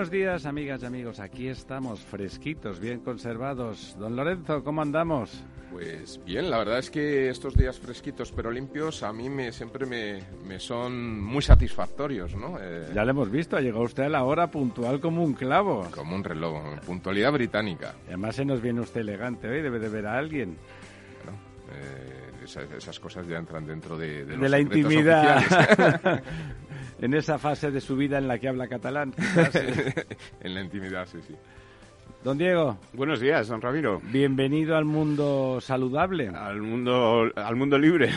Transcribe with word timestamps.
Buenos 0.00 0.12
días, 0.12 0.46
amigas 0.46 0.82
y 0.82 0.86
amigos. 0.86 1.20
Aquí 1.20 1.48
estamos, 1.48 2.00
fresquitos, 2.00 2.80
bien 2.80 3.00
conservados. 3.00 3.94
Don 3.98 4.16
Lorenzo, 4.16 4.64
¿cómo 4.64 4.80
andamos? 4.80 5.44
Pues 5.70 6.18
bien, 6.24 6.48
la 6.48 6.56
verdad 6.56 6.78
es 6.78 6.90
que 6.90 7.28
estos 7.28 7.54
días 7.54 7.78
fresquitos 7.78 8.32
pero 8.32 8.50
limpios 8.50 9.02
a 9.02 9.12
mí 9.12 9.28
me, 9.28 9.52
siempre 9.52 9.84
me, 9.84 10.22
me 10.46 10.58
son 10.58 11.22
muy 11.22 11.42
satisfactorios, 11.42 12.34
¿no? 12.34 12.56
Eh, 12.58 12.88
ya 12.94 13.04
lo 13.04 13.10
hemos 13.10 13.30
visto, 13.30 13.58
ha 13.58 13.60
llegado 13.60 13.82
usted 13.82 14.04
a 14.04 14.08
la 14.08 14.24
hora 14.24 14.50
puntual 14.50 15.00
como 15.00 15.22
un 15.22 15.34
clavo. 15.34 15.86
Como 15.90 16.16
un 16.16 16.24
reloj, 16.24 16.80
puntualidad 16.86 17.32
británica. 17.32 17.94
Y 18.06 18.08
además 18.08 18.36
se 18.36 18.46
nos 18.46 18.62
viene 18.62 18.80
usted 18.80 19.02
elegante 19.02 19.48
hoy, 19.48 19.60
debe 19.60 19.78
de 19.80 19.90
ver 19.90 20.06
a 20.06 20.16
alguien. 20.16 20.56
Eh, 21.72 22.20
esas, 22.78 22.98
cosas 22.98 23.26
ya 23.28 23.36
entran 23.36 23.66
dentro 23.66 23.98
de, 23.98 24.24
de, 24.24 24.48
la 24.48 24.58
intimidad. 24.58 25.42
en 27.00 27.14
esa 27.14 27.38
fase 27.38 27.70
de 27.70 27.80
su 27.80 27.96
vida 27.96 28.18
en 28.18 28.28
la 28.28 28.38
que 28.38 28.48
habla 28.48 28.68
catalán. 28.68 29.14
en 30.40 30.54
la 30.54 30.60
intimidad, 30.60 31.06
sí, 31.06 31.18
sí. 31.26 31.34
Don 32.22 32.36
Diego. 32.36 32.78
Buenos 32.92 33.20
días, 33.20 33.48
don 33.48 33.62
Ramiro. 33.62 34.02
Bienvenido 34.12 34.76
al 34.76 34.84
mundo 34.84 35.58
saludable. 35.62 36.28
Al 36.28 36.60
mundo, 36.60 37.30
al 37.34 37.56
mundo 37.56 37.78
libre. 37.78 38.10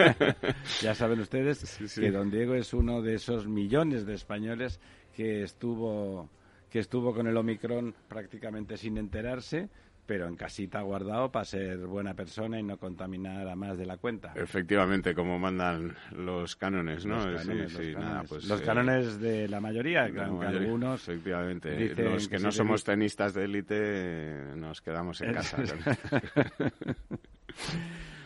ya 0.80 0.94
saben 0.94 1.20
ustedes 1.20 1.78
que 1.94 2.10
don 2.10 2.30
Diego 2.30 2.54
es 2.54 2.72
uno 2.72 3.02
de 3.02 3.16
esos 3.16 3.46
millones 3.46 4.06
de 4.06 4.14
españoles 4.14 4.80
que 5.14 5.42
estuvo, 5.42 6.30
que 6.70 6.78
estuvo 6.78 7.12
con 7.12 7.26
el 7.26 7.36
Omicron 7.36 7.94
prácticamente 8.08 8.78
sin 8.78 8.96
enterarse 8.96 9.68
pero 10.10 10.26
en 10.26 10.34
casita 10.34 10.80
guardado 10.80 11.30
para 11.30 11.44
ser 11.44 11.86
buena 11.86 12.14
persona 12.14 12.58
y 12.58 12.64
no 12.64 12.78
contaminar 12.78 13.46
a 13.46 13.54
más 13.54 13.78
de 13.78 13.86
la 13.86 13.96
cuenta. 13.96 14.32
Efectivamente, 14.34 15.14
como 15.14 15.38
mandan 15.38 15.94
los 16.10 16.56
cánones, 16.56 17.06
¿no? 17.06 17.14
Los 17.14 17.44
cánones, 17.44 17.72
sí, 17.72 17.92
los, 17.92 18.02
cánones. 18.02 18.28
Pues, 18.28 18.44
los 18.46 18.60
eh, 18.60 18.64
cánones 18.64 19.20
de 19.20 19.46
la 19.46 19.60
mayoría, 19.60 20.08
de 20.08 20.20
algunos. 20.20 21.08
Efectivamente, 21.08 21.94
los 21.94 22.26
que 22.26 22.40
no 22.40 22.50
somos 22.50 22.82
tenistas 22.82 23.34
de 23.34 23.44
élite 23.44 24.56
nos 24.56 24.80
quedamos 24.80 25.20
en 25.20 25.32
casa. 25.32 25.58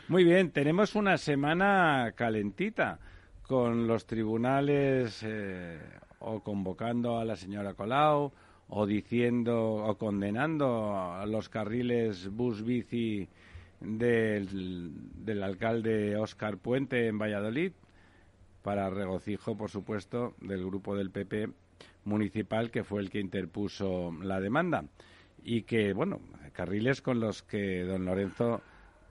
Muy 0.09 0.25
bien, 0.25 0.53
tenemos 0.53 0.95
una 0.95 1.19
semana 1.19 2.15
calentita 2.17 2.99
con 3.43 3.87
los 3.87 4.07
tribunales 4.07 5.23
eh, 5.23 5.79
o 6.21 6.43
convocando 6.43 7.19
a 7.19 7.27
la 7.27 7.37
señora 7.37 7.75
Colau 7.75 8.33
o 8.69 8.87
diciendo 8.87 9.75
o 9.75 9.97
condenando 9.97 10.97
a 10.97 11.27
los 11.27 11.49
carriles 11.49 12.29
bus-bici 12.29 13.29
del, 13.81 14.93
del 15.25 15.43
alcalde 15.43 16.17
Óscar 16.17 16.57
Puente 16.59 17.07
en 17.09 17.19
Valladolid, 17.19 17.73
para 18.63 18.89
regocijo, 18.89 19.57
por 19.57 19.71
supuesto, 19.71 20.35
del 20.41 20.65
grupo 20.65 20.97
del 20.97 21.11
PP 21.11 21.51
municipal, 22.05 22.71
que 22.71 22.83
fue 22.83 23.03
el 23.03 23.11
que 23.11 23.21
interpuso 23.21 24.11
la 24.23 24.41
demanda. 24.41 24.85
Y 25.45 25.63
que, 25.63 25.93
bueno, 25.93 26.21
carriles 26.53 27.03
con 27.03 27.21
los 27.21 27.43
que 27.43 27.83
don 27.85 28.07
Lorenzo 28.07 28.63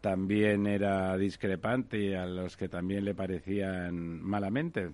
también 0.02 0.66
era 0.66 1.16
discrepante 1.18 2.00
y 2.00 2.14
a 2.14 2.26
los 2.26 2.58
que 2.58 2.68
también 2.68 3.06
le 3.06 3.14
parecían 3.14 4.22
malamente. 4.24 4.90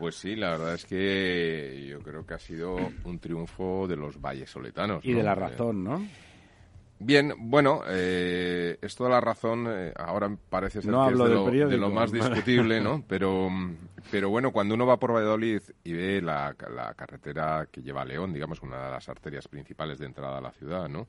Pues 0.00 0.14
sí, 0.14 0.34
la 0.34 0.52
verdad 0.52 0.72
es 0.72 0.86
que 0.86 1.86
yo 1.86 2.00
creo 2.00 2.24
que 2.24 2.32
ha 2.32 2.38
sido 2.38 2.74
un 3.04 3.18
triunfo 3.18 3.86
de 3.86 3.96
los 3.96 4.18
valles 4.18 4.48
soletanos. 4.48 5.04
Y 5.04 5.12
de 5.12 5.22
la 5.22 5.34
razón, 5.34 5.84
¿no? 5.84 6.02
Bien, 6.98 7.34
bueno, 7.36 7.82
eh, 7.86 8.78
esto 8.80 9.04
de 9.04 9.10
la 9.10 9.20
razón 9.20 9.66
eh, 9.68 9.92
ahora 9.94 10.34
parece 10.48 10.80
ser 10.80 10.90
que 10.90 11.12
es 11.12 11.68
de 11.68 11.76
lo, 11.76 11.90
más 11.90 12.12
discutible, 12.12 12.80
¿no? 12.80 13.04
Pero, 13.08 13.50
pero 14.10 14.30
bueno, 14.30 14.52
cuando 14.52 14.74
uno 14.74 14.86
va 14.86 14.98
por 14.98 15.12
Valladolid 15.12 15.60
y 15.84 15.92
ve 15.92 16.22
la, 16.22 16.56
la, 16.74 16.94
carretera 16.94 17.68
que 17.70 17.82
lleva 17.82 18.00
a 18.00 18.06
León, 18.06 18.32
digamos, 18.32 18.62
una 18.62 18.86
de 18.86 18.90
las 18.92 19.08
arterias 19.10 19.48
principales 19.48 19.98
de 19.98 20.06
entrada 20.06 20.38
a 20.38 20.40
la 20.40 20.52
ciudad, 20.52 20.88
¿no? 20.88 21.06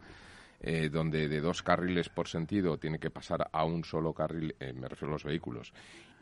Eh, 0.60 0.90
donde 0.90 1.30
de 1.30 1.40
dos 1.40 1.64
carriles 1.64 2.10
por 2.10 2.28
sentido 2.28 2.78
tiene 2.78 3.00
que 3.00 3.10
pasar 3.10 3.50
a 3.52 3.64
un 3.64 3.86
solo 3.86 4.14
carril, 4.14 4.54
me 4.76 4.88
refiero 4.88 5.14
a 5.14 5.16
los 5.16 5.24
vehículos, 5.24 5.74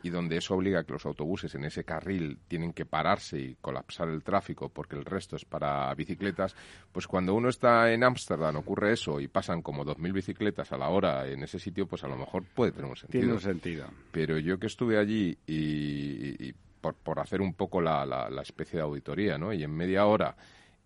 y 0.02 0.10
donde 0.10 0.36
eso 0.36 0.54
obliga 0.54 0.80
a 0.80 0.84
que 0.84 0.92
los 0.92 1.06
autobuses 1.06 1.54
en 1.54 1.64
ese 1.64 1.84
carril 1.84 2.38
tienen 2.48 2.72
que 2.72 2.86
pararse 2.86 3.38
y 3.38 3.56
colapsar 3.60 4.08
el 4.08 4.22
tráfico 4.22 4.68
porque 4.68 4.96
el 4.96 5.04
resto 5.04 5.36
es 5.36 5.44
para 5.44 5.92
bicicletas, 5.94 6.54
pues 6.92 7.06
cuando 7.06 7.34
uno 7.34 7.48
está 7.48 7.92
en 7.92 8.04
Ámsterdam 8.04 8.56
ocurre 8.56 8.92
eso 8.92 9.20
y 9.20 9.28
pasan 9.28 9.62
como 9.62 9.84
2.000 9.84 10.12
bicicletas 10.12 10.72
a 10.72 10.78
la 10.78 10.88
hora 10.88 11.26
en 11.28 11.42
ese 11.42 11.58
sitio, 11.58 11.86
pues 11.86 12.04
a 12.04 12.08
lo 12.08 12.16
mejor 12.16 12.44
puede 12.54 12.72
tener 12.72 12.90
un 12.90 12.96
sentido. 12.96 13.20
Tiene 13.20 13.34
un 13.34 13.40
sentido. 13.40 13.86
Pero 14.12 14.38
yo 14.38 14.58
que 14.58 14.66
estuve 14.66 14.98
allí 14.98 15.36
y, 15.46 16.52
por, 16.80 16.94
por, 16.94 17.20
hacer 17.20 17.40
un 17.40 17.54
poco 17.54 17.80
la, 17.80 18.06
la 18.06 18.42
especie 18.42 18.78
de 18.78 18.82
auditoría, 18.82 19.36
¿no? 19.36 19.52
Y 19.52 19.62
en 19.62 19.70
media 19.70 20.06
hora 20.06 20.34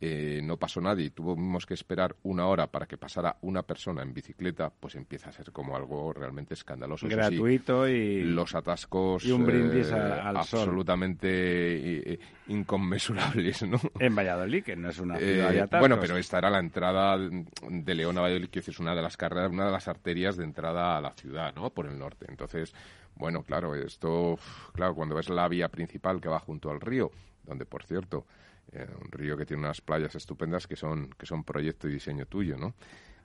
eh, 0.00 0.40
no 0.42 0.56
pasó 0.56 0.80
nadie 0.80 1.06
y 1.06 1.10
tuvimos 1.10 1.66
que 1.66 1.74
esperar 1.74 2.16
una 2.24 2.46
hora 2.46 2.66
para 2.66 2.86
que 2.86 2.98
pasara 2.98 3.36
una 3.42 3.62
persona 3.62 4.02
en 4.02 4.12
bicicleta, 4.12 4.70
pues 4.70 4.96
empieza 4.96 5.30
a 5.30 5.32
ser 5.32 5.52
como 5.52 5.76
algo 5.76 6.12
realmente 6.12 6.54
escandaloso. 6.54 7.08
Gratuito 7.08 7.88
y... 7.88 8.22
Los 8.24 8.54
atascos... 8.54 9.24
Y 9.24 9.30
un 9.30 9.46
brindis 9.46 9.90
eh, 9.90 9.94
al 9.94 10.36
Absolutamente 10.36 11.28
eh, 12.12 12.18
inconmensurables, 12.48 13.62
¿no? 13.62 13.80
En 13.98 14.14
Valladolid, 14.14 14.64
que 14.64 14.76
no 14.76 14.90
es 14.90 14.98
una 14.98 15.16
ciudad 15.16 15.50
de 15.50 15.60
atascos. 15.60 15.80
Bueno, 15.80 15.98
pero 16.00 16.16
esta 16.16 16.38
era 16.38 16.50
la 16.50 16.58
entrada 16.58 17.16
de 17.16 17.94
León 17.94 18.18
a 18.18 18.22
Valladolid, 18.22 18.48
que 18.48 18.58
es 18.58 18.78
una 18.80 18.94
de 18.94 19.02
las 19.02 19.16
carreras, 19.16 19.52
una 19.52 19.66
de 19.66 19.72
las 19.72 19.86
arterias 19.86 20.36
de 20.36 20.44
entrada 20.44 20.98
a 20.98 21.00
la 21.00 21.12
ciudad, 21.12 21.54
¿no? 21.54 21.70
Por 21.70 21.86
el 21.86 21.98
norte. 21.98 22.26
Entonces, 22.28 22.74
bueno, 23.14 23.42
claro, 23.42 23.74
esto... 23.76 24.38
Claro, 24.72 24.94
cuando 24.94 25.14
ves 25.14 25.30
la 25.30 25.48
vía 25.48 25.68
principal 25.68 26.20
que 26.20 26.28
va 26.28 26.40
junto 26.40 26.70
al 26.70 26.80
río, 26.80 27.12
donde, 27.44 27.64
por 27.64 27.84
cierto... 27.84 28.26
Eh, 28.72 28.86
un 29.00 29.10
río 29.10 29.36
que 29.36 29.46
tiene 29.46 29.62
unas 29.62 29.80
playas 29.80 30.14
estupendas 30.14 30.66
que 30.66 30.76
son, 30.76 31.10
que 31.10 31.26
son 31.26 31.44
proyecto 31.44 31.88
y 31.88 31.92
diseño 31.92 32.26
tuyo, 32.26 32.56
¿no? 32.56 32.74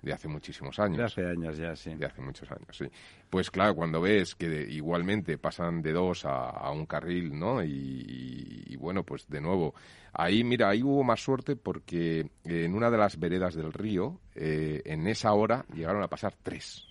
de 0.01 0.13
hace 0.13 0.27
muchísimos 0.27 0.79
años. 0.79 0.97
De 0.97 1.03
hace 1.03 1.25
años 1.25 1.57
ya, 1.57 1.75
sí. 1.75 1.93
De 1.95 2.05
hace 2.05 2.21
muchos 2.21 2.49
años, 2.51 2.69
sí. 2.71 2.85
Pues 3.29 3.51
claro, 3.51 3.75
cuando 3.75 4.01
ves 4.01 4.35
que 4.35 4.63
igualmente 4.69 5.37
pasan 5.37 5.81
de 5.81 5.91
dos 5.91 6.25
a, 6.25 6.71
un 6.71 6.85
carril, 6.85 7.37
¿no? 7.37 7.63
Y, 7.63 8.75
bueno, 8.79 9.03
pues 9.03 9.27
de 9.27 9.41
nuevo, 9.41 9.73
ahí, 10.13 10.43
mira, 10.43 10.69
ahí 10.69 10.83
hubo 10.83 11.03
más 11.03 11.21
suerte 11.21 11.55
porque 11.55 12.29
en 12.45 12.73
una 12.73 12.89
de 12.89 12.97
las 12.97 13.19
veredas 13.19 13.55
del 13.55 13.73
río, 13.73 14.19
eh, 14.35 14.81
en 14.85 15.07
esa 15.07 15.33
hora 15.33 15.65
llegaron 15.73 16.01
a 16.01 16.07
pasar 16.07 16.33
tres 16.41 16.85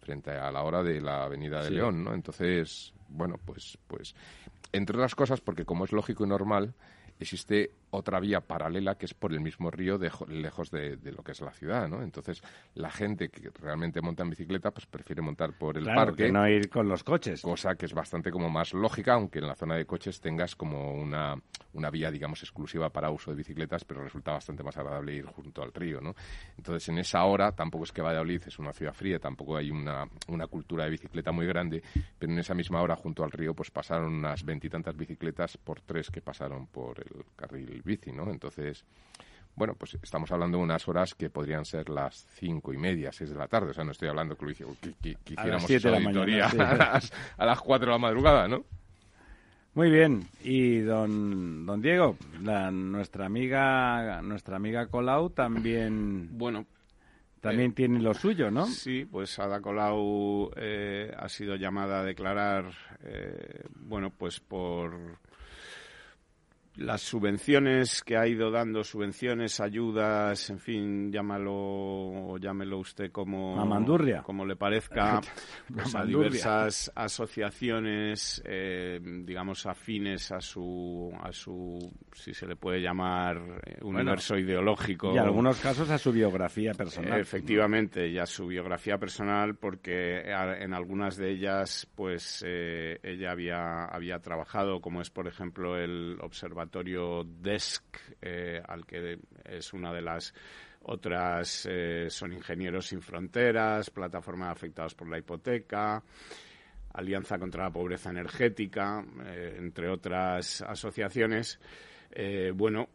frente 0.00 0.30
a 0.30 0.50
la 0.52 0.62
hora 0.62 0.82
de 0.82 1.00
la 1.00 1.24
Avenida 1.24 1.62
de 1.62 1.70
León, 1.70 2.04
¿no? 2.04 2.14
Entonces, 2.14 2.92
bueno, 3.08 3.38
pues, 3.44 3.76
pues, 3.86 4.14
entre 4.72 4.96
otras 4.96 5.14
cosas, 5.14 5.40
porque 5.40 5.64
como 5.64 5.84
es 5.84 5.92
lógico 5.92 6.24
y 6.24 6.28
normal, 6.28 6.74
existe 7.20 7.70
otra 7.96 8.20
vía 8.20 8.40
paralela 8.40 8.96
que 8.96 9.06
es 9.06 9.14
por 9.14 9.32
el 9.32 9.40
mismo 9.40 9.70
río 9.70 9.98
lejos 10.28 10.70
de, 10.70 10.98
lo 11.12 11.22
que 11.22 11.32
es 11.32 11.40
la 11.40 11.52
ciudad, 11.52 11.88
¿no? 11.88 12.02
Entonces, 12.02 12.42
la 12.74 12.90
gente 12.90 13.28
que 13.28 13.50
realmente 13.60 14.00
monta 14.00 14.22
en 14.22 14.30
bicicleta, 14.30 14.70
pues 14.70 14.86
prefiere 14.86 15.22
montar 15.22 15.52
por 15.52 15.76
el 15.76 15.84
parque. 15.84 16.24
Que 16.24 16.32
no 16.32 16.48
ir 16.48 16.68
con 16.68 16.88
los 16.88 17.02
coches. 17.02 17.42
Cosa 17.42 17.74
que 17.74 17.86
es 17.86 17.94
bastante 17.94 18.30
como 18.30 18.48
más 18.50 18.74
lógica, 18.74 19.14
aunque 19.14 19.38
en 19.38 19.46
la 19.46 19.54
zona 19.54 19.76
de 19.76 19.86
coches 19.86 20.20
tengas 20.20 20.54
como 20.54 20.94
una, 20.94 21.34
una 21.72 21.90
vía, 21.90 22.10
digamos, 22.10 22.42
exclusiva 22.42 22.90
para 22.90 23.10
uso 23.10 23.30
de 23.30 23.36
bicicletas, 23.36 23.84
pero 23.84 24.02
resulta 24.02 24.32
bastante 24.32 24.62
más 24.62 24.76
agradable 24.76 25.14
ir 25.14 25.26
junto 25.26 25.62
al 25.62 25.72
río, 25.72 26.00
¿no? 26.00 26.14
Entonces, 26.56 26.88
en 26.88 26.98
esa 26.98 27.24
hora, 27.24 27.52
tampoco 27.52 27.84
es 27.84 27.92
que 27.92 28.02
Valladolid 28.02 28.42
es 28.46 28.58
una 28.58 28.72
ciudad 28.72 28.92
fría, 28.92 29.18
tampoco 29.18 29.56
hay 29.56 29.70
una, 29.70 30.06
una 30.28 30.46
cultura 30.46 30.84
de 30.84 30.90
bicicleta 30.90 31.32
muy 31.32 31.46
grande, 31.46 31.82
pero 32.18 32.32
en 32.32 32.38
esa 32.38 32.54
misma 32.54 32.82
hora, 32.82 32.96
junto 32.96 33.24
al 33.24 33.30
río, 33.30 33.54
pues 33.54 33.70
pasaron 33.70 34.12
unas 34.14 34.44
veintitantas 34.44 34.96
bicicletas 34.96 35.56
por 35.56 35.80
tres 35.80 36.10
que 36.10 36.20
pasaron 36.20 36.66
por 36.66 36.98
el 37.00 37.24
carril 37.34 37.82
bici, 37.86 38.12
¿no? 38.12 38.30
Entonces, 38.30 38.84
bueno, 39.54 39.74
pues 39.74 39.96
estamos 40.02 40.30
hablando 40.30 40.58
de 40.58 40.64
unas 40.64 40.86
horas 40.86 41.14
que 41.14 41.30
podrían 41.30 41.64
ser 41.64 41.88
las 41.88 42.26
cinco 42.34 42.74
y 42.74 42.76
media, 42.76 43.10
seis 43.10 43.30
de 43.30 43.36
la 43.36 43.48
tarde. 43.48 43.70
O 43.70 43.74
sea, 43.74 43.84
no 43.84 43.92
estoy 43.92 44.08
hablando 44.08 44.36
que, 44.36 44.44
lo 44.44 44.52
que, 45.00 45.16
hiciéramos 45.24 45.70
esa 45.70 45.96
auditoría 45.96 46.46
a, 47.38 47.46
las, 47.46 47.60
cuatro 47.62 47.86
de 47.86 47.92
la 47.92 47.98
madrugada, 47.98 48.46
¿no? 48.46 48.64
Muy 49.72 49.90
bien, 49.90 50.28
y 50.42 50.80
don, 50.80 51.64
don 51.64 51.80
Diego, 51.80 52.16
la, 52.42 52.70
nuestra 52.70 53.26
amiga 53.26 54.20
nuestra 54.22 54.56
amiga 54.56 54.86
Colau 54.86 55.30
también 55.30 56.30
bueno 56.38 56.66
también 57.46 57.70
eh, 57.70 57.74
tiene 57.74 58.00
lo 58.00 58.14
suyo, 58.14 58.50
¿no? 58.50 58.66
Sí, 58.66 59.04
pues 59.04 59.38
Ada 59.38 59.60
Colau 59.60 60.50
eh, 60.56 61.12
ha 61.16 61.28
sido 61.28 61.56
llamada 61.56 62.00
a 62.00 62.04
declarar, 62.04 62.72
eh, 63.04 63.62
bueno, 63.74 64.10
pues 64.10 64.40
por 64.40 65.18
las 66.76 67.00
subvenciones 67.00 68.02
que 68.02 68.16
ha 68.16 68.26
ido 68.26 68.50
dando, 68.50 68.84
subvenciones, 68.84 69.60
ayudas, 69.60 70.50
en 70.50 70.58
fin, 70.58 71.10
llámalo, 71.10 72.36
llámelo 72.38 72.78
usted 72.78 73.10
como, 73.10 73.56
como 74.22 74.44
le 74.44 74.56
parezca, 74.56 75.20
pues 75.74 75.94
a 75.94 76.04
diversas 76.04 76.92
asociaciones, 76.94 78.42
eh, 78.44 79.00
digamos, 79.02 79.64
afines 79.66 80.30
a 80.32 80.40
su, 80.40 81.10
a 81.22 81.32
su, 81.32 81.78
si 82.12 82.34
se 82.34 82.46
le 82.46 82.56
puede 82.56 82.80
llamar, 82.80 83.38
eh, 83.64 83.78
universo 83.82 84.36
ideológico. 84.36 85.14
Y 85.14 85.18
en 85.18 85.24
algunos 85.24 85.58
casos 85.60 85.88
a 85.88 85.98
su 85.98 86.12
biografía 86.12 86.74
personal. 86.74 87.20
Efectivamente, 87.20 88.08
y 88.08 88.18
a 88.18 88.26
su 88.26 88.46
biografía 88.48 88.98
personal, 88.98 89.54
porque 89.56 90.20
en 90.26 90.74
algunas 90.74 91.16
de 91.16 91.30
ellas, 91.30 91.88
pues, 91.94 92.44
eh, 92.46 92.98
ella 93.02 93.30
había, 93.30 93.86
había 93.86 94.18
trabajado, 94.18 94.80
como 94.80 95.00
es, 95.00 95.08
por 95.08 95.26
ejemplo, 95.26 95.78
el 95.78 96.18
observatorio 96.20 96.65
DESC, 97.24 97.84
eh, 98.22 98.62
al 98.66 98.86
que 98.86 99.18
es 99.44 99.72
una 99.72 99.92
de 99.92 100.02
las 100.02 100.34
otras, 100.82 101.66
eh, 101.70 102.06
son 102.08 102.32
Ingenieros 102.32 102.86
Sin 102.86 103.02
Fronteras, 103.02 103.90
Plataforma 103.90 104.50
Afectados 104.50 104.94
por 104.94 105.08
la 105.08 105.18
Hipoteca, 105.18 106.02
Alianza 106.92 107.38
contra 107.38 107.64
la 107.64 107.70
Pobreza 107.70 108.10
Energética, 108.10 109.04
eh, 109.24 109.56
entre 109.58 109.88
otras 109.88 110.62
asociaciones, 110.62 111.58
bueno, 112.54 112.88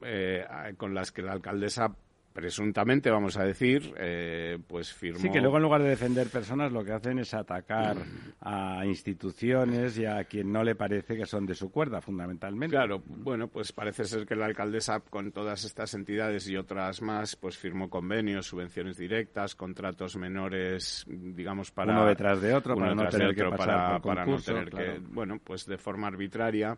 con 0.77 0.95
las 0.95 1.11
que 1.11 1.21
la 1.21 1.33
alcaldesa 1.33 1.95
presuntamente, 2.33 3.09
vamos 3.09 3.37
a 3.37 3.43
decir, 3.43 3.93
eh, 3.97 4.57
pues 4.67 4.93
firmó... 4.93 5.19
Sí, 5.19 5.29
que 5.29 5.41
luego 5.41 5.57
en 5.57 5.63
lugar 5.63 5.83
de 5.83 5.89
defender 5.89 6.27
personas 6.27 6.71
lo 6.71 6.83
que 6.83 6.93
hacen 6.93 7.19
es 7.19 7.33
atacar 7.33 7.97
a 8.41 8.85
instituciones 8.85 9.97
y 9.97 10.05
a 10.05 10.23
quien 10.23 10.51
no 10.51 10.63
le 10.63 10.75
parece 10.75 11.17
que 11.17 11.25
son 11.25 11.45
de 11.45 11.55
su 11.55 11.71
cuerda, 11.71 12.01
fundamentalmente. 12.01 12.75
Claro, 12.75 13.01
bueno, 13.05 13.47
pues 13.47 13.71
parece 13.71 14.05
ser 14.05 14.25
que 14.25 14.35
la 14.35 14.45
alcaldesa 14.45 14.99
con 15.01 15.31
todas 15.31 15.63
estas 15.63 15.93
entidades 15.93 16.47
y 16.49 16.55
otras 16.55 17.01
más, 17.01 17.35
pues 17.35 17.57
firmó 17.57 17.89
convenios, 17.89 18.47
subvenciones 18.47 18.97
directas, 18.97 19.55
contratos 19.55 20.15
menores, 20.15 21.05
digamos, 21.07 21.71
para... 21.71 21.93
Uno 21.93 22.05
detrás 22.05 22.41
de 22.41 22.53
otro, 22.53 22.75
para 22.75 22.95
no 22.95 23.07
tener 23.09 23.35
que 23.35 23.43
pasar 23.45 24.01
para, 24.01 24.25
no 24.25 24.37
tener 24.37 24.69
que, 24.69 24.99
bueno, 25.09 25.39
pues 25.43 25.65
de 25.65 25.77
forma 25.77 26.07
arbitraria 26.07 26.77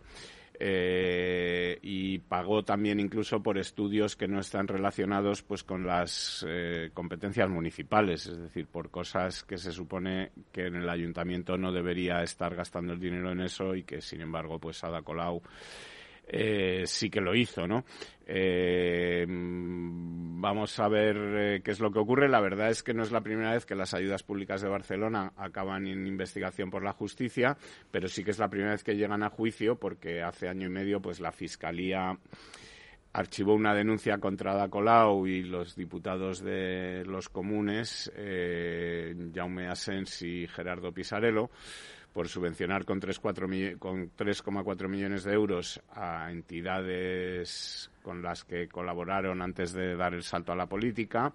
eh, 0.59 1.79
y 1.81 2.19
pagó 2.19 2.63
también 2.63 2.99
incluso 2.99 3.41
por 3.41 3.57
estudios 3.57 4.15
que 4.15 4.27
no 4.27 4.39
están 4.39 4.67
relacionados 4.67 5.41
pues 5.41 5.63
con 5.63 5.85
las 5.85 6.45
eh, 6.47 6.91
competencias 6.93 7.49
municipales, 7.49 8.27
es 8.27 8.37
decir, 8.37 8.67
por 8.67 8.89
cosas 8.89 9.43
que 9.43 9.57
se 9.57 9.71
supone 9.71 10.31
que 10.51 10.67
en 10.67 10.75
el 10.75 10.89
ayuntamiento 10.89 11.57
no 11.57 11.71
debería 11.71 12.21
estar 12.21 12.55
gastando 12.55 12.93
el 12.93 12.99
dinero 12.99 13.31
en 13.31 13.41
eso 13.41 13.75
y 13.75 13.83
que 13.83 14.01
sin 14.01 14.21
embargo 14.21 14.59
pues 14.59 14.83
Ada 14.83 15.01
Colau 15.01 15.41
eh, 16.25 16.83
sí 16.85 17.09
que 17.09 17.21
lo 17.21 17.35
hizo, 17.35 17.67
¿no? 17.67 17.83
Eh, 18.25 19.25
vamos 19.27 20.79
a 20.79 20.87
ver 20.87 21.17
eh, 21.17 21.61
qué 21.63 21.71
es 21.71 21.79
lo 21.79 21.91
que 21.91 21.99
ocurre. 21.99 22.29
La 22.29 22.39
verdad 22.39 22.69
es 22.69 22.81
que 22.81 22.93
no 22.93 23.03
es 23.03 23.11
la 23.11 23.21
primera 23.21 23.51
vez 23.51 23.65
que 23.65 23.75
las 23.75 23.93
ayudas 23.93 24.23
públicas 24.23 24.61
de 24.61 24.69
Barcelona 24.69 25.33
acaban 25.35 25.87
en 25.87 26.07
investigación 26.07 26.69
por 26.69 26.83
la 26.83 26.93
justicia, 26.93 27.57
pero 27.91 28.07
sí 28.07 28.23
que 28.23 28.31
es 28.31 28.39
la 28.39 28.49
primera 28.49 28.71
vez 28.71 28.83
que 28.83 28.95
llegan 28.95 29.23
a 29.23 29.29
juicio 29.29 29.75
porque 29.75 30.21
hace 30.21 30.47
año 30.47 30.67
y 30.67 30.71
medio 30.71 31.01
pues 31.01 31.19
la 31.19 31.31
Fiscalía 31.31 32.17
archivó 33.11 33.53
una 33.53 33.75
denuncia 33.75 34.17
contra 34.17 34.53
Ada 34.53 34.69
Colau 34.69 35.27
y 35.27 35.43
los 35.43 35.75
diputados 35.75 36.41
de 36.41 37.03
los 37.05 37.29
comunes, 37.29 38.11
Jaume 39.35 39.67
Asens 39.67 40.23
y 40.23 40.47
Gerardo 40.47 40.91
Pisarello, 40.91 41.51
por 42.13 42.29
subvencionar 42.29 42.85
con 42.85 43.01
3,4 43.01 44.87
millones 44.87 45.23
de 45.23 45.33
euros 45.33 45.81
a 45.91 46.31
entidades 46.31 47.89
con 48.03 48.21
las 48.21 48.43
que 48.43 48.67
colaboraron 48.67 49.41
antes 49.41 49.73
de 49.73 49.95
dar 49.95 50.13
el 50.13 50.23
salto 50.23 50.51
a 50.51 50.55
la 50.55 50.67
política 50.67 51.33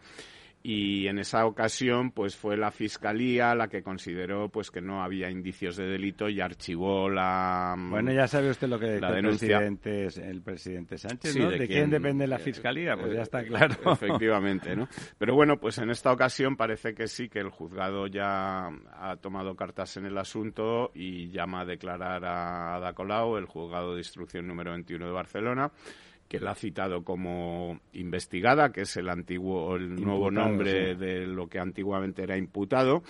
y 0.62 1.06
en 1.06 1.18
esa 1.18 1.46
ocasión 1.46 2.10
pues 2.10 2.36
fue 2.36 2.56
la 2.56 2.70
fiscalía 2.72 3.54
la 3.54 3.68
que 3.68 3.82
consideró 3.82 4.48
pues 4.48 4.70
que 4.70 4.80
no 4.80 5.02
había 5.02 5.30
indicios 5.30 5.76
de 5.76 5.86
delito 5.86 6.28
y 6.28 6.40
archivó 6.40 7.08
la 7.08 7.76
bueno 7.78 8.12
ya 8.12 8.26
sabe 8.26 8.50
usted 8.50 8.68
lo 8.68 8.78
que 8.78 9.00
la 9.00 9.16
el 9.16 9.24
presidente 9.24 10.06
el 10.06 10.42
presidente 10.42 10.98
Sánchez 10.98 11.36
¿no? 11.36 11.50
de, 11.50 11.66
quién, 11.68 11.90
depende 11.90 12.26
la 12.26 12.38
fiscalía 12.38 12.96
pues 12.96 13.14
ya 13.14 13.22
está 13.22 13.44
claro. 13.44 13.76
Efectivamente 13.92 14.74
no 14.74 14.88
pero 15.16 15.34
bueno 15.34 15.58
pues 15.58 15.78
en 15.78 15.90
esta 15.90 16.12
ocasión 16.12 16.56
parece 16.56 16.92
que 16.92 17.06
sí 17.06 17.28
que 17.28 17.38
el 17.38 17.50
juzgado 17.50 18.08
ya 18.08 18.68
ha 18.92 19.16
tomado 19.20 19.54
cartas 19.54 19.96
en 19.96 20.06
el 20.06 20.18
asunto 20.18 20.90
y 20.92 21.30
llama 21.30 21.60
a 21.60 21.64
declarar 21.66 22.24
a 22.24 22.76
Ada 22.76 22.94
Colau 22.94 23.36
el 23.36 23.46
juzgado 23.46 23.94
de 23.94 24.00
instrucción 24.00 24.46
número 24.46 24.72
21 24.72 25.06
de 25.06 25.12
Barcelona 25.12 25.70
que 26.28 26.40
la 26.40 26.52
ha 26.52 26.54
citado 26.54 27.02
como 27.02 27.80
investigada, 27.94 28.70
que 28.70 28.82
es 28.82 28.96
el 28.96 29.08
antiguo, 29.08 29.76
el 29.76 29.96
nuevo 29.96 30.30
nombre 30.30 30.94
de 30.94 31.26
lo 31.26 31.48
que 31.48 31.58
antiguamente 31.58 32.22
era 32.22 32.36
imputado. 32.36 33.02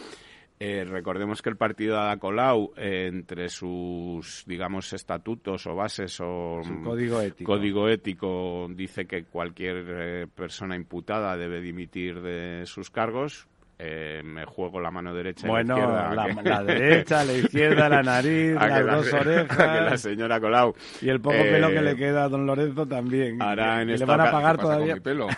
Eh, 0.61 0.85
recordemos 0.85 1.41
que 1.41 1.51
el 1.51 1.57
partido 1.57 1.95
de 1.95 2.01
Ada 2.01 2.17
Colau, 2.17 2.73
eh, 2.77 3.07
entre 3.07 3.49
sus, 3.49 4.45
digamos, 4.45 4.93
estatutos 4.93 5.67
o 5.69 5.75
bases 5.77 6.19
o 6.21 6.61
código 6.83 7.21
ético. 7.21 7.53
código 7.53 7.89
ético, 7.89 8.67
dice 8.75 9.07
que 9.07 9.25
cualquier 9.25 9.85
eh, 9.89 10.27
persona 10.27 10.75
imputada 10.75 11.37
debe 11.37 11.61
dimitir 11.61 12.21
de 12.21 12.67
sus 12.67 12.91
cargos. 12.91 13.47
Eh, 13.81 14.23
me 14.25 14.45
juego 14.45 14.81
la 14.81 14.91
mano 14.91 15.15
derecha 15.15 15.47
y 15.47 15.53
la 15.53 15.61
izquierda. 15.63 16.13
La, 16.13 16.43
la 16.43 16.65
derecha, 16.65 17.25
la 17.25 17.33
izquierda, 17.33 17.89
la 17.89 18.03
nariz, 18.03 18.55
las 18.55 18.87
dos 18.87 19.13
orejas. 19.21 19.57
que 19.57 19.81
la 19.83 19.97
señora 19.97 20.41
Colau. 20.41 20.75
Y 21.01 21.09
el 21.09 21.21
poco 21.21 21.37
pelo 21.37 21.69
que 21.69 21.81
le 21.81 21.93
eh, 21.93 21.97
queda 21.97 22.25
a 22.25 22.29
don 22.29 22.45
Lorenzo 22.45 22.87
también. 22.87 23.39
En 23.41 23.87
le 23.87 24.05
van 24.05 24.21
a 24.21 24.33
pagar 24.33 24.59
todavía. 24.59 24.97
pelo? 24.97 25.29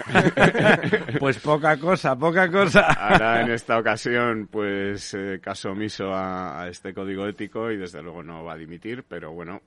pues 1.21 1.39
poca 1.39 1.77
cosa, 1.77 2.17
poca 2.17 2.51
cosa. 2.51 2.87
Hará 2.87 3.43
en 3.43 3.51
esta 3.51 3.79
ocasión, 3.79 4.49
pues, 4.51 5.13
eh, 5.13 5.39
caso 5.43 5.73
omiso 5.73 6.11
a, 6.15 6.67
este 6.71 6.95
código 6.95 7.27
ético 7.27 7.71
y 7.71 7.77
desde 7.77 8.03
luego 8.03 8.23
no 8.23 8.43
va 8.43 8.55
a 8.55 8.57
dimitir, 8.57 9.05
pero 9.07 9.33
bueno, 9.33 9.61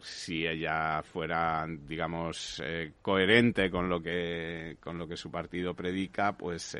si 0.00 0.46
ella 0.46 1.02
fuera, 1.02 1.64
digamos, 1.68 2.60
coherente 3.02 3.70
con 3.70 3.88
lo 3.88 4.00
que 4.00 4.78
con 4.80 4.98
lo 4.98 5.06
que 5.06 5.16
su 5.16 5.30
partido 5.30 5.74
predica, 5.74 6.32
pues 6.32 6.74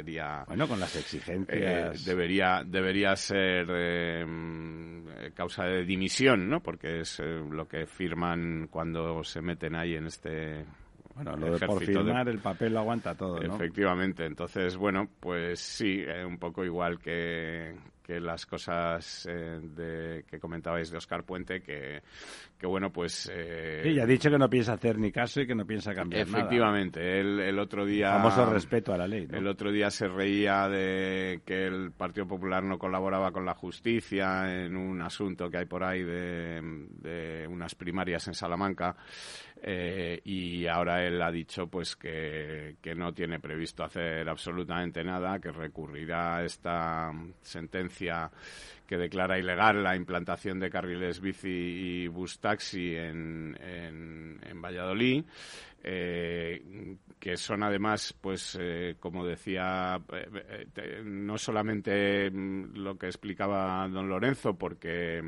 bueno, 0.46 0.68
con 0.68 0.80
las 0.80 0.94
exigencias... 0.96 2.00
Eh, 2.00 2.04
debería, 2.04 2.62
debería 2.64 3.14
ser 3.16 3.66
eh, 3.70 5.30
causa 5.34 5.64
de 5.64 5.84
dimisión, 5.84 6.48
¿no? 6.48 6.60
Porque 6.60 7.00
es 7.00 7.20
eh, 7.20 7.42
lo 7.50 7.66
que 7.66 7.86
firman 7.86 8.68
cuando 8.70 9.22
se 9.24 9.40
meten 9.40 9.74
ahí 9.74 9.94
en 9.94 10.06
este... 10.06 10.64
Bueno, 11.18 11.37
lo 11.37 11.58
de 11.58 11.66
por 11.66 11.84
firmar 11.84 12.28
el 12.28 12.38
papel 12.38 12.75
lo 12.75 12.80
aguanta 12.80 13.14
todo, 13.14 13.40
¿no? 13.40 13.54
Efectivamente. 13.54 14.25
Entonces, 14.25 14.76
bueno, 14.76 15.08
pues 15.18 15.58
sí, 15.58 16.04
un 16.26 16.38
poco 16.38 16.64
igual 16.64 16.98
que, 16.98 17.75
que 18.08 18.20
las 18.20 18.46
cosas 18.46 19.28
de, 19.28 20.25
que 20.26 20.38
comentabais 20.38 20.90
de 20.90 20.96
Oscar 20.96 21.25
Puente, 21.25 21.60
que, 21.60 22.00
que 22.56 22.66
bueno, 22.66 22.90
pues... 22.90 23.30
Eh, 23.30 23.82
sí, 23.82 23.94
ya 23.94 24.04
ha 24.04 24.06
dicho 24.06 24.30
que 24.30 24.38
no 24.38 24.48
piensa 24.48 24.72
hacer 24.72 24.98
ni 24.98 25.12
caso 25.12 25.42
y 25.42 25.46
que 25.46 25.54
no 25.54 25.66
piensa 25.66 25.92
cambiar 25.92 26.22
efectivamente, 26.22 27.00
nada. 27.00 27.18
Efectivamente, 27.18 27.48
el 27.50 27.58
otro 27.58 27.84
día... 27.84 28.12
Famoso 28.12 28.46
respeto 28.46 28.94
a 28.94 28.96
la 28.96 29.06
ley, 29.06 29.28
El 29.30 29.46
otro 29.46 29.70
día 29.70 29.90
se 29.90 30.08
reía 30.08 30.68
de 30.68 31.42
que 31.44 31.66
el 31.66 31.92
Partido 31.92 32.26
Popular 32.26 32.62
no 32.62 32.78
colaboraba 32.78 33.30
con 33.30 33.44
la 33.44 33.54
justicia 33.54 34.64
en 34.64 34.76
un 34.76 35.02
asunto 35.02 35.50
que 35.50 35.58
hay 35.58 35.66
por 35.66 35.84
ahí 35.84 36.02
de, 36.02 36.60
de 37.02 37.46
unas 37.46 37.75
primarias 37.75 38.26
en 38.28 38.34
Salamanca 38.34 38.96
eh, 39.62 40.20
y 40.24 40.66
ahora 40.66 41.04
él 41.04 41.20
ha 41.20 41.30
dicho 41.30 41.66
pues 41.66 41.96
que, 41.96 42.76
no 42.96 43.12
tiene 43.12 43.40
previsto 43.40 43.84
hacer 43.84 44.28
absolutamente 44.28 45.02
nada, 45.04 45.38
que 45.38 45.50
recurrirá 45.50 46.36
a 46.36 46.44
esta 46.44 47.12
sentencia 47.42 48.30
que 48.86 48.96
declara 48.96 49.38
ilegal 49.38 49.82
la 49.82 49.96
implantación 49.96 50.58
de 50.58 50.70
carriles 50.70 51.20
bici 51.20 51.48
y 51.48 52.08
bus 52.08 52.38
taxi 52.38 52.96
en, 52.96 53.56
en, 53.60 54.62
Valladolid. 54.62 55.24
Eh, 55.80 56.96
que 57.18 57.36
son 57.36 57.62
además, 57.62 58.14
pues, 58.20 58.56
eh, 58.60 58.96
como 58.98 59.24
decía, 59.24 60.00
eh, 60.12 61.02
no 61.04 61.38
solamente 61.38 62.30
lo 62.30 62.96
que 62.98 63.06
explicaba 63.06 63.86
don 63.88 64.08
Lorenzo, 64.08 64.54
porque 64.56 65.22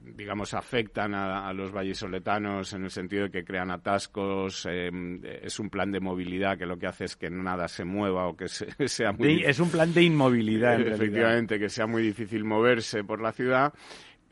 digamos, 0.00 0.54
afectan 0.54 1.14
a, 1.14 1.52
los 1.52 1.72
vallisoletanos 1.72 2.72
en 2.72 2.84
el 2.84 2.90
sentido 2.90 3.24
de 3.24 3.30
que 3.30 3.44
crean 3.44 3.70
atascos. 3.70 4.66
Em, 4.66 5.20
es 5.24 5.58
un 5.58 5.70
plan 5.70 5.90
de 5.90 6.00
movilidad 6.00 6.58
que 6.58 6.66
lo 6.66 6.78
que 6.78 6.86
hace 6.86 7.04
es 7.04 7.16
que 7.16 7.30
nada 7.30 7.68
se 7.68 7.84
mueva 7.84 8.28
o 8.28 8.36
que 8.36 8.48
sea 8.88 9.12
muy... 9.12 9.42
es 9.44 9.58
un 9.60 9.70
plan 9.70 9.92
de 9.92 10.02
inmovilidad, 10.02 10.80
Efectivamente, 10.80 11.58
que 11.58 11.68
sea 11.68 11.86
muy 11.86 12.02
difícil 12.02 12.44
moverse 12.44 13.04
por 13.04 13.20
la 13.20 13.32
ciudad. 13.32 13.72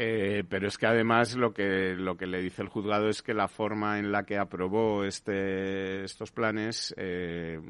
Eh, 0.02 0.44
pero 0.48 0.66
es 0.66 0.78
que 0.78 0.86
además 0.86 1.36
lo 1.36 1.52
que 1.52 1.94
lo 1.94 2.16
que 2.16 2.26
le 2.26 2.40
dice 2.40 2.62
el 2.62 2.68
juzgado 2.68 3.10
es 3.10 3.20
que 3.20 3.34
la 3.34 3.48
forma 3.48 3.98
en 3.98 4.10
la 4.10 4.22
que 4.22 4.38
aprobó 4.38 5.04
este 5.04 6.04
estos 6.04 6.32
planes 6.32 6.94
eh, 6.96 7.60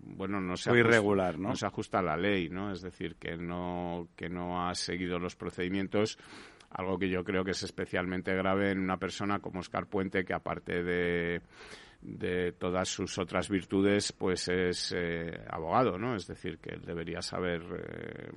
bueno 0.00 0.40
no 0.40 0.56
se 0.56 0.70
ajusta, 0.70 0.80
irregular 0.80 1.38
¿no? 1.38 1.50
no 1.50 1.54
se 1.54 1.64
ajusta 1.64 2.00
a 2.00 2.02
la 2.02 2.16
ley 2.16 2.48
no 2.48 2.72
es 2.72 2.82
decir 2.82 3.14
que 3.14 3.36
no 3.36 4.08
que 4.16 4.28
no 4.28 4.66
ha 4.66 4.74
seguido 4.74 5.20
los 5.20 5.36
procedimientos 5.36 6.18
algo 6.76 6.98
que 6.98 7.08
yo 7.08 7.24
creo 7.24 7.44
que 7.44 7.52
es 7.52 7.62
especialmente 7.62 8.34
grave 8.34 8.70
en 8.70 8.78
una 8.78 8.98
persona 8.98 9.38
como 9.38 9.60
Oscar 9.60 9.86
Puente 9.86 10.24
que 10.24 10.34
aparte 10.34 10.82
de 10.82 11.40
de 12.02 12.52
todas 12.52 12.88
sus 12.88 13.18
otras 13.18 13.48
virtudes, 13.48 14.12
pues 14.12 14.48
es 14.48 14.94
eh, 14.96 15.40
abogado, 15.50 15.98
¿no? 15.98 16.14
Es 16.14 16.26
decir, 16.26 16.58
que 16.58 16.74
él 16.74 16.82
debería 16.84 17.20
saber 17.20 17.62
eh, 17.62 18.30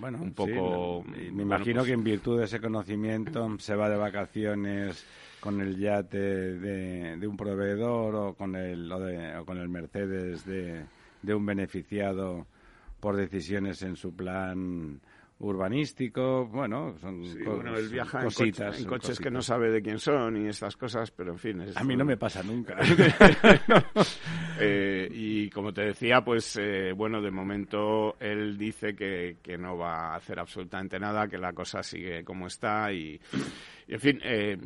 bueno, 0.00 0.18
un 0.22 0.32
poco... 0.32 1.04
me 1.04 1.42
imagino 1.42 1.80
pues 1.80 1.88
que 1.88 1.92
en 1.92 2.04
virtud 2.04 2.38
de 2.38 2.44
ese 2.44 2.60
conocimiento 2.60 3.58
se 3.58 3.74
va 3.74 3.90
de 3.90 3.96
vacaciones 3.96 5.04
con 5.40 5.60
el 5.60 5.76
yate 5.76 6.18
de, 6.18 7.26
un 7.26 7.36
proveedor 7.36 8.14
o 8.14 8.34
con 8.34 8.56
el, 8.56 8.90
o, 8.90 9.44
con 9.44 9.58
el 9.58 9.68
Mercedes 9.68 10.44
de, 10.46 10.84
de 11.22 11.34
un 11.34 11.44
beneficiado 11.44 12.46
por 12.98 13.16
decisiones 13.16 13.82
en 13.82 13.96
su 13.96 14.14
plan 14.16 15.00
urbanístico, 15.38 16.46
bueno, 16.46 16.96
son 16.98 17.22
bueno, 17.44 17.76
él 17.76 17.88
viaja 17.88 18.22
cositas, 18.24 18.80
en, 18.80 18.86
coches 18.86 19.18
que 19.18 19.30
no 19.30 19.42
sabe 19.42 19.70
de 19.70 19.82
quién 19.82 19.98
son 19.98 20.36
y 20.44 20.48
estas 20.48 20.76
cosas, 20.76 21.10
pero 21.10 21.32
en 21.32 21.38
fin. 21.38 21.62
a 21.74 21.84
mí 21.84 21.94
no 21.96 22.04
me 22.04 22.16
pasa 22.16 22.42
nunca. 22.42 22.76
Eh, 24.58 25.06
y 25.12 25.50
como 25.50 25.70
te 25.70 25.82
decía, 25.82 26.22
pues 26.24 26.56
eh, 26.58 26.92
bueno, 26.92 27.20
de 27.20 27.30
momento 27.30 28.16
él 28.18 28.56
dice 28.56 28.96
que, 28.96 29.36
que 29.42 29.58
no 29.58 29.76
va 29.76 30.12
a 30.12 30.16
hacer 30.16 30.38
absolutamente 30.38 30.98
nada, 30.98 31.28
que 31.28 31.36
la 31.36 31.52
cosa 31.52 31.82
sigue 31.82 32.24
como 32.24 32.46
está 32.46 32.90
y, 32.90 33.20
en 33.88 34.00
fin, 34.00 34.20
eh, 34.24 34.58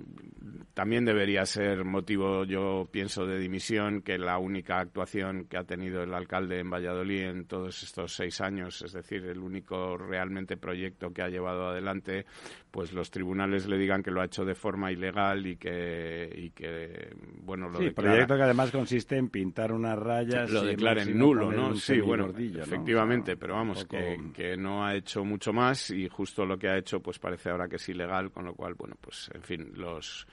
también 0.72 1.04
debería 1.04 1.44
ser 1.44 1.84
motivo, 1.84 2.44
yo 2.44 2.88
pienso, 2.90 3.26
de 3.26 3.38
dimisión 3.38 4.00
que 4.00 4.16
la 4.16 4.38
única 4.38 4.78
actuación 4.78 5.44
que 5.44 5.58
ha 5.58 5.64
tenido 5.64 6.02
el 6.02 6.14
alcalde 6.14 6.60
en 6.60 6.70
Valladolid 6.70 7.24
en 7.24 7.44
todos 7.46 7.82
estos 7.82 8.14
seis 8.14 8.40
años, 8.40 8.80
es 8.82 8.92
decir, 8.92 9.24
el 9.26 9.38
único 9.38 9.98
realmente 9.98 10.56
proyecto 10.56 11.12
que 11.12 11.22
ha 11.22 11.28
llevado 11.28 11.68
adelante, 11.68 12.24
pues 12.70 12.92
los 12.92 13.10
tribunales 13.10 13.66
le 13.66 13.76
digan 13.76 14.02
que 14.02 14.10
lo 14.10 14.20
ha 14.20 14.26
hecho 14.26 14.44
de 14.44 14.54
forma 14.54 14.92
ilegal 14.92 15.46
y 15.46 15.56
que, 15.56 16.30
y 16.34 16.50
que 16.50 17.14
bueno, 17.42 17.68
lo 17.68 17.78
sí, 17.78 17.90
proyecto 17.90 18.36
que 18.36 18.42
además 18.42 18.70
consiste 18.70 19.16
en 19.16 19.28
pintar 19.28 19.72
unas 19.72 19.98
rayas. 19.98 20.50
Lo 20.50 20.62
declaren 20.62 21.18
nulo, 21.18 21.50
¿no? 21.50 21.74
Sí, 21.74 22.00
bueno, 22.00 22.32
efectivamente, 22.36 23.36
pero 23.36 23.54
vamos, 23.54 23.84
que, 23.84 24.30
que 24.32 24.56
no 24.56 24.84
ha 24.84 24.94
hecho 24.94 25.24
mucho 25.24 25.52
más 25.52 25.90
y 25.90 26.08
justo 26.08 26.44
lo 26.44 26.58
que 26.58 26.68
ha 26.68 26.78
hecho, 26.78 27.00
pues 27.00 27.18
parece 27.18 27.50
ahora 27.50 27.68
que 27.68 27.76
es 27.76 27.88
ilegal, 27.88 28.30
con 28.30 28.44
lo 28.44 28.54
cual, 28.54 28.74
bueno, 28.74 28.96
pues 29.00 29.30
en 29.34 29.42
fin, 29.42 29.72
los 29.74 30.26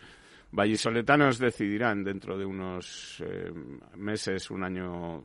vallisoletanos 0.51 1.39
decidirán 1.39 2.03
dentro 2.03 2.37
de 2.37 2.45
unos 2.45 3.23
eh, 3.25 3.51
meses, 3.95 4.49
un 4.51 4.63
año. 4.63 5.23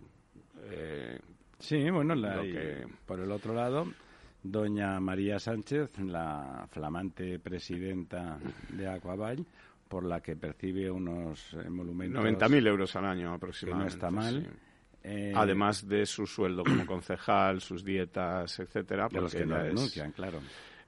Eh, 0.70 1.18
sí, 1.58 1.90
bueno, 1.90 2.14
por 3.06 3.20
el 3.20 3.30
otro 3.30 3.54
lado, 3.54 3.86
doña 4.42 4.98
María 5.00 5.38
Sánchez, 5.38 5.98
la 5.98 6.66
flamante 6.70 7.38
presidenta 7.38 8.38
de 8.70 8.88
Aquavall, 8.88 9.44
por 9.88 10.04
la 10.04 10.20
que 10.20 10.36
percibe 10.36 10.90
unos 10.90 11.54
emolumentos... 11.54 12.24
90.000 12.24 12.66
euros 12.66 12.96
al 12.96 13.04
año 13.06 13.34
aproximadamente. 13.34 13.90
no 13.90 13.94
está 13.94 14.10
mal. 14.10 14.46
Eh, 15.04 15.32
Además 15.34 15.86
de 15.88 16.06
su 16.06 16.26
sueldo 16.26 16.62
como 16.64 16.86
concejal, 16.86 17.60
sus 17.60 17.84
dietas, 17.84 18.58
etcétera. 18.60 19.08
De 19.08 19.20
los 19.20 19.34
que 19.34 19.44
no 19.44 19.58
denuncian, 19.58 20.12
claro. 20.12 20.40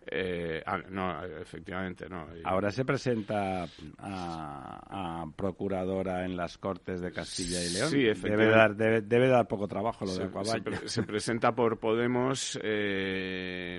Eh, 0.06 0.62
ah, 0.66 0.78
no, 0.90 1.24
efectivamente, 1.24 2.08
no. 2.08 2.26
Ahora 2.44 2.70
se 2.70 2.84
presenta 2.84 3.66
a, 3.98 5.24
procuradora 5.36 6.24
en 6.24 6.36
las 6.36 6.58
Cortes 6.58 7.00
de 7.00 7.10
Castilla 7.12 7.62
y 7.62 7.70
León. 7.72 7.90
Sí, 7.90 8.02
debe 8.28 8.46
dar, 8.46 8.76
debe, 8.76 9.28
dar 9.28 9.48
poco 9.48 9.66
trabajo 9.66 10.04
lo 10.04 10.14
de 10.14 10.24
Acuabay. 10.24 10.62
Se, 10.84 11.02
presenta 11.02 11.52
por 11.52 11.78
Podemos 11.78 12.58
eh, 12.62 13.76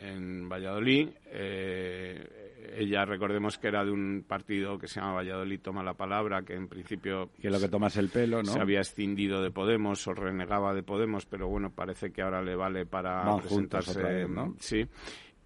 en 0.00 0.48
Valladolid. 0.48 1.10
Eh, 1.26 2.48
ella, 2.76 3.04
recordemos 3.04 3.58
que 3.58 3.68
era 3.68 3.84
de 3.84 3.90
un 3.90 4.24
partido 4.26 4.78
que 4.78 4.86
se 4.86 5.00
llama 5.00 5.14
Valladolid 5.14 5.60
Toma 5.60 5.82
la 5.82 5.94
Palabra, 5.94 6.42
que 6.42 6.54
en 6.54 6.68
principio... 6.68 7.30
Que 7.40 7.50
lo 7.50 7.58
que 7.58 7.68
tomas 7.68 7.96
el 7.96 8.08
pelo, 8.08 8.42
¿no? 8.42 8.52
Se 8.52 8.60
había 8.60 8.80
escindido 8.80 9.42
de 9.42 9.50
Podemos 9.50 10.06
o 10.06 10.14
renegaba 10.14 10.74
de 10.74 10.82
Podemos, 10.82 11.26
pero 11.26 11.48
bueno, 11.48 11.70
parece 11.70 12.12
que 12.12 12.22
ahora 12.22 12.42
le 12.42 12.54
vale 12.54 12.86
para 12.86 13.36
presentarse... 13.38 14.28
¿no? 14.28 14.54
Sí 14.58 14.86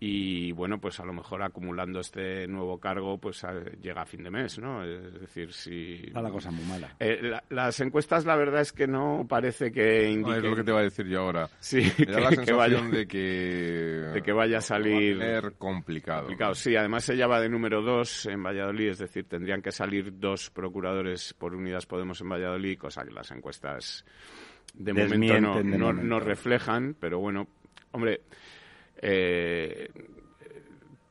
y 0.06 0.52
bueno, 0.52 0.78
pues 0.78 1.00
a 1.00 1.04
lo 1.06 1.14
mejor 1.14 1.42
acumulando 1.42 2.00
este 2.00 2.46
nuevo 2.46 2.78
cargo, 2.78 3.16
pues 3.16 3.42
llega 3.80 4.02
a 4.02 4.04
fin 4.04 4.22
de 4.22 4.30
mes, 4.30 4.58
¿no? 4.58 4.84
Es 4.84 5.18
decir, 5.18 5.50
si... 5.50 5.94
Está 6.08 6.20
la 6.20 6.30
cosa 6.30 6.50
muy 6.50 6.62
mala. 6.66 6.94
Eh, 7.00 7.32
las 7.48 7.80
encuestas, 7.80 8.26
la 8.26 8.36
verdad 8.36 8.60
es 8.60 8.74
que 8.74 8.86
no 8.86 9.24
parece 9.26 9.72
que 9.72 10.10
indiquen... 10.10 10.44
es 10.44 10.50
lo 10.50 10.56
que 10.56 10.62
te 10.62 10.72
va 10.72 10.80
a 10.80 10.82
decir 10.82 11.06
yo 11.06 11.20
ahora. 11.20 11.48
Sí, 11.58 11.90
Me 11.98 12.12
da 12.12 12.20
la 12.20 12.30
sensación 12.32 12.90
de 12.90 13.06
que... 13.06 13.18
De 14.12 14.22
que 14.22 14.32
vaya 14.32 14.58
a 14.58 14.60
salir... 14.60 15.18
Va 15.18 15.24
a 15.24 15.40
ser 15.40 15.52
complicado. 15.54 16.20
complicado. 16.24 16.54
Sí, 16.54 16.76
además 16.76 17.08
ella 17.08 17.26
va 17.26 17.40
de 17.40 17.48
número 17.48 17.80
dos 17.80 18.26
en 18.26 18.42
Valladolid, 18.42 18.90
es 18.90 18.98
decir, 18.98 19.24
tendrían 19.26 19.62
que 19.62 19.72
salir 19.72 20.18
dos 20.18 20.50
procuradores 20.50 21.32
por 21.32 21.54
Unidas 21.54 21.86
Podemos 21.86 22.20
en 22.20 22.28
Valladolid, 22.28 22.76
cosa 22.76 23.04
que 23.04 23.10
las 23.10 23.30
encuestas 23.30 24.04
de 24.74 24.92
momento 24.92 25.62
no, 25.62 25.94
no 25.94 26.20
reflejan, 26.20 26.94
pero 27.00 27.20
bueno, 27.20 27.46
hombre 27.92 28.20
eh, 29.06 29.88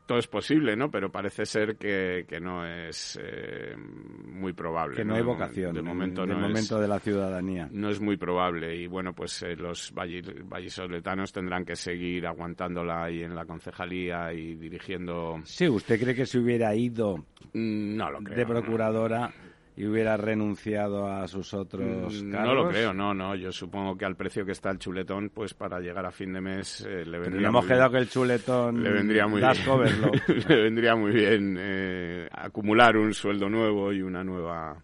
todo 0.06 0.18
es 0.18 0.26
posible, 0.26 0.76
¿no? 0.76 0.90
Pero 0.90 1.10
parece 1.10 1.46
ser 1.46 1.76
que, 1.76 2.26
que 2.28 2.40
no 2.40 2.66
es 2.66 3.18
eh, 3.22 3.74
muy 3.76 4.52
probable. 4.52 4.96
Que 4.96 5.04
no, 5.04 5.14
hay 5.14 5.22
vocación. 5.22 5.74
De 5.74 5.82
momento, 5.82 6.24
en 6.24 6.32
el 6.32 6.38
momento 6.38 6.78
de 6.78 6.88
la 6.88 6.98
ciudadanía. 6.98 7.68
No 7.70 7.88
es 7.88 8.00
muy 8.00 8.16
probable. 8.16 8.76
Y 8.76 8.86
bueno, 8.86 9.14
pues 9.14 9.42
eh, 9.42 9.56
los 9.56 9.92
vallisoletanos 9.94 11.32
tendrán 11.32 11.64
que 11.64 11.76
seguir 11.76 12.26
aguantándola 12.26 13.04
ahí 13.04 13.22
en 13.22 13.34
la 13.34 13.46
concejalía 13.46 14.32
y 14.32 14.56
dirigiendo. 14.56 15.40
Sí, 15.44 15.68
¿usted 15.68 15.98
cree 15.98 16.14
que 16.14 16.26
se 16.26 16.38
hubiera 16.38 16.74
ido 16.74 17.16
mm, 17.52 17.96
no 17.96 18.10
lo 18.10 18.18
creo, 18.18 18.36
de 18.36 18.46
procuradora? 18.46 19.32
Y 19.76 19.86
hubiera 19.86 20.16
renunciado 20.16 21.06
a 21.08 21.26
sus 21.26 21.52
otros 21.54 22.22
mm, 22.22 22.30
cargos? 22.30 22.54
No 22.54 22.54
lo 22.54 22.68
creo, 22.68 22.94
no, 22.94 23.12
no. 23.12 23.34
Yo 23.34 23.50
supongo 23.50 23.96
que 23.96 24.04
al 24.04 24.16
precio 24.16 24.44
que 24.44 24.52
está 24.52 24.70
el 24.70 24.78
chuletón, 24.78 25.30
pues 25.30 25.54
para 25.54 25.80
llegar 25.80 26.06
a 26.06 26.10
fin 26.10 26.32
de 26.32 26.40
mes 26.40 26.86
eh, 26.88 27.04
le 27.04 27.18
vendría. 27.18 27.48
hemos 27.48 27.66
quedado 27.66 27.90
que 27.90 27.98
el 27.98 28.08
chuletón 28.08 28.82
le 28.82 28.90
vendría 28.92 29.26
muy 29.26 29.40
bien. 29.40 29.54
le 30.48 30.62
vendría 30.62 30.94
muy 30.94 31.12
bien 31.12 31.56
eh, 31.58 32.28
acumular 32.32 32.96
un 32.96 33.12
sueldo 33.12 33.48
nuevo 33.48 33.92
y 33.92 34.02
una 34.02 34.22
nueva 34.22 34.76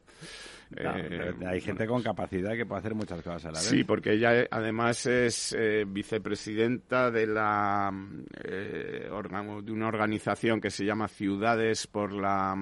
eh, 0.76 1.34
hay 1.46 1.60
gente 1.60 1.86
con 1.86 2.02
capacidad 2.02 2.52
que 2.52 2.64
puede 2.64 2.80
hacer 2.80 2.94
muchas 2.94 3.20
cosas 3.22 3.44
a 3.46 3.48
la 3.48 3.58
vez. 3.58 3.68
Sí, 3.68 3.84
porque 3.84 4.12
ella 4.12 4.40
eh, 4.40 4.48
además 4.50 5.04
es 5.06 5.52
eh, 5.58 5.84
vicepresidenta 5.86 7.10
de 7.10 7.26
la 7.26 7.90
de 8.40 9.72
una 9.72 9.88
organización 9.88 10.60
que 10.60 10.70
se 10.70 10.84
llama 10.84 11.08
Ciudades 11.08 11.86
por 11.86 12.12
la 12.12 12.56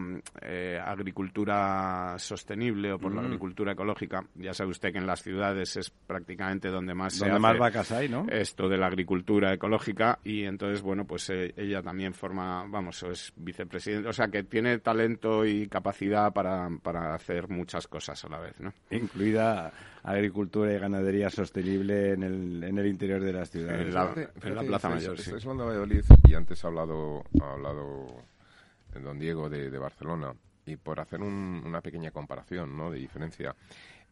agricultura 0.84 2.14
sostenible 2.18 2.92
o 2.92 2.98
por 2.98 3.14
la 3.14 3.22
mm. 3.22 3.26
agricultura 3.26 3.72
ecológica. 3.72 4.24
Ya 4.34 4.54
sabe 4.54 4.70
usted 4.70 4.92
que 4.92 4.98
en 4.98 5.06
las 5.06 5.22
ciudades 5.22 5.76
es 5.76 5.90
prácticamente 5.90 6.68
donde 6.68 6.94
más 6.94 7.14
se 7.14 7.28
hace 7.28 7.38
más 7.38 7.58
vacas 7.58 7.92
hay, 7.92 8.08
¿no? 8.08 8.26
Esto 8.30 8.68
de 8.68 8.78
la 8.78 8.86
agricultura 8.86 9.52
ecológica 9.52 10.18
y 10.24 10.44
entonces 10.44 10.82
bueno 10.82 11.06
pues 11.06 11.30
ella 11.30 11.82
también 11.82 12.14
forma, 12.14 12.64
vamos, 12.68 13.02
es 13.02 13.32
vicepresidenta, 13.36 14.08
o 14.08 14.12
sea 14.12 14.28
que 14.28 14.42
tiene 14.44 14.78
talento 14.78 15.44
y 15.44 15.68
capacidad 15.68 16.32
para, 16.32 16.68
para 16.82 17.14
hacer 17.14 17.48
muchas 17.48 17.86
cosas 17.86 17.97
a 18.06 18.28
la 18.28 18.38
vez, 18.38 18.54
¿no? 18.60 18.72
Incluida 18.90 19.72
agricultura 20.02 20.72
y 20.72 20.78
ganadería 20.78 21.30
sostenible 21.30 22.12
en 22.12 22.22
el, 22.22 22.64
en 22.64 22.78
el 22.78 22.86
interior 22.86 23.20
de 23.20 23.32
las 23.32 23.50
ciudades. 23.50 23.88
En 23.88 24.54
la, 24.54 24.62
Plaza 24.62 24.88
Mayor, 24.88 25.18
sí. 25.18 25.30
hablando 25.30 25.64
de 25.64 25.68
Valladolid 25.68 26.04
y 26.24 26.34
antes 26.34 26.64
ha 26.64 26.68
hablado, 26.68 27.24
ha 27.40 27.52
hablado 27.52 28.06
don 29.02 29.18
Diego 29.18 29.48
de, 29.48 29.76
Barcelona 29.78 30.32
y 30.66 30.76
por 30.76 31.00
hacer 31.00 31.20
una 31.20 31.80
pequeña 31.80 32.10
comparación, 32.10 32.76
¿no?, 32.76 32.90
de 32.90 32.98
diferencia. 32.98 33.54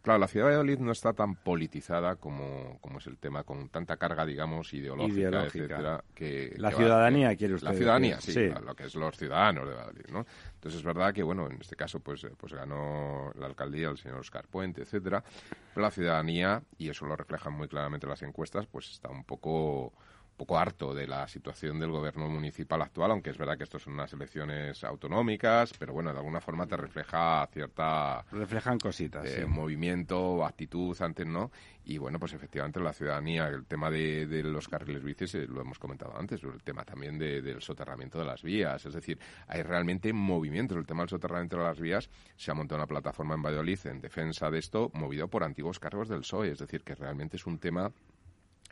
Claro, 0.07 0.21
la 0.21 0.29
ciudad 0.29 0.47
de 0.47 0.51
Valladolid 0.51 0.79
no 0.79 0.93
está 0.93 1.13
tan 1.15 1.35
politizada 1.35 2.15
como, 2.15 2.79
como 2.81 2.99
es 2.99 3.09
el 3.09 3.19
tema, 3.19 3.43
con 3.43 3.71
tanta 3.71 3.97
carga, 3.97 4.25
digamos, 4.25 4.73
ideológica, 4.73 5.47
etcétera. 5.47 6.05
Que, 6.15 6.55
la 6.59 6.71
ciudadanía, 6.71 7.35
quiere 7.35 7.55
usted 7.55 7.67
La 7.67 7.75
ciudadanía, 7.75 8.21
sí, 8.21 8.49
lo 8.65 8.77
que 8.77 8.85
es 8.85 8.95
los 8.95 9.17
ciudadanos 9.17 9.69
de 9.69 9.75
Valladolid, 9.75 10.07
¿no? 10.13 10.25
Entonces 10.55 10.79
es 10.79 10.85
verdad 10.85 11.13
que, 11.13 11.25
bueno, 11.25 11.49
en 11.51 11.61
este 11.61 11.75
caso, 11.75 11.99
pues, 11.99 12.25
pues 12.37 12.53
ganó 12.53 13.33
la 13.35 13.47
alcaldía 13.47 13.89
el 13.89 13.99
señor 13.99 14.21
Oscar 14.21 14.47
Puente, 14.47 14.83
etcétera. 14.83 15.25
Pero 15.75 15.83
la 15.85 15.91
ciudadanía, 15.91 16.63
y 16.79 16.89
eso 16.89 17.05
lo 17.05 17.17
reflejan 17.17 17.55
muy 17.55 17.67
claramente 17.67 18.07
las 18.07 18.23
encuestas, 18.23 18.69
pues 18.69 18.89
está 18.89 19.09
un 19.09 19.25
poco 19.25 19.93
poco 20.37 20.59
harto 20.59 20.95
de 20.95 21.07
la 21.07 21.27
situación 21.29 21.79
del 21.81 21.91
gobierno 21.91 22.29
municipal 22.29 22.83
actual, 22.83 23.11
aunque 23.11 23.31
es 23.31 23.39
verdad 23.39 23.57
que 23.57 23.65
esto 23.65 23.79
son 23.79 23.95
unas 23.95 24.13
elecciones 24.13 24.85
autonómicas, 24.85 25.73
pero 25.79 25.93
bueno, 25.93 26.13
de 26.13 26.19
alguna 26.19 26.41
forma 26.41 26.67
te 26.67 26.77
refleja 26.77 27.47
cierta... 27.53 28.25
Reflejan 28.31 28.79
cositas, 28.79 29.25
eh, 29.27 29.47
Movimiento, 29.47 30.45
actitud, 30.45 30.97
antes 31.01 31.27
no. 31.27 31.51
Y 31.85 31.99
bueno, 31.99 32.19
pues 32.19 32.33
efectivamente 32.33 32.81
la 32.81 32.93
ciudadanía, 32.93 33.47
el 33.49 33.65
tema 33.65 33.91
de, 33.91 34.27
los 34.45 34.69
carriles 34.69 35.03
bicis, 35.03 35.35
eh, 35.37 35.47
lo 35.47 35.61
hemos 35.61 35.79
comentado 35.79 36.17
antes, 36.19 36.43
el 36.43 36.63
tema 36.63 36.85
también 36.85 37.19
del 37.19 37.63
soterramiento 37.63 38.19
de 38.19 38.25
las 38.25 38.43
vías, 38.43 38.85
es 38.85 38.93
decir, 38.93 39.19
hay 39.47 39.63
realmente 39.63 40.13
movimientos. 40.13 40.77
El 40.77 40.87
tema 40.87 41.03
del 41.03 41.11
soterramiento 41.11 41.57
de 41.57 41.65
las 41.65 41.81
vías 41.81 42.11
se 42.37 42.51
ha 42.51 42.55
montado 42.55 42.81
una 42.81 42.87
plataforma 42.87 43.35
en 43.35 43.43
Valladolid 43.43 43.79
en 43.85 44.01
defensa 44.01 44.51
de 44.51 44.59
esto, 44.59 44.91
movido 44.95 45.29
por 45.29 45.45
antiguos 45.45 45.79
cargos 45.79 46.09
del 46.09 46.21
PSOE, 46.21 46.51
es 46.51 46.59
decir, 46.59 46.83
que 46.83 46.95
realmente 46.95 47.37
es 47.37 47.47
un 47.47 47.59
tema 47.59 47.93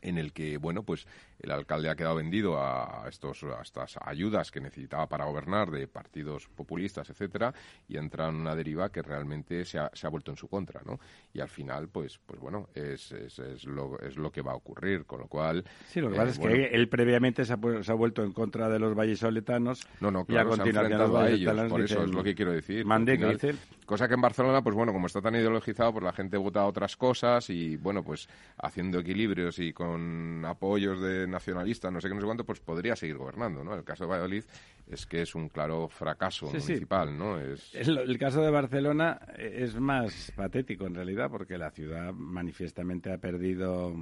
en 0.04 0.18
el 0.18 0.32
que, 0.32 0.58
bueno, 0.58 0.82
pues 0.82 1.06
el 1.40 1.50
alcalde 1.50 1.90
ha 1.90 1.96
quedado 1.96 2.16
vendido 2.16 2.60
a, 2.60 3.06
estos, 3.08 3.42
a 3.42 3.62
estas 3.62 3.96
ayudas 4.00 4.50
que 4.50 4.60
necesitaba 4.60 5.08
para 5.08 5.24
gobernar 5.24 5.70
de 5.70 5.88
partidos 5.88 6.46
populistas, 6.48 7.10
etcétera, 7.10 7.52
y 7.88 7.96
entra 7.96 8.28
en 8.28 8.36
una 8.36 8.54
deriva 8.54 8.90
que 8.90 9.02
realmente 9.02 9.64
se 9.64 9.78
ha, 9.78 9.90
se 9.92 10.06
ha 10.06 10.10
vuelto 10.10 10.30
en 10.30 10.36
su 10.36 10.48
contra, 10.48 10.82
¿no? 10.84 11.00
Y 11.32 11.40
al 11.40 11.48
final, 11.48 11.88
pues, 11.88 12.20
pues 12.24 12.38
bueno, 12.38 12.68
es, 12.74 13.12
es, 13.12 13.38
es, 13.38 13.64
lo, 13.64 13.98
es 14.00 14.16
lo 14.16 14.30
que 14.30 14.42
va 14.42 14.52
a 14.52 14.56
ocurrir, 14.56 15.06
con 15.06 15.20
lo 15.20 15.26
cual... 15.26 15.64
Sí, 15.86 16.00
lo 16.00 16.10
que 16.10 16.16
pasa 16.16 16.30
es 16.30 16.38
eh, 16.38 16.42
que 16.42 16.64
él 16.76 16.88
previamente 16.88 17.44
se 17.44 17.54
ha, 17.54 17.58
se 17.82 17.90
ha, 17.90 17.94
vuelto 17.94 18.22
en 18.22 18.32
contra 18.32 18.68
de 18.68 18.78
los 18.78 18.94
vallisoletanos 18.94 19.86
no, 20.00 20.10
no, 20.10 20.24
claro, 20.24 20.50
y 20.50 20.52
ha 20.52 20.56
continuado 20.56 21.18
a 21.18 21.30
ellos, 21.30 21.70
por 21.70 21.80
eso 21.80 22.04
es 22.04 22.10
lo 22.10 22.22
que 22.22 22.34
quiero 22.34 22.52
decir. 22.52 22.84
Mande, 22.84 23.18
que 23.18 23.26
dice... 23.26 23.54
Cosa 23.86 24.08
que 24.08 24.14
en 24.14 24.22
Barcelona, 24.22 24.62
pues 24.62 24.74
bueno, 24.74 24.94
como 24.94 25.06
está 25.06 25.20
tan 25.20 25.34
ideologizado, 25.34 25.92
pues 25.92 26.04
la 26.04 26.12
gente 26.12 26.38
vota 26.38 26.64
otras 26.64 26.96
cosas 26.96 27.50
y, 27.50 27.76
bueno, 27.76 28.02
pues 28.02 28.28
haciendo 28.56 28.98
equilibrios 28.98 29.58
y 29.58 29.74
con 29.74 29.93
con 29.94 30.44
apoyos 30.44 31.00
de 31.00 31.28
nacionalistas, 31.28 31.92
no 31.92 32.00
sé 32.00 32.08
qué, 32.08 32.14
no 32.14 32.20
sé 32.20 32.26
cuánto, 32.26 32.44
pues 32.44 32.58
podría 32.58 32.96
seguir 32.96 33.16
gobernando, 33.16 33.62
¿no? 33.62 33.74
El 33.76 33.84
caso 33.84 34.04
de 34.04 34.10
Valladolid 34.10 34.42
es 34.90 35.06
que 35.06 35.22
es 35.22 35.36
un 35.36 35.48
claro 35.48 35.88
fracaso 35.88 36.46
municipal, 36.46 37.16
¿no? 37.16 37.38
Es... 37.38 37.72
El, 37.74 38.18
caso 38.18 38.42
de 38.42 38.50
Barcelona 38.50 39.20
es 39.38 39.78
más 39.78 40.32
patético, 40.34 40.86
en 40.86 40.96
realidad, 40.96 41.30
porque 41.30 41.56
la 41.58 41.70
ciudad 41.70 42.12
manifiestamente 42.12 43.12
ha 43.12 43.18
perdido 43.18 43.94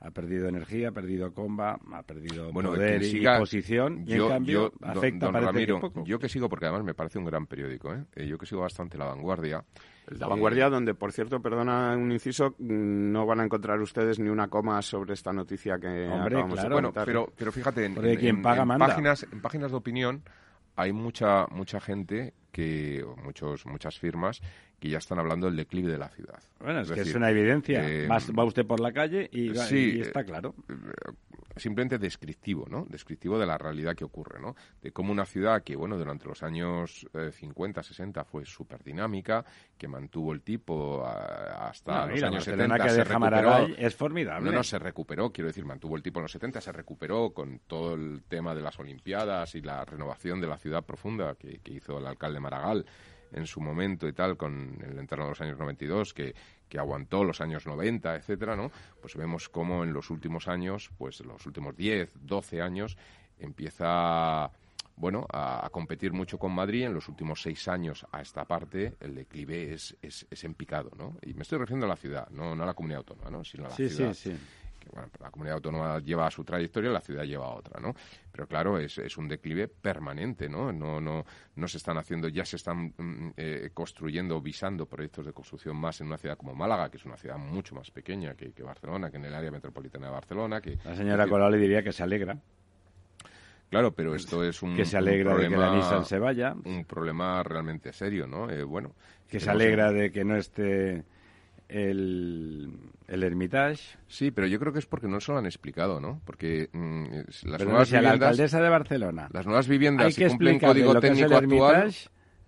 ha 0.00 0.10
perdido 0.10 0.48
energía, 0.48 0.88
ha 0.88 0.92
perdido 0.92 1.32
comba, 1.32 1.78
ha 1.92 2.02
perdido 2.02 2.50
poder 2.50 3.02
y 3.02 3.22
posición, 3.22 4.02
y 4.06 4.14
en 4.14 4.28
cambio 4.28 4.72
afecta 4.80 5.30
Yo 6.04 6.18
que 6.18 6.28
sigo, 6.28 6.48
porque 6.48 6.66
además 6.66 6.84
me 6.84 6.94
parece 6.94 7.18
un 7.18 7.26
gran 7.26 7.46
periódico, 7.46 7.94
¿eh? 7.94 8.04
eh 8.16 8.26
yo 8.26 8.36
que 8.36 8.46
sigo 8.46 8.62
bastante 8.62 8.98
La 8.98 9.04
Vanguardia, 9.04 9.62
la 10.18 10.26
Vanguardia, 10.26 10.68
donde, 10.68 10.94
por 10.94 11.12
cierto, 11.12 11.40
perdona 11.40 11.96
un 11.96 12.10
inciso, 12.12 12.54
no 12.58 13.26
van 13.26 13.40
a 13.40 13.44
encontrar 13.44 13.80
ustedes 13.80 14.18
ni 14.18 14.28
una 14.28 14.48
coma 14.48 14.82
sobre 14.82 15.14
esta 15.14 15.32
noticia 15.32 15.78
que 15.78 16.08
Hombre, 16.08 16.36
acabamos 16.36 16.54
claro. 16.58 16.74
Bueno, 16.74 16.92
pero, 16.92 17.32
pero 17.36 17.52
fíjate, 17.52 17.84
en, 17.84 18.42
páginas, 18.42 19.26
en 19.30 19.40
páginas 19.40 19.70
de 19.70 19.76
opinión 19.76 20.22
hay 20.76 20.92
mucha 20.92 21.46
mucha 21.48 21.80
gente 21.80 22.34
que 22.50 23.04
muchos 23.22 23.66
muchas 23.66 23.98
firmas 23.98 24.40
que 24.80 24.88
ya 24.88 24.98
están 24.98 25.18
hablando 25.18 25.46
del 25.46 25.56
declive 25.56 25.92
de 25.92 25.98
la 25.98 26.08
ciudad. 26.08 26.42
Bueno, 26.58 26.80
es, 26.80 26.90
que 26.90 27.02
es 27.02 27.14
una 27.14 27.30
evidencia. 27.30 27.86
Eh, 27.86 28.08
va, 28.08 28.44
usted 28.44 28.66
por 28.66 28.80
la 28.80 28.92
calle 28.92 29.28
y, 29.30 29.52
y 29.52 30.00
está 30.00 30.24
claro. 30.24 30.54
Eh, 30.68 31.12
simplemente 31.56 31.98
descriptivo, 31.98 32.66
¿no? 32.68 32.86
Descriptivo 32.88 33.38
de 33.38 33.46
la 33.46 33.58
realidad 33.58 33.94
que 33.94 34.04
ocurre, 34.04 34.40
¿no? 34.40 34.56
De 34.80 34.92
cómo 34.92 35.12
una 35.12 35.26
ciudad 35.26 35.62
que, 35.62 35.76
bueno, 35.76 35.98
durante 35.98 36.26
los 36.26 36.42
años 36.42 37.06
50, 37.12 37.80
eh, 37.80 37.84
60 37.84 38.24
fue 38.24 38.44
súper 38.46 38.82
dinámica, 38.82 39.44
que 39.76 39.86
mantuvo 39.86 40.32
el 40.32 40.42
tipo 40.42 41.04
hasta 41.04 42.06
los 42.06 42.22
años 42.22 42.44
70, 42.44 42.88
se 42.88 43.04
recuperó. 43.04 43.66
Es 43.76 43.94
formidable. 43.94 44.50
No, 44.50 44.56
no, 44.56 44.62
se 44.62 44.78
recuperó, 44.78 45.30
quiero 45.30 45.48
decir, 45.48 45.64
mantuvo 45.64 45.96
el 45.96 46.02
tipo 46.02 46.20
en 46.20 46.22
los 46.24 46.32
70, 46.32 46.60
se 46.60 46.72
recuperó 46.72 47.30
con 47.30 47.60
todo 47.66 47.94
el 47.94 48.22
tema 48.28 48.54
de 48.54 48.62
las 48.62 48.78
Olimpiadas 48.78 49.54
y 49.54 49.60
la 49.60 49.84
renovación 49.84 50.40
de 50.40 50.46
la 50.46 50.56
ciudad 50.56 50.84
profunda 50.84 51.34
que, 51.34 51.58
que 51.58 51.74
hizo 51.74 51.98
el 51.98 52.06
alcalde 52.06 52.39
Maragall 52.40 52.86
en 53.32 53.46
su 53.46 53.60
momento 53.60 54.08
y 54.08 54.12
tal, 54.12 54.36
con 54.36 54.76
el 54.84 54.98
entorno 54.98 55.24
de 55.26 55.30
los 55.30 55.40
años 55.40 55.58
92, 55.58 56.14
que, 56.14 56.34
que 56.68 56.78
aguantó 56.78 57.22
los 57.24 57.40
años 57.40 57.66
90, 57.66 58.16
etcétera, 58.16 58.56
¿no? 58.56 58.70
Pues 59.00 59.16
vemos 59.16 59.48
cómo 59.48 59.84
en 59.84 59.92
los 59.92 60.10
últimos 60.10 60.48
años, 60.48 60.90
pues 60.98 61.20
los 61.20 61.46
últimos 61.46 61.76
10, 61.76 62.12
12 62.22 62.60
años, 62.60 62.96
empieza 63.38 64.50
bueno, 64.96 65.26
a, 65.32 65.68
competir 65.72 66.12
mucho 66.12 66.38
con 66.38 66.52
Madrid. 66.52 66.84
En 66.84 66.94
los 66.94 67.08
últimos 67.08 67.40
seis 67.40 67.68
años 67.68 68.04
a 68.12 68.20
esta 68.20 68.44
parte 68.44 68.96
el 69.00 69.14
declive 69.14 69.72
es, 69.72 69.96
es, 70.02 70.26
es 70.30 70.44
en 70.44 70.54
picado, 70.54 70.90
¿no? 70.98 71.16
Y 71.22 71.32
me 71.34 71.42
estoy 71.42 71.58
refiriendo 71.58 71.86
a 71.86 71.88
la 71.88 71.96
ciudad, 71.96 72.28
no, 72.30 72.54
no 72.54 72.64
a 72.64 72.66
la 72.66 72.74
comunidad 72.74 72.98
autónoma, 72.98 73.30
¿no? 73.30 73.44
Sino 73.44 73.64
a 73.66 73.68
la 73.70 73.76
ciudad. 73.76 74.12
Sí, 74.12 74.32
sí 74.32 74.38
bueno, 74.92 75.08
la 75.20 75.30
comunidad 75.30 75.56
autónoma 75.56 75.98
lleva 76.00 76.30
su 76.30 76.44
trayectoria, 76.44 76.90
la 76.90 77.00
ciudad 77.00 77.24
lleva 77.24 77.54
otra, 77.54 77.80
¿no? 77.80 77.94
Pero 78.30 78.46
claro, 78.46 78.78
es, 78.78 78.98
es 78.98 79.16
un 79.16 79.28
declive 79.28 79.68
permanente, 79.68 80.48
¿no? 80.48 80.72
No, 80.72 81.00
no, 81.00 81.24
no 81.56 81.68
se 81.68 81.78
están 81.78 81.98
haciendo, 81.98 82.28
ya 82.28 82.44
se 82.44 82.56
están 82.56 82.94
mm, 82.96 83.30
eh, 83.36 83.70
construyendo, 83.74 84.40
visando 84.40 84.86
proyectos 84.86 85.26
de 85.26 85.32
construcción 85.32 85.76
más 85.76 86.00
en 86.00 86.06
una 86.08 86.18
ciudad 86.18 86.36
como 86.36 86.54
Málaga, 86.54 86.90
que 86.90 86.96
es 86.96 87.04
una 87.04 87.16
ciudad 87.16 87.38
mucho 87.38 87.74
más 87.74 87.90
pequeña 87.90 88.34
que, 88.34 88.62
Barcelona, 88.62 89.10
que 89.10 89.16
en 89.16 89.24
el 89.24 89.34
área 89.34 89.50
metropolitana 89.50 90.06
de 90.06 90.12
Barcelona. 90.12 90.60
Que, 90.60 90.78
la 90.84 90.94
señora 90.94 91.26
Colau 91.26 91.50
le 91.50 91.58
diría 91.58 91.82
que 91.82 91.92
se 91.92 92.02
alegra. 92.02 92.38
Claro, 93.70 93.94
pero 93.94 94.16
esto 94.16 94.42
es 94.42 94.62
un 94.62 94.74
que 94.74 94.84
se 94.84 94.96
alegra 94.96 95.36
de 95.36 95.48
que 95.48 95.56
la 95.56 95.74
Nissan 95.76 96.04
se 96.04 96.18
vaya, 96.18 96.54
un 96.64 96.84
problema 96.84 97.40
realmente 97.44 97.92
serio, 97.92 98.26
¿no? 98.26 98.50
Eh, 98.50 98.64
bueno, 98.64 98.94
que 99.28 99.38
se 99.38 99.48
alegra 99.48 99.92
de 99.92 100.10
que 100.10 100.24
no 100.24 100.36
esté 100.36 101.04
el, 101.70 102.72
el 103.08 103.22
Hermitage. 103.22 103.98
Sí, 104.08 104.30
pero 104.30 104.46
yo 104.46 104.58
creo 104.58 104.72
que 104.72 104.80
es 104.80 104.86
porque 104.86 105.08
no 105.08 105.20
se 105.20 105.32
lo 105.32 105.38
han 105.38 105.46
explicado, 105.46 106.00
¿no? 106.00 106.20
Porque 106.24 106.68
mm, 106.72 107.04
las 107.44 107.64
nuevas 107.64 107.88
viviendas... 107.90 108.02
la 108.02 108.10
alcaldesa 108.10 108.60
de 108.60 108.68
Barcelona... 108.68 109.28
Las 109.32 109.46
nuevas 109.46 109.68
viviendas, 109.68 110.14
si 110.14 110.26
cumplen 110.26 110.58
código 110.58 110.98
técnico 111.00 111.36
actual... 111.36 111.94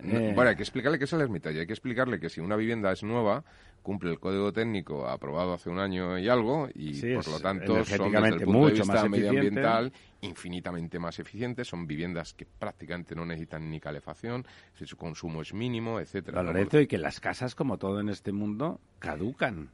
Eh, 0.05 0.33
bueno, 0.35 0.51
hay 0.51 0.57
que 0.57 0.63
explicarle 0.63 0.99
qué 0.99 1.05
es 1.05 1.13
el 1.13 1.21
Hermitage. 1.21 1.61
Hay 1.61 1.67
que 1.67 1.73
explicarle 1.73 2.19
que 2.19 2.29
si 2.29 2.41
una 2.41 2.57
vivienda 2.57 2.91
es 2.91 3.05
nueva, 3.05 3.45
cumple 3.83 4.11
el 4.11 4.19
código 4.19 4.53
técnico 4.53 5.07
aprobado 5.07 5.53
hace 5.55 5.69
un 5.69 5.79
año 5.79 6.19
y 6.19 6.29
algo 6.29 6.69
y 6.75 7.15
por 7.15 7.29
lo 7.29 7.41
tanto 7.41 7.85
son 7.85 8.13
desde 8.13 8.29
el 8.29 8.45
punto 8.45 8.67
de 8.67 8.73
vista 8.73 9.09
medioambiental 9.09 9.93
infinitamente 10.23 10.99
más 10.99 11.19
eficientes, 11.19 11.69
son 11.69 11.87
viviendas 11.87 12.33
que 12.33 12.47
prácticamente 12.47 13.15
no 13.15 13.27
necesitan 13.27 13.69
ni 13.69 13.81
calefacción, 13.81 14.47
si 14.75 14.87
su 14.87 14.97
consumo 14.97 15.43
es 15.43 15.53
mínimo, 15.53 16.01
etcétera. 16.01 16.43
Y 16.73 16.87
que 16.87 16.99
las 16.99 17.21
casas, 17.21 17.55
como 17.55 17.77
todo 17.77 18.01
en 18.01 18.09
este 18.09 18.33
mundo, 18.33 18.81
caducan. 18.99 19.71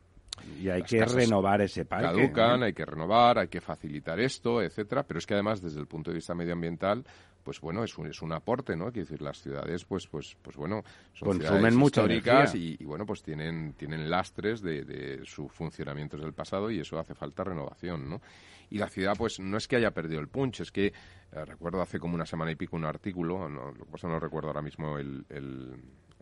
Y 0.61 0.69
hay 0.69 0.83
que 0.83 1.05
renovar 1.05 1.61
ese 1.61 1.85
parque. 1.85 2.07
Caducan, 2.07 2.63
hay 2.63 2.73
que 2.73 2.85
renovar, 2.85 3.39
hay 3.39 3.49
que 3.49 3.61
facilitar 3.61 4.19
esto, 4.21 4.63
etcétera. 4.63 5.03
Pero 5.03 5.19
es 5.19 5.27
que 5.27 5.35
además, 5.35 5.61
desde 5.61 5.81
el 5.81 5.87
punto 5.87 6.11
de 6.11 6.17
vista 6.17 6.35
medioambiental, 6.35 7.05
pues 7.49 7.63
bueno, 7.63 7.83
es 7.83 7.97
un, 7.97 8.07
es 8.09 8.21
un 8.21 8.31
aporte, 8.31 8.77
¿no? 8.77 8.93
Quiero 8.93 9.09
decir, 9.09 9.23
las 9.23 9.41
ciudades, 9.41 9.87
pues, 9.87 10.07
pues, 10.07 10.37
pues 10.43 10.55
bueno, 10.55 10.83
son 11.15 11.39
ciudades 11.39 11.75
históricas 11.75 12.55
y, 12.55 12.77
y, 12.79 12.85
bueno, 12.85 13.07
pues 13.07 13.23
tienen, 13.23 13.73
tienen 13.73 14.11
lastres 14.11 14.61
de, 14.61 14.85
de 14.85 15.25
su 15.25 15.49
funcionamiento 15.49 16.19
del 16.19 16.35
pasado 16.35 16.71
y 16.71 16.79
eso 16.79 16.99
hace 16.99 17.15
falta 17.15 17.45
renovación, 17.45 18.11
¿no? 18.11 18.21
Y 18.69 18.77
la 18.77 18.91
ciudad, 18.91 19.15
pues, 19.17 19.41
no 19.41 19.57
es 19.57 19.67
que 19.67 19.77
haya 19.77 19.93
perdido 19.93 20.21
el 20.21 20.29
punch, 20.29 20.61
es 20.61 20.71
que 20.71 20.89
eh, 20.89 20.93
recuerdo 21.47 21.81
hace 21.81 21.99
como 21.99 22.17
una 22.17 22.27
semana 22.27 22.51
y 22.51 22.57
pico 22.57 22.77
un 22.77 22.85
artículo, 22.85 23.49
no, 23.49 23.73
lo 23.73 23.87
que 23.87 23.93
pasa 23.93 24.09
no 24.09 24.21
recuerdo 24.21 24.49
ahora 24.49 24.61
mismo 24.61 24.99
el, 24.99 25.25
el, 25.31 25.75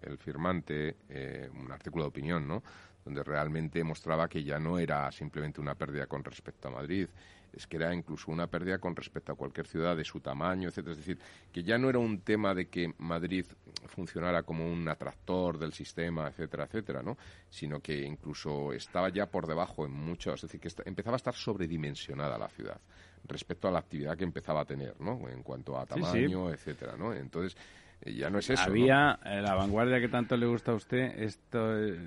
el 0.03 0.19
firmante, 0.19 0.99
eh, 1.09 1.51
un 1.53 1.73
artículo 1.73 2.05
de 2.05 2.09
opinión, 2.11 2.47
¿no? 2.47 2.62
Donde 3.07 3.23
realmente 3.23 3.83
mostraba 3.85 4.29
que 4.29 4.42
ya 4.42 4.59
no 4.59 4.81
era 4.81 5.11
simplemente 5.12 5.61
una 5.61 5.77
pérdida 5.77 6.07
con 6.07 6.25
respecto 6.25 6.66
a 6.66 6.73
Madrid, 6.73 7.09
es 7.53 7.66
que 7.69 7.77
era 7.77 7.95
incluso 7.95 8.33
una 8.33 8.49
pérdida 8.49 8.79
con 8.79 8.97
respecto 8.97 9.33
a 9.33 9.37
cualquier 9.37 9.69
ciudad 9.69 9.97
de 9.97 10.05
su 10.05 10.19
tamaño, 10.19 10.69
etcétera. 10.69 10.92
Es 10.92 10.99
decir, 10.99 11.19
que 11.53 11.62
ya 11.62 11.79
no 11.79 11.88
era 11.88 12.01
un 12.01 12.21
tema 12.21 12.53
de 12.53 12.66
que 12.66 12.92
Madrid 12.99 13.47
funcionara 13.87 14.42
como 14.42 14.71
un 14.71 14.88
atractor 14.88 15.57
del 15.57 15.73
sistema, 15.73 16.27
etcétera, 16.27 16.64
etcétera, 16.64 17.03
¿no? 17.03 17.16
Sino 17.49 17.79
que 17.79 18.03
incluso 18.03 18.73
estaba 18.73 19.09
ya 19.09 19.27
por 19.27 19.47
debajo 19.47 19.87
en 19.87 19.92
muchos, 19.92 20.35
es 20.35 20.51
decir, 20.51 20.61
que 20.61 20.69
empezaba 20.85 21.14
a 21.14 21.19
estar 21.19 21.35
sobredimensionada 21.35 22.37
la 22.37 22.49
ciudad 22.49 22.81
respecto 23.25 23.69
a 23.69 23.71
la 23.71 23.79
actividad 23.79 24.16
que 24.16 24.25
empezaba 24.25 24.62
a 24.62 24.64
tener, 24.64 25.01
¿no? 25.01 25.29
En 25.29 25.45
cuanto 25.45 25.79
a 25.79 25.87
tamaño, 25.87 26.51
etcétera, 26.51 26.97
¿no? 26.97 27.14
Entonces, 27.14 27.57
ya 28.05 28.31
no 28.31 28.39
es 28.39 28.51
eso. 28.51 28.63
Había 28.63 29.19
la 29.25 29.55
vanguardia 29.55 30.01
que 30.01 30.09
tanto 30.09 30.37
le 30.37 30.47
gusta 30.47 30.73
a 30.73 30.75
usted, 30.75 31.19
esto 31.19 31.77
es, 31.79 31.99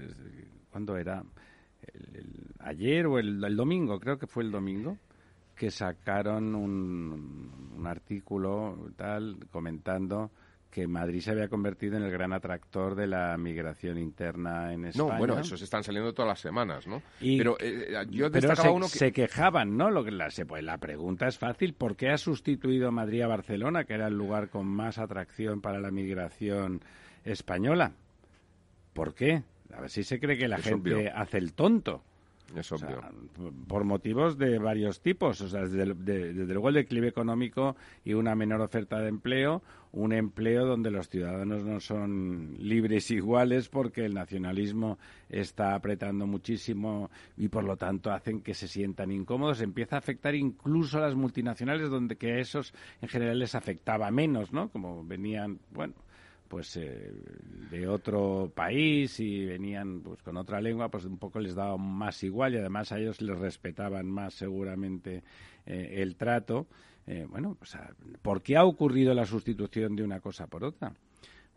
¿cuándo 0.71 0.97
era? 0.97 1.23
ayer 2.59 3.07
o 3.07 3.17
el, 3.19 3.55
domingo, 3.55 3.99
creo 3.99 4.19
que 4.19 4.27
fue 4.27 4.43
el 4.43 4.51
domingo, 4.51 4.97
que 5.55 5.71
sacaron 5.71 6.55
un, 6.55 7.73
un 7.75 7.87
artículo 7.87 8.91
tal 8.95 9.37
comentando 9.51 10.31
que 10.69 10.87
Madrid 10.87 11.21
se 11.21 11.31
había 11.31 11.47
convertido 11.47 11.97
en 11.97 12.03
el 12.03 12.11
gran 12.11 12.31
atractor 12.31 12.95
de 12.95 13.07
la 13.07 13.35
migración 13.37 13.97
interna 13.97 14.73
en 14.73 14.85
España. 14.85 15.11
No, 15.11 15.17
bueno, 15.17 15.39
esos 15.39 15.61
están 15.61 15.83
saliendo 15.83 16.13
todas 16.13 16.29
las 16.29 16.39
semanas, 16.39 16.85
¿no? 16.87 17.01
pero 17.19 17.57
eh, 17.59 18.05
yo 18.09 18.29
destacaba 18.29 18.71
uno 18.71 18.85
que... 18.85 18.97
se 18.97 19.11
quejaban, 19.11 19.77
¿no? 19.77 19.89
Lo 19.89 20.03
que 20.03 20.11
la, 20.11 20.29
pues 20.47 20.63
la 20.63 20.77
pregunta 20.77 21.27
es 21.27 21.37
fácil, 21.37 21.73
¿por 21.73 21.95
qué 21.95 22.09
ha 22.09 22.17
sustituido 22.17 22.91
Madrid 22.91 23.21
a 23.21 23.27
Barcelona, 23.27 23.85
que 23.85 23.93
era 23.93 24.07
el 24.07 24.15
lugar 24.15 24.49
con 24.49 24.67
más 24.67 24.99
atracción 24.99 25.61
para 25.61 25.79
la 25.79 25.91
migración 25.91 26.81
española? 27.23 27.93
¿Por 28.93 29.15
qué? 29.15 29.43
A 29.73 29.81
ver 29.81 29.89
si 29.89 30.03
se 30.03 30.19
cree 30.19 30.37
que 30.37 30.47
la 30.47 30.57
gente 30.57 31.09
hace 31.09 31.37
el 31.37 31.53
tonto. 31.53 32.03
Es 32.55 32.71
obvio. 32.71 33.01
por 33.67 33.83
motivos 33.83 34.37
de 34.37 34.57
varios 34.57 35.01
tipos. 35.01 35.41
O 35.41 35.47
sea, 35.47 35.61
desde, 35.61 35.85
luego 36.33 36.69
el 36.69 36.75
declive 36.75 37.07
económico 37.07 37.75
y 38.03 38.13
una 38.13 38.35
menor 38.35 38.61
oferta 38.61 38.99
de 38.99 39.09
empleo, 39.09 39.61
un 39.91 40.13
empleo 40.13 40.65
donde 40.65 40.91
los 40.91 41.09
ciudadanos 41.09 41.63
no 41.63 41.79
son 41.79 42.55
libres 42.59 43.11
iguales 43.11 43.69
porque 43.69 44.05
el 44.05 44.13
nacionalismo 44.13 44.97
está 45.29 45.75
apretando 45.75 46.27
muchísimo 46.27 47.09
y 47.37 47.49
por 47.49 47.63
lo 47.63 47.77
tanto 47.77 48.11
hacen 48.11 48.41
que 48.41 48.53
se 48.53 48.67
sientan 48.67 49.11
incómodos. 49.11 49.61
Empieza 49.61 49.95
a 49.95 49.99
afectar 49.99 50.35
incluso 50.35 50.97
a 50.97 51.01
las 51.01 51.15
multinacionales 51.15 51.89
donde 51.89 52.15
que 52.15 52.33
a 52.33 52.39
esos 52.39 52.73
en 53.01 53.09
general 53.09 53.39
les 53.39 53.55
afectaba 53.55 54.09
menos, 54.11 54.51
¿no? 54.51 54.69
Como 54.69 55.03
venían, 55.05 55.59
bueno, 55.71 55.93
pues 56.49 56.75
eh, 56.75 57.13
de 57.69 57.87
otro 57.87 58.51
país 58.53 59.19
y 59.19 59.45
venían 59.45 60.01
pues 60.01 60.21
con 60.23 60.35
otra 60.35 60.59
lengua 60.59 60.89
pues 60.89 61.05
un 61.05 61.17
poco 61.17 61.39
les 61.39 61.55
daba 61.55 61.77
más 61.77 62.21
igual 62.23 62.55
y 62.55 62.57
además 62.57 62.91
a 62.91 62.99
ellos 62.99 63.21
les 63.21 63.37
respetaban 63.37 64.07
más 64.07 64.33
seguramente 64.33 65.23
eh, 65.65 66.01
el 66.01 66.17
trato 66.17 66.67
eh, 67.07 67.25
bueno 67.29 67.55
pues 67.57 67.77
¿por 68.21 68.41
qué 68.41 68.57
ha 68.57 68.65
ocurrido 68.65 69.13
la 69.13 69.25
sustitución 69.25 69.95
de 69.95 70.03
una 70.03 70.19
cosa 70.19 70.47
por 70.47 70.65
otra? 70.65 70.91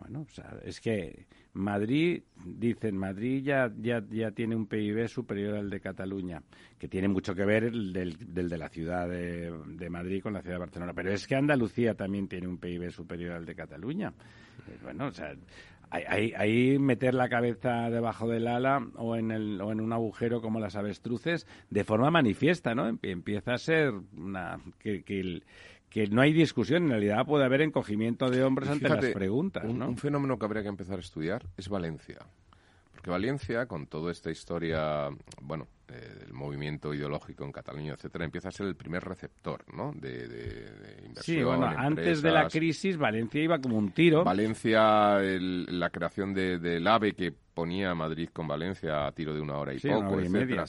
Bueno, 0.03 0.27
o 0.29 0.35
sea, 0.35 0.59
es 0.65 0.81
que 0.81 1.27
Madrid, 1.53 2.23
dicen, 2.45 2.97
Madrid 2.97 3.45
ya, 3.45 3.73
ya, 3.79 4.03
ya 4.11 4.33
tiene 4.33 4.57
un 4.57 4.67
PIB 4.67 5.07
superior 5.07 5.55
al 5.55 5.71
de 5.71 5.79
Cataluña, 5.79 6.43
que 6.77 6.89
tiene 6.89 7.07
mucho 7.07 7.37
que 7.37 7.45
ver 7.45 7.65
el 7.65 7.93
del, 7.93 8.17
de 8.19 8.59
la 8.59 8.69
ciudad 8.69 9.09
de, 9.09 9.53
de, 9.65 9.91
Madrid 9.91 10.21
con 10.21 10.33
la 10.33 10.43
ciudad 10.43 10.57
de 10.57 10.61
Barcelona. 10.61 10.93
Pero 10.93 11.13
es 11.13 11.25
que 11.29 11.37
Andalucía 11.37 11.95
también 11.95 12.27
tiene 12.27 12.49
un 12.49 12.59
PIB 12.59 12.91
superior 12.91 13.35
al 13.35 13.47
de 13.47 13.55
Cataluña. 13.55 14.13
Eh, 14.69 14.79
bueno, 14.83 15.07
o 15.07 15.13
sea, 15.13 15.35
ahí, 15.91 16.79
meter 16.79 17.15
la 17.15 17.29
cabeza 17.29 17.91
debajo 17.91 18.29
del 18.29 18.47
ala 18.47 18.87
o 18.97 19.17
en, 19.17 19.31
el, 19.31 19.61
o 19.61 19.73
en 19.73 19.81
un 19.81 19.93
agujero 19.93 20.41
como 20.41 20.61
las 20.61 20.77
avestruces 20.77 21.47
de 21.71 21.85
forma 21.85 22.11
manifiesta, 22.11 22.75
¿no? 22.75 22.99
Empieza 23.03 23.55
a 23.55 23.59
ser 23.59 23.93
una, 24.17 24.59
que, 24.79 25.03
que, 25.03 25.43
que 25.91 26.07
no 26.07 26.23
hay 26.23 26.33
discusión, 26.33 26.85
en 26.85 26.91
realidad 26.91 27.27
puede 27.27 27.45
haber 27.45 27.61
encogimiento 27.61 28.31
de 28.31 28.43
hombres 28.43 28.71
ante 28.71 28.89
las 28.89 29.05
preguntas. 29.07 29.65
¿no? 29.65 29.89
un 29.89 29.99
fenómeno 29.99 30.39
que 30.39 30.47
habría 30.47 30.63
que 30.63 30.69
empezar 30.69 30.97
a 30.97 31.01
estudiar 31.01 31.45
es 31.57 31.69
Valencia. 31.69 32.19
Porque 33.03 33.11
Valencia, 33.11 33.67
con 33.67 33.89
toda 33.89 34.13
esta 34.13 34.31
historia, 34.31 35.09
bueno, 35.41 35.67
eh, 35.89 36.21
del 36.21 36.33
movimiento 36.33 36.95
ideológico 36.95 37.45
en 37.45 37.51
Cataluña, 37.51 37.95
etcétera, 37.95 38.25
empieza 38.25 38.51
a 38.51 38.53
ser 38.53 38.69
el 38.69 38.77
primer 38.77 39.03
receptor, 39.03 39.65
¿no? 39.75 39.91
De, 39.93 41.01
inversión. 41.05 41.37
Sí, 41.37 41.43
bueno, 41.43 41.67
antes 41.67 42.23
de 42.23 42.31
la 42.31 42.47
crisis, 42.47 42.97
Valencia 42.97 43.43
iba 43.43 43.59
como 43.59 43.77
un 43.77 43.91
tiro. 43.91 44.23
Valencia, 44.23 45.19
la 45.19 45.91
creación 45.91 46.33
del 46.33 46.87
AVE 46.87 47.15
que 47.15 47.33
ponía 47.33 47.91
a 47.91 47.97
Madrid 47.97 48.29
con 48.33 48.47
Valencia 48.47 49.09
a 49.09 49.11
tiro 49.11 49.35
de 49.35 49.41
una 49.41 49.57
hora 49.57 49.75
y 49.75 49.81
poco, 49.81 50.21
etcétera, 50.21 50.65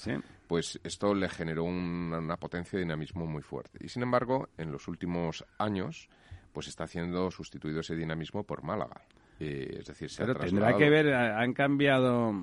pues 0.47 0.79
esto 0.83 1.13
le 1.13 1.29
generó 1.29 1.65
una 1.65 2.37
potencia 2.37 2.79
de 2.79 2.85
dinamismo 2.85 3.27
muy 3.27 3.43
fuerte. 3.43 3.77
Y 3.79 3.89
sin 3.89 4.01
embargo, 4.01 4.49
en 4.57 4.71
los 4.71 4.87
últimos 4.87 5.45
años, 5.59 6.09
pues 6.51 6.67
está 6.67 6.87
siendo 6.87 7.29
sustituido 7.29 7.81
ese 7.81 7.95
dinamismo 7.95 8.41
por 8.41 8.63
Málaga. 8.63 9.03
Eh, 9.43 9.77
es 9.79 9.85
decir, 9.85 10.09
se 10.09 10.25
Pero 10.25 10.35
tendrá 10.35 10.75
que 10.77 10.89
ver, 10.89 11.13
han 11.13 11.53
cambiado 11.53 12.33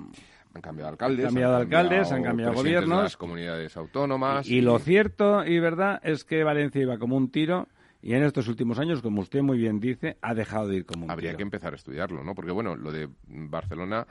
han 0.53 0.61
cambiado 0.61 0.89
alcaldes, 0.89 1.25
han 1.25 1.33
cambiado, 1.33 1.55
alcaldes, 1.57 2.11
han 2.11 2.23
cambiado 2.23 2.53
gobiernos, 2.53 3.03
las 3.03 3.17
comunidades 3.17 3.77
autónomas. 3.77 4.47
Y, 4.47 4.61
lo 4.61 4.79
cierto 4.79 5.45
y 5.45 5.59
verdad 5.59 6.01
es 6.03 6.25
que 6.25 6.43
Valencia 6.43 6.81
iba 6.81 6.97
como 6.97 7.15
un 7.15 7.31
tiro 7.31 7.67
y 8.01 8.13
en 8.13 8.23
estos 8.23 8.47
últimos 8.47 8.79
años, 8.79 9.01
como 9.01 9.21
usted 9.21 9.41
muy 9.41 9.57
bien 9.57 9.79
dice, 9.79 10.17
ha 10.21 10.33
dejado 10.33 10.67
de 10.67 10.77
ir 10.77 10.85
como 10.85 11.05
un 11.05 11.11
Habría 11.11 11.31
tiro. 11.31 11.37
que 11.37 11.43
empezar 11.43 11.73
a 11.73 11.75
estudiarlo, 11.75 12.23
¿no? 12.23 12.35
Porque 12.35 12.51
bueno, 12.51 12.75
lo 12.75 12.91
de 12.91 13.07
Barcelona 13.27 14.05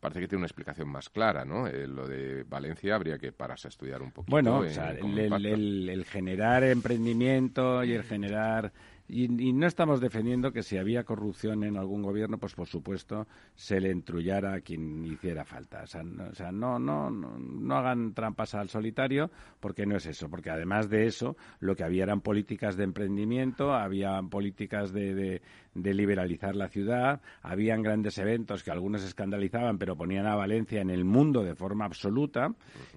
parece 0.00 0.20
que 0.20 0.28
tiene 0.28 0.40
una 0.40 0.46
explicación 0.46 0.88
más 0.88 1.08
clara, 1.08 1.44
¿no? 1.44 1.66
Eh, 1.66 1.86
lo 1.86 2.06
de 2.06 2.42
Valencia 2.44 2.94
habría 2.94 3.18
que 3.18 3.32
pararse 3.32 3.68
a 3.68 3.70
estudiar 3.70 4.02
un 4.02 4.10
poquito. 4.10 4.30
Bueno, 4.30 4.64
el, 4.64 6.04
generar 6.08 6.64
emprendimiento 6.64 7.82
y 7.84 7.92
el 7.92 8.02
generar 8.02 8.72
y, 9.08 9.28
no 9.28 9.66
estamos 9.66 10.00
defendiendo 10.00 10.52
que 10.52 10.64
si 10.64 10.78
había 10.78 11.04
corrupción 11.04 11.62
en 11.62 11.76
algún 11.76 12.02
gobierno, 12.02 12.38
pues 12.38 12.54
por 12.54 12.66
supuesto 12.66 13.28
se 13.54 13.80
le 13.80 13.90
entrullara 13.90 14.54
a 14.54 14.60
quien 14.60 15.04
hiciera 15.04 15.44
falta. 15.44 15.84
O 15.84 15.86
sea, 15.86 16.02
no, 16.50 16.78
no, 16.78 17.10
no, 17.10 17.38
no, 17.38 17.76
hagan 17.76 18.14
trampas 18.14 18.54
al 18.54 18.68
solitario, 18.68 19.30
porque 19.60 19.86
no 19.86 19.96
es 19.96 20.06
eso. 20.06 20.28
Porque 20.28 20.50
además 20.50 20.90
de 20.90 21.06
eso, 21.06 21.36
lo 21.60 21.76
que 21.76 21.84
había 21.84 22.02
eran 22.02 22.20
políticas 22.20 22.76
de 22.76 22.82
emprendimiento, 22.82 23.72
había 23.74 24.20
políticas 24.22 24.92
de, 24.92 25.40
de, 25.74 25.94
liberalizar 25.94 26.56
la 26.56 26.68
ciudad, 26.68 27.20
habían 27.42 27.82
grandes 27.82 28.18
eventos 28.18 28.64
que 28.64 28.72
algunos 28.72 29.04
escandalizaban, 29.04 29.78
pero 29.78 29.96
ponían 29.96 30.26
a 30.26 30.34
Valencia 30.34 30.80
en 30.80 30.90
el 30.90 31.04
mundo 31.04 31.44
de 31.44 31.54
forma 31.54 31.84
absoluta. 31.84 32.52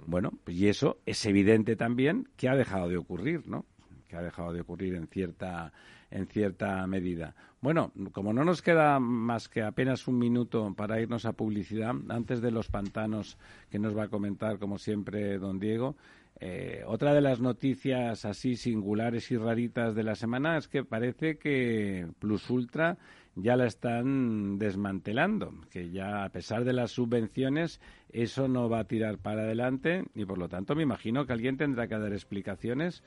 Bueno, 0.08 0.32
y 0.48 0.68
eso 0.68 0.98
es 1.06 1.24
evidente 1.28 1.76
también 1.76 2.28
que 2.36 2.50
ha 2.50 2.56
dejado 2.56 2.90
de 2.90 2.98
ocurrir, 2.98 3.48
¿no? 3.48 3.66
Que 4.08 4.16
ha 4.16 4.24
dejado 4.24 4.54
de 4.54 4.62
ocurrir 4.62 4.96
en 4.96 5.08
cierta 5.08 5.72
en 6.12 6.28
cierta 6.28 6.86
medida. 6.88 7.36
Bueno, 7.62 7.92
como 8.12 8.34
no 8.34 8.44
nos 8.44 8.62
queda 8.62 9.00
más 9.00 9.50
que 9.50 9.62
apenas 9.62 10.08
un 10.08 10.18
minuto 10.18 10.74
para 10.76 11.02
irnos 11.02 11.26
a 11.26 11.34
publicidad, 11.34 11.94
antes 12.10 12.42
de 12.42 12.52
los 12.52 12.70
pantanos 12.70 13.38
que 13.70 13.80
nos 13.80 13.98
va 13.98 14.04
a 14.04 14.10
comentar, 14.10 14.60
como 14.60 14.78
siempre, 14.78 15.38
don 15.38 15.60
Diego, 15.60 15.96
eh, 16.42 16.84
otra 16.86 17.14
de 17.14 17.20
las 17.20 17.42
noticias 17.42 18.24
así 18.24 18.56
singulares 18.56 19.30
y 19.30 19.38
raritas 19.38 19.94
de 19.94 20.04
la 20.04 20.16
semana 20.16 20.58
es 20.58 20.70
que 20.70 20.86
parece 20.86 21.38
que 21.38 22.08
Plus 22.20 22.50
Ultra 22.50 22.98
ya 23.36 23.58
la 23.58 23.66
están 23.66 24.58
desmantelando, 24.58 25.54
que 25.70 25.90
ya 25.90 26.24
a 26.24 26.30
pesar 26.30 26.64
de 26.64 26.72
las 26.72 26.92
subvenciones 26.92 27.82
eso 28.12 28.48
no 28.48 28.70
va 28.70 28.80
a 28.80 28.84
tirar 28.86 29.18
para 29.18 29.42
adelante 29.42 30.06
y 30.16 30.24
por 30.24 30.38
lo 30.38 30.48
tanto 30.48 30.76
me 30.76 30.84
imagino 30.84 31.26
que 31.26 31.34
alguien 31.34 31.58
tendrá 31.58 31.88
que 31.88 31.98
dar 31.98 32.14
explicaciones 32.14 33.04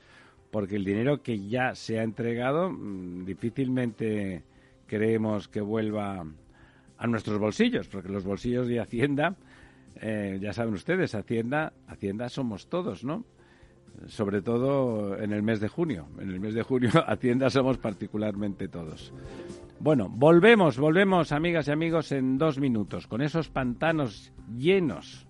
porque 0.53 0.75
el 0.75 0.85
dinero 0.85 1.23
que 1.23 1.47
ya 1.47 1.73
se 1.73 1.99
ha 1.99 2.03
entregado 2.03 2.69
mm, 2.69 3.25
difícilmente 3.25 4.43
creemos 4.85 5.47
que 5.47 5.61
vuelva 5.61 6.23
a 6.95 7.07
nuestros 7.07 7.39
bolsillos, 7.39 7.87
porque 7.87 8.09
los 8.09 8.23
bolsillos 8.23 8.67
de 8.67 8.79
Hacienda, 8.79 9.35
eh, 9.95 10.37
ya 10.39 10.53
saben 10.53 10.75
ustedes, 10.75 11.15
Hacienda, 11.15 11.73
Hacienda 11.87 12.29
somos 12.29 12.67
todos, 12.67 13.03
¿no? 13.03 13.25
Sobre 14.05 14.43
todo 14.43 15.17
en 15.17 15.33
el 15.33 15.41
mes 15.41 15.59
de 15.59 15.69
junio. 15.69 16.05
En 16.19 16.29
el 16.29 16.39
mes 16.39 16.53
de 16.53 16.61
junio 16.61 16.91
Hacienda 17.07 17.49
somos 17.49 17.79
particularmente 17.79 18.67
todos. 18.67 19.11
Bueno, 19.79 20.07
volvemos, 20.07 20.77
volvemos, 20.77 21.31
amigas 21.31 21.67
y 21.67 21.71
amigos, 21.71 22.11
en 22.11 22.37
dos 22.37 22.59
minutos, 22.59 23.07
con 23.07 23.23
esos 23.23 23.49
pantanos 23.49 24.31
llenos 24.55 25.25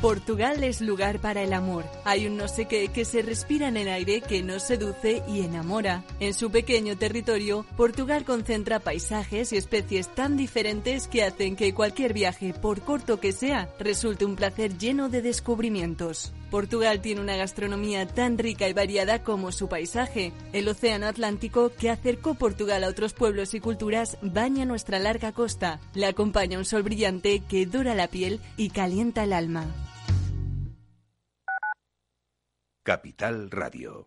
Portugal 0.00 0.64
es 0.64 0.80
lugar 0.80 1.18
para 1.20 1.42
el 1.42 1.52
amor. 1.52 1.84
Hay 2.04 2.26
un 2.26 2.38
no 2.38 2.48
sé 2.48 2.64
qué 2.64 2.88
que 2.88 3.04
se 3.04 3.20
respira 3.20 3.68
en 3.68 3.76
el 3.76 3.88
aire 3.88 4.22
que 4.22 4.42
nos 4.42 4.62
seduce 4.62 5.22
y 5.28 5.42
enamora. 5.42 6.04
En 6.20 6.32
su 6.32 6.50
pequeño 6.50 6.96
territorio, 6.96 7.66
Portugal 7.76 8.24
concentra 8.24 8.80
paisajes 8.80 9.52
y 9.52 9.58
especies 9.58 10.08
tan 10.14 10.38
diferentes 10.38 11.06
que 11.06 11.22
hacen 11.22 11.54
que 11.54 11.74
cualquier 11.74 12.14
viaje, 12.14 12.54
por 12.54 12.80
corto 12.80 13.20
que 13.20 13.32
sea, 13.32 13.68
resulte 13.78 14.24
un 14.24 14.36
placer 14.36 14.78
lleno 14.78 15.10
de 15.10 15.20
descubrimientos. 15.20 16.32
Portugal 16.50 17.00
tiene 17.00 17.20
una 17.20 17.36
gastronomía 17.36 18.06
tan 18.06 18.36
rica 18.36 18.68
y 18.68 18.72
variada 18.72 19.22
como 19.22 19.52
su 19.52 19.68
paisaje. 19.68 20.32
El 20.52 20.68
Océano 20.68 21.06
Atlántico, 21.06 21.70
que 21.70 21.90
acercó 21.90 22.34
Portugal 22.34 22.84
a 22.84 22.88
otros 22.88 23.14
pueblos 23.14 23.54
y 23.54 23.60
culturas, 23.60 24.18
baña 24.22 24.64
nuestra 24.64 24.98
larga 24.98 25.32
costa. 25.32 25.80
Le 25.94 26.06
acompaña 26.06 26.58
un 26.58 26.64
sol 26.64 26.82
brillante 26.82 27.40
que 27.48 27.66
dora 27.66 27.94
la 27.94 28.08
piel 28.08 28.40
y 28.56 28.70
calienta 28.70 29.24
el 29.24 29.32
alma. 29.32 29.66
Capital 32.82 33.50
Radio. 33.50 34.06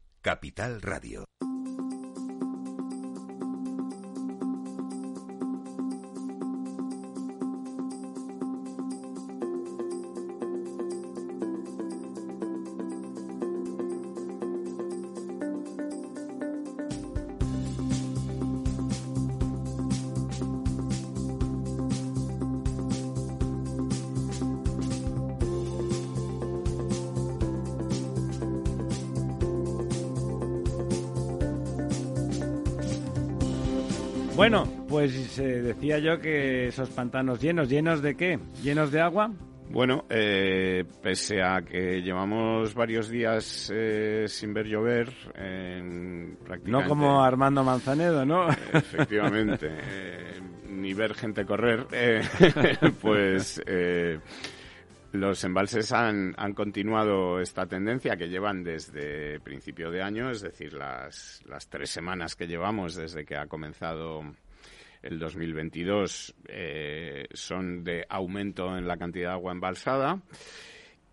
Capital 0.21 0.81
Radio. 0.81 1.25
Pues 35.01 35.31
se 35.31 35.61
decía 35.63 35.97
yo 35.97 36.19
que 36.19 36.67
esos 36.67 36.91
pantanos 36.91 37.41
llenos, 37.41 37.67
¿llenos 37.67 38.03
de 38.03 38.15
qué? 38.15 38.39
¿Llenos 38.61 38.91
de 38.91 39.01
agua? 39.01 39.31
Bueno, 39.71 40.05
eh, 40.11 40.83
pese 41.01 41.41
a 41.41 41.63
que 41.63 42.03
llevamos 42.03 42.75
varios 42.75 43.09
días 43.09 43.71
eh, 43.73 44.25
sin 44.27 44.53
ver 44.53 44.67
llover, 44.67 45.11
prácticamente... 45.33 46.69
No 46.69 46.87
como 46.87 47.23
Armando 47.23 47.63
Manzanedo, 47.63 48.27
¿no? 48.27 48.47
Efectivamente, 48.73 49.69
eh, 49.71 50.39
ni 50.69 50.93
ver 50.93 51.15
gente 51.15 51.45
correr, 51.45 51.87
pues 53.01 53.59
los 55.13 55.43
embalses 55.43 55.91
han, 55.93 56.35
han, 56.37 56.53
continuado 56.53 57.39
esta 57.39 57.65
tendencia 57.65 58.17
que 58.17 58.29
llevan 58.29 58.63
desde 58.63 59.39
principio 59.39 59.89
de 59.89 60.03
año, 60.03 60.29
es 60.29 60.41
decir, 60.41 60.73
las, 60.73 61.41
las 61.47 61.67
tres 61.69 61.89
semanas 61.89 62.35
que 62.35 62.45
llevamos 62.45 62.93
desde 62.93 63.25
que 63.25 63.35
ha 63.35 63.47
comenzado 63.47 64.21
el 65.01 65.19
2022 65.19 66.35
eh, 66.47 67.27
son 67.31 67.83
de 67.83 68.05
aumento 68.09 68.77
en 68.77 68.87
la 68.87 68.97
cantidad 68.97 69.29
de 69.29 69.33
agua 69.33 69.51
embalsada. 69.51 70.21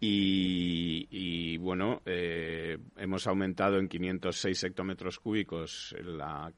Y, 0.01 1.57
bueno, 1.57 2.03
eh, 2.07 2.79
hemos 2.96 3.27
aumentado 3.27 3.79
en 3.79 3.88
506 3.88 4.62
hectómetros 4.64 5.18
cúbicos 5.18 5.92
la, 6.05 6.53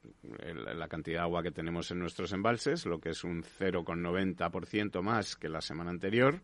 la, 0.74 0.88
cantidad 0.88 1.20
de 1.20 1.22
agua 1.22 1.42
que 1.42 1.50
tenemos 1.50 1.90
en 1.90 2.00
nuestros 2.00 2.34
embalses, 2.34 2.84
lo 2.84 3.00
que 3.00 3.10
es 3.10 3.24
un 3.24 3.42
0,90% 3.42 5.00
más 5.00 5.36
que 5.36 5.48
la 5.48 5.62
semana 5.62 5.88
anterior 5.88 6.42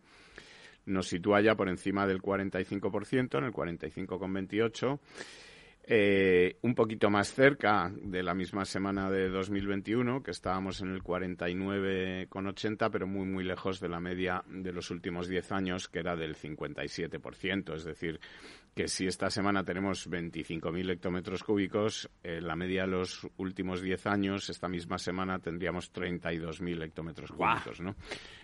nos 0.87 1.07
sitúa 1.07 1.41
ya 1.41 1.55
por 1.55 1.69
encima 1.69 2.07
del 2.07 2.21
45%, 2.21 3.37
en 3.37 3.43
el 3.43 3.51
45,28%. 3.51 4.99
Eh, 5.89 6.57
un 6.63 6.75
poquito 6.75 7.09
más 7.09 7.33
cerca 7.33 7.89
de 7.95 8.21
la 8.21 8.33
misma 8.33 8.65
semana 8.65 9.09
de 9.09 9.29
2021, 9.29 10.21
que 10.21 10.31
estábamos 10.31 10.81
en 10.81 10.93
el 10.93 11.01
49,80, 11.01 12.91
pero 12.91 13.07
muy, 13.07 13.25
muy 13.25 13.45
lejos 13.45 13.79
de 13.79 13.87
la 13.87 14.01
media 14.01 14.43
de 14.49 14.73
los 14.73 14.91
últimos 14.91 15.29
10 15.29 15.53
años, 15.53 15.87
que 15.87 15.99
era 15.99 16.17
del 16.17 16.35
57%. 16.35 17.73
Es 17.73 17.85
decir, 17.85 18.19
que 18.75 18.89
si 18.89 19.07
esta 19.07 19.29
semana 19.29 19.63
tenemos 19.63 20.09
25.000 20.09 20.91
hectómetros 20.91 21.41
cúbicos, 21.41 22.09
en 22.21 22.45
la 22.45 22.57
media 22.57 22.81
de 22.81 22.89
los 22.89 23.25
últimos 23.37 23.81
10 23.81 24.07
años, 24.07 24.49
esta 24.49 24.67
misma 24.67 24.97
semana 24.97 25.39
tendríamos 25.39 25.93
32.000 25.93 26.83
hectómetros 26.83 27.31
cúbicos. 27.31 27.79
¿no? 27.79 27.95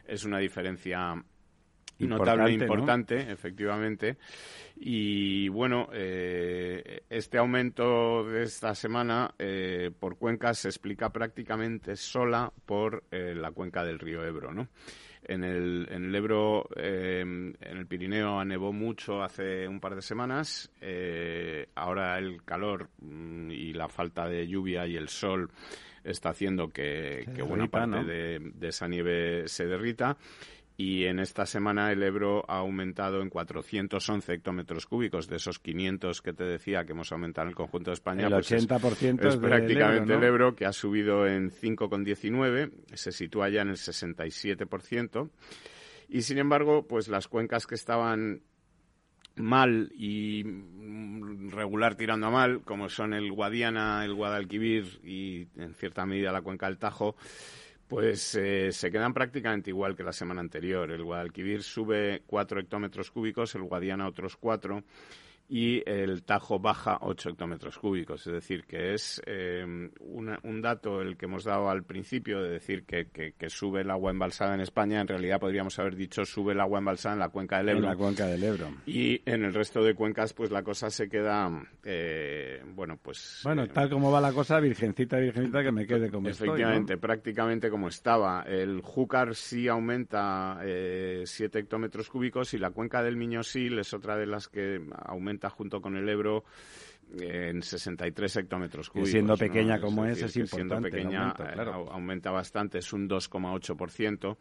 Es 0.05 0.23
una 0.23 0.39
diferencia 0.39 1.21
notable 1.99 2.51
importante, 2.51 3.31
efectivamente. 3.31 4.17
Y 4.75 5.47
bueno, 5.49 5.89
eh, 5.93 7.03
este 7.09 7.37
aumento 7.37 8.25
de 8.25 8.43
esta 8.43 8.73
semana 8.75 9.33
eh, 9.37 9.91
por 9.97 10.17
cuencas 10.17 10.59
se 10.59 10.69
explica 10.69 11.09
prácticamente 11.09 11.95
sola 11.95 12.51
por 12.65 13.03
eh, 13.11 13.35
la 13.35 13.51
cuenca 13.51 13.83
del 13.83 13.99
río 13.99 14.25
Ebro, 14.25 14.53
¿no? 14.53 14.67
En 15.25 15.45
el, 15.45 15.87
en 15.89 16.05
el 16.05 16.15
Ebro, 16.15 16.67
en 16.75 17.55
el 17.61 17.87
Pirineo, 17.87 18.43
nevó 18.43 18.73
mucho 18.73 19.23
hace 19.23 19.65
un 19.69 19.79
par 19.79 19.95
de 19.95 20.01
semanas. 20.01 20.69
ahora 21.75 22.17
el 22.17 22.43
calor 22.43 22.89
mm, 22.99 23.51
y 23.51 23.71
la 23.71 23.87
falta 23.87 24.27
de 24.27 24.45
lluvia 24.45 24.85
y 24.85 24.97
el 24.97 25.07
sol 25.07 25.49
está 26.03 26.31
haciendo 26.31 26.67
que, 26.67 27.25
buena 27.47 27.67
parte 27.67 28.03
de, 28.03 28.51
de, 28.53 28.67
esa 28.67 28.89
nieve 28.89 29.47
se 29.47 29.65
derrita 29.65 30.17
y 30.75 31.05
en 31.05 31.19
esta 31.19 31.45
semana 31.45 31.91
el 31.91 32.01
Ebro 32.01 32.43
ha 32.47 32.57
aumentado 32.57 33.21
en 33.21 33.29
411 33.29 34.33
hectómetros 34.33 34.87
cúbicos 34.87 35.27
de 35.27 35.35
esos 35.35 35.59
500 35.59 36.21
que 36.21 36.33
te 36.33 36.43
decía 36.43 36.83
que 36.83 36.93
hemos 36.93 37.11
aumentado 37.11 37.45
en 37.45 37.49
el 37.49 37.55
conjunto 37.55 37.91
de 37.91 37.95
España. 37.95 38.27
El 38.27 38.33
80% 38.33 39.19
pues 39.19 39.35
es, 39.35 39.39
prácticamente 39.39 40.13
el 40.13 40.23
Ebro 40.23 40.55
que 40.55 40.65
ha 40.65 40.73
subido 40.73 41.27
en 41.27 41.51
5,19, 41.51 42.71
se 42.93 43.11
sitúa 43.11 43.49
ya 43.49 43.61
en 43.61 43.69
el 43.69 43.75
67%. 43.75 45.29
Y 46.09 46.21
sin 46.23 46.37
embargo, 46.39 46.87
pues 46.87 47.07
las 47.07 47.27
cuencas 47.27 47.67
que 47.67 47.75
estaban 47.75 48.41
mal 49.35 49.91
y 49.95 50.43
regular 51.49 51.95
tirando 51.95 52.27
a 52.27 52.31
mal, 52.31 52.61
como 52.61 52.89
son 52.89 53.13
el 53.13 53.31
Guadiana, 53.31 54.05
el 54.05 54.13
Guadalquivir 54.13 54.99
y 55.03 55.47
en 55.55 55.73
cierta 55.73 56.05
medida 56.05 56.31
la 56.31 56.41
cuenca 56.41 56.67
del 56.67 56.77
Tajo, 56.77 57.15
pues 57.87 58.35
eh, 58.35 58.71
se 58.71 58.91
quedan 58.91 59.13
prácticamente 59.13 59.69
igual 59.69 59.95
que 59.95 60.03
la 60.03 60.13
semana 60.13 60.41
anterior. 60.41 60.91
El 60.91 61.03
Guadalquivir 61.03 61.63
sube 61.63 62.23
4 62.25 62.59
hectómetros 62.59 63.11
cúbicos, 63.11 63.55
el 63.55 63.63
Guadiana 63.63 64.07
otros 64.07 64.37
4 64.37 64.83
y 65.47 65.83
el 65.89 66.23
Tajo 66.23 66.59
baja 66.59 66.97
8 67.01 67.29
hectómetros 67.29 67.77
cúbicos. 67.77 68.25
Es 68.25 68.33
decir, 68.33 68.63
que 68.65 68.93
es 68.93 69.21
eh, 69.25 69.63
un 69.99 70.61
dato 70.61 71.01
el 71.01 71.17
que 71.17 71.25
hemos 71.25 71.43
dado 71.43 71.69
al 71.69 71.83
principio 71.83 72.41
de 72.41 72.49
decir 72.49 72.85
que, 72.85 73.07
que, 73.09 73.49
sube 73.49 73.81
el 73.81 73.91
agua 73.91 74.11
embalsada 74.11 74.55
en 74.55 74.61
España. 74.61 75.01
En 75.01 75.07
realidad 75.07 75.39
podríamos 75.39 75.77
haber 75.77 75.95
dicho 75.95 76.25
sube 76.25 76.53
el 76.53 76.59
agua 76.59 76.79
embalsada 76.79 77.13
en 77.13 77.19
la 77.19 77.29
cuenca 77.29 77.57
del 77.57 77.69
Ebro. 77.69 77.83
En 77.83 77.89
la 77.89 77.95
cuenca 77.95 78.25
del 78.25 78.43
Ebro. 78.43 78.69
Y 78.85 79.21
en 79.25 79.43
el 79.43 79.53
resto 79.53 79.83
de 79.83 79.93
cuencas, 79.93 80.33
pues 80.33 80.49
la 80.49 80.63
cosa 80.63 80.89
se 80.89 81.09
queda, 81.09 81.51
eh, 81.83 82.63
bueno, 82.73 82.97
pues... 83.01 83.41
Bueno, 83.43 83.67
tal 83.67 83.89
como 83.89 84.11
va 84.11 84.21
la 84.21 84.31
cosa, 84.31 84.59
virgencita, 84.59 85.17
virgencita, 85.17 85.61
que 85.61 85.71
me 85.71 85.85
quede 85.85 86.09
como 86.09 86.29
Efectivamente, 86.29 86.97
prácticamente 86.97 87.69
como 87.69 87.89
estaba. 87.89 88.43
El 88.43 88.81
Júcar 88.81 89.35
sí 89.35 89.67
aumenta 89.67 90.59
eh, 90.63 91.23
7 91.25 91.59
hectómetros 91.59 92.09
cúbicos 92.09 92.53
y 92.53 92.57
la 92.57 92.71
cuenca 92.71 93.03
del 93.03 93.17
Miñosil 93.17 93.77
es 93.79 93.93
otra 93.93 94.17
de 94.17 94.25
las 94.25 94.47
que 94.47 94.81
aumenta 95.05 95.32
junto 95.49 95.81
con 95.81 95.95
el 95.95 96.07
Ebro 96.09 96.43
en 97.19 97.61
63 97.61 98.37
hectómetros 98.37 98.89
cúbicos. 98.89 99.09
Y 99.09 99.11
siendo 99.11 99.37
pequeña 99.37 99.79
como 99.79 100.05
es, 100.05 100.21
es, 100.21 100.35
importante. 100.35 100.57
Siendo 100.57 100.81
pequeña, 100.81 101.29
aumenta 101.91 102.31
bastante, 102.31 102.79
es 102.79 102.93
un 102.93 103.07
2,8%. 103.07 104.37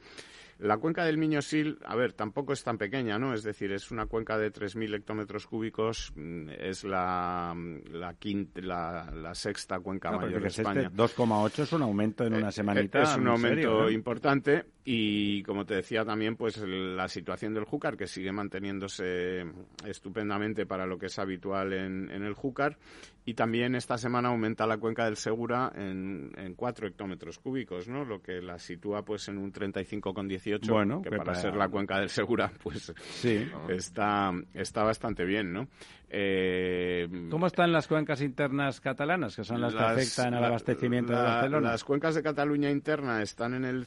La 0.59 0.77
cuenca 0.77 1.05
del 1.05 1.19
Miño-Sil, 1.19 1.83
a 1.85 1.97
ver, 1.97 2.13
tampoco 2.13 2.53
es 2.53 2.63
tan 2.63 2.79
pequeña, 2.79 3.19
¿no? 3.19 3.35
Es 3.35 3.43
decir, 3.43 3.73
es 3.73 3.91
una 3.91 4.07
cuenca 4.07 4.39
de 4.39 4.53
3.000 4.53 4.95
hectómetros 4.95 5.47
cúbicos, 5.47 6.13
mm, 6.15 6.51
es 6.51 6.85
la, 6.85 7.57
la, 7.91 8.15
quinta, 8.15 8.61
la, 8.61 9.35
sexta 9.35 9.81
cuenca 9.81 10.13
mayor 10.13 10.41
de 10.41 10.49
España. 10.49 10.83
Este 10.83 10.97
2,8 10.97 11.63
es 11.65 11.73
un 11.73 11.83
aumento 11.83 12.25
en 12.25 12.35
una 12.35 12.51
eh, 12.51 12.53
semanita. 12.53 13.03
Es 13.03 13.17
un 13.17 13.27
aumento 13.27 13.91
importante 13.91 14.65
y, 14.85 15.43
como 15.45 15.65
te 15.65 15.75
decía 15.75 16.05
también, 16.05 16.37
pues 16.37 16.59
la 16.59 17.09
situación 17.09 17.55
del 17.55 17.65
Júcar, 17.65 17.97
que 17.97 18.07
sigue 18.07 18.33
manteniéndose 18.33 19.45
estupendamente 19.87 20.67
para 20.67 20.87
lo 20.87 20.99
que 20.99 21.07
es 21.07 21.19
habitual 21.19 21.73
en, 21.73 22.11
en 22.11 22.25
el 22.25 22.35
Júcar 22.35 22.79
y 23.25 23.35
también 23.35 23.77
esta 23.77 23.97
semana 23.99 24.31
aumenta 24.31 24.67
la 24.67 24.79
cuenca 24.79 25.05
del 25.05 25.17
Segura 25.17 25.71
en, 25.77 26.33
en 26.37 26.55
4 26.55 26.89
hectómetros 26.89 27.39
cúbicos, 27.39 27.87
¿no? 27.87 28.05
Lo 28.05 28.21
que 28.21 28.43
la 28.43 28.59
sitúa 28.59 29.05
pues 29.05 29.29
en 29.29 29.39
un 29.39 29.53
35,18, 29.53 30.69
bueno, 30.69 31.03
que 31.03 31.11
para, 31.11 31.35
ser 31.35 31.55
la 31.55 31.69
cuenca 31.69 32.01
del 32.01 32.09
Segura 32.09 32.51
pues 32.63 32.93
sí. 32.99 33.49
está, 33.69 34.33
está 34.55 34.83
bastante 34.83 35.25
bien, 35.25 35.53
¿no? 35.53 35.69
Eh, 36.15 37.09
¿Cómo 37.31 37.47
están 37.47 37.73
las 37.73 37.87
cuencas 37.89 38.21
internas 38.21 38.81
catalanas, 38.81 39.35
que 39.35 39.45
son 39.45 39.61
las, 39.61 39.73
que 39.73 39.83
afectan 39.83 40.35
al 40.35 40.45
abastecimiento 40.45 41.13
de 41.13 41.23
Barcelona? 41.23 41.71
Las 41.71 41.85
cuencas 41.85 42.15
de 42.15 42.23
Cataluña 42.23 42.71
interna 42.71 43.23
están 43.23 43.55
en 43.55 43.65
el 43.65 43.87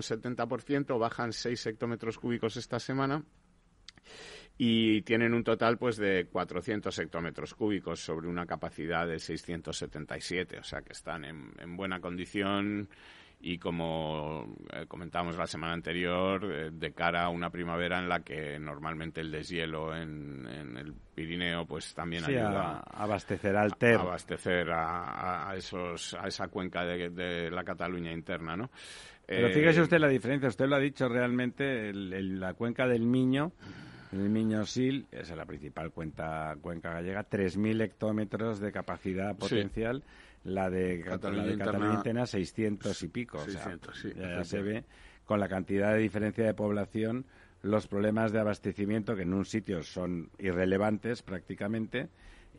58,70%, 0.00 0.98
bajan 0.98 1.32
6 1.32 1.66
hectómetros 1.66 2.18
cúbicos 2.18 2.56
esta 2.56 2.78
semana 2.78 3.22
y 4.58 5.02
tienen 5.02 5.34
un 5.34 5.44
total 5.44 5.78
pues 5.78 5.96
de 5.96 6.26
400 6.30 6.96
hectómetros 6.98 7.54
cúbicos 7.54 8.00
sobre 8.00 8.28
una 8.28 8.46
capacidad 8.46 9.06
de 9.06 9.18
677, 9.18 10.58
o 10.58 10.64
sea 10.64 10.82
que 10.82 10.92
están 10.92 11.24
en, 11.24 11.76
buena 11.76 12.00
condición 12.00 12.88
y 13.40 13.58
como 13.58 14.54
eh, 14.72 14.86
comentábamos 14.86 15.36
la 15.36 15.48
semana 15.48 15.72
anterior, 15.72 16.44
eh, 16.44 16.70
de 16.72 16.92
cara 16.92 17.24
a 17.24 17.28
una 17.28 17.50
primavera 17.50 17.98
en 17.98 18.08
la 18.08 18.20
que 18.20 18.56
normalmente 18.60 19.20
el 19.20 19.32
deshielo 19.32 19.96
en, 19.96 20.46
el 20.46 20.94
Pirineo 21.12 21.66
pues 21.66 21.92
también 21.92 22.24
ayuda 22.24 22.84
a 22.86 23.02
abastecer 23.02 23.56
al 23.56 23.76
Ter. 23.76 23.96
A 23.96 24.02
abastecer 24.02 24.70
a, 24.70 25.52
esos, 25.56 26.14
a 26.14 26.28
esa 26.28 26.46
cuenca 26.48 26.84
de, 26.84 27.50
la 27.50 27.64
Cataluña 27.64 28.12
interna, 28.12 28.56
¿no? 28.56 28.70
Pero 29.36 29.48
fíjese 29.50 29.80
eh, 29.80 29.82
usted 29.82 29.98
la 29.98 30.08
diferencia, 30.08 30.48
usted 30.48 30.66
lo 30.66 30.76
ha 30.76 30.80
dicho 30.80 31.08
realmente, 31.08 31.92
la 31.92 32.54
cuenca 32.54 32.86
del 32.86 33.02
Miño 33.02 33.52
el 34.12 34.28
Miño 34.28 34.66
Sil 34.68 35.08
es 35.10 35.30
la 35.34 35.46
principal 35.46 35.90
cuenca, 35.90 36.54
cuenca 36.60 36.92
gallega, 36.92 37.28
3.000 37.28 37.82
hectómetros 37.82 38.60
de 38.60 38.70
capacidad 38.70 39.34
potencial. 39.36 40.02
La 40.44 40.68
de 40.68 41.00
Cataluña, 41.00 41.52
Interna, 41.94 42.26
600 42.26 43.02
y 43.04 43.08
pico. 43.08 43.38
600, 43.38 43.98
sí, 43.98 44.12
ya 44.14 44.44
se 44.44 44.60
ve 44.60 44.84
con 45.24 45.40
la 45.40 45.48
cantidad 45.48 45.94
de 45.94 46.00
diferencia 46.00 46.44
de 46.44 46.52
población 46.52 47.24
los 47.62 47.86
problemas 47.86 48.32
de 48.32 48.40
abastecimiento 48.40 49.14
que 49.14 49.22
en 49.22 49.32
un 49.32 49.44
sitio 49.44 49.82
son 49.84 50.30
irrelevantes 50.38 51.22
prácticamente 51.22 52.08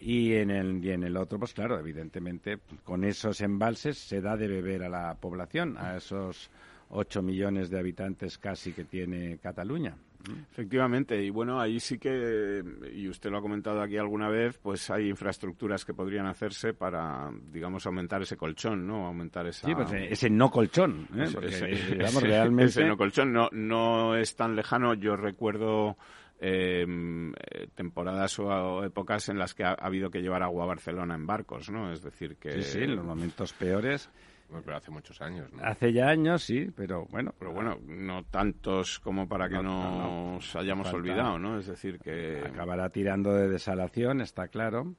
y 0.03 0.33
en 0.33 0.51
el 0.51 0.83
y 0.83 0.91
en 0.91 1.03
el 1.03 1.15
otro 1.15 1.39
pues 1.39 1.53
claro 1.53 1.79
evidentemente 1.79 2.59
con 2.83 3.03
esos 3.03 3.39
embalses 3.41 3.97
se 3.97 4.21
da 4.21 4.35
de 4.35 4.47
beber 4.47 4.83
a 4.83 4.89
la 4.89 5.15
población 5.15 5.77
a 5.77 5.95
esos 5.95 6.49
8 6.89 7.21
millones 7.21 7.69
de 7.69 7.79
habitantes 7.79 8.37
casi 8.37 8.73
que 8.73 8.83
tiene 8.83 9.37
Cataluña 9.37 9.95
Efectivamente, 10.51 11.21
y 11.21 11.29
bueno, 11.29 11.59
ahí 11.59 11.81
sí 11.81 11.97
que, 11.97 12.63
y 12.93 13.09
usted 13.09 13.29
lo 13.29 13.39
ha 13.39 13.41
comentado 13.41 13.81
aquí 13.81 13.97
alguna 13.97 14.29
vez, 14.29 14.57
pues 14.57 14.89
hay 14.89 15.09
infraestructuras 15.09 15.83
que 15.83 15.93
podrían 15.93 16.27
hacerse 16.27 16.73
para, 16.73 17.29
digamos, 17.51 17.85
aumentar 17.85 18.21
ese 18.21 18.37
colchón, 18.37 18.87
¿no? 18.87 19.05
Aumentar 19.05 19.47
esa... 19.47 19.67
Sí, 19.67 19.75
pues 19.75 19.91
eh, 19.91 20.07
ese 20.11 20.29
no 20.29 20.49
colchón, 20.49 21.09
¿eh? 21.17 21.25
ese, 21.43 22.19
realmente... 22.21 22.69
ese 22.69 22.85
no 22.85 22.95
colchón 22.95 23.33
no, 23.33 23.49
no 23.51 24.15
es 24.15 24.33
tan 24.35 24.55
lejano. 24.55 24.93
Yo 24.93 25.17
recuerdo 25.17 25.97
eh, 26.45 26.85
temporadas 27.73 28.37
o 28.39 28.83
épocas 28.83 29.29
en 29.29 29.39
las 29.39 29.53
que 29.53 29.63
ha, 29.63 29.71
habido 29.73 30.11
que 30.11 30.21
llevar 30.21 30.43
agua 30.43 30.65
a 30.65 30.67
Barcelona 30.67 31.15
en 31.15 31.25
barcos, 31.25 31.69
¿no? 31.69 31.91
Es 31.91 32.01
decir, 32.01 32.35
que... 32.37 32.51
Sí, 32.51 32.63
sí, 32.63 32.83
en 32.83 32.95
los 32.95 33.05
momentos 33.05 33.53
peores 33.53 34.09
pero 34.61 34.77
hace 34.77 34.91
muchos 34.91 35.19
años, 35.21 35.51
¿no? 35.51 35.63
Hace 35.63 35.91
ya 35.93 36.09
años, 36.09 36.43
sí, 36.43 36.69
pero 36.75 37.05
bueno. 37.05 37.33
Pero 37.39 37.53
bueno, 37.53 37.79
no 37.87 38.23
tantos 38.25 38.99
como 38.99 39.27
para 39.27 39.49
que 39.49 39.55
no, 39.55 40.33
nos 40.33 40.55
hayamos 40.55 40.93
olvidado, 40.93 41.39
¿no? 41.39 41.57
Es 41.57 41.67
decir, 41.67 41.99
que... 41.99 42.43
Acabará 42.45 42.89
tirando 42.89 43.33
de 43.33 43.49
desalación, 43.49 44.21
está 44.21 44.47
claro, 44.49 44.93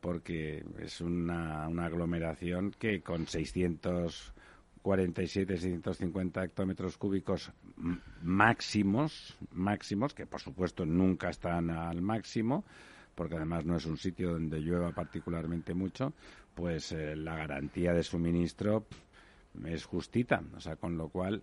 porque 0.00 0.64
es 0.80 1.00
una, 1.00 1.66
una 1.68 1.86
aglomeración 1.86 2.72
que 2.78 3.00
con 3.00 3.26
647, 3.26 4.32
650 4.96 6.44
hectómetros 6.44 6.96
cúbicos 6.96 7.52
máximos, 8.22 9.36
máximos, 9.52 10.14
que 10.14 10.26
por 10.26 10.40
supuesto 10.40 10.86
nunca 10.86 11.30
están 11.30 11.70
al 11.70 12.00
máximo, 12.00 12.64
porque 13.14 13.36
además 13.36 13.64
no 13.64 13.76
es 13.76 13.86
un 13.86 13.96
sitio 13.96 14.32
donde 14.32 14.60
llueva 14.60 14.92
particularmente 14.92 15.74
mucho, 15.74 16.12
pues 16.54 16.92
eh, 16.92 17.16
la 17.16 17.36
garantía 17.36 17.92
de 17.92 18.02
suministro 18.02 18.86
es 19.64 19.84
justita, 19.84 20.42
o 20.56 20.60
sea, 20.60 20.76
con 20.76 20.96
lo 20.96 21.08
cual 21.08 21.42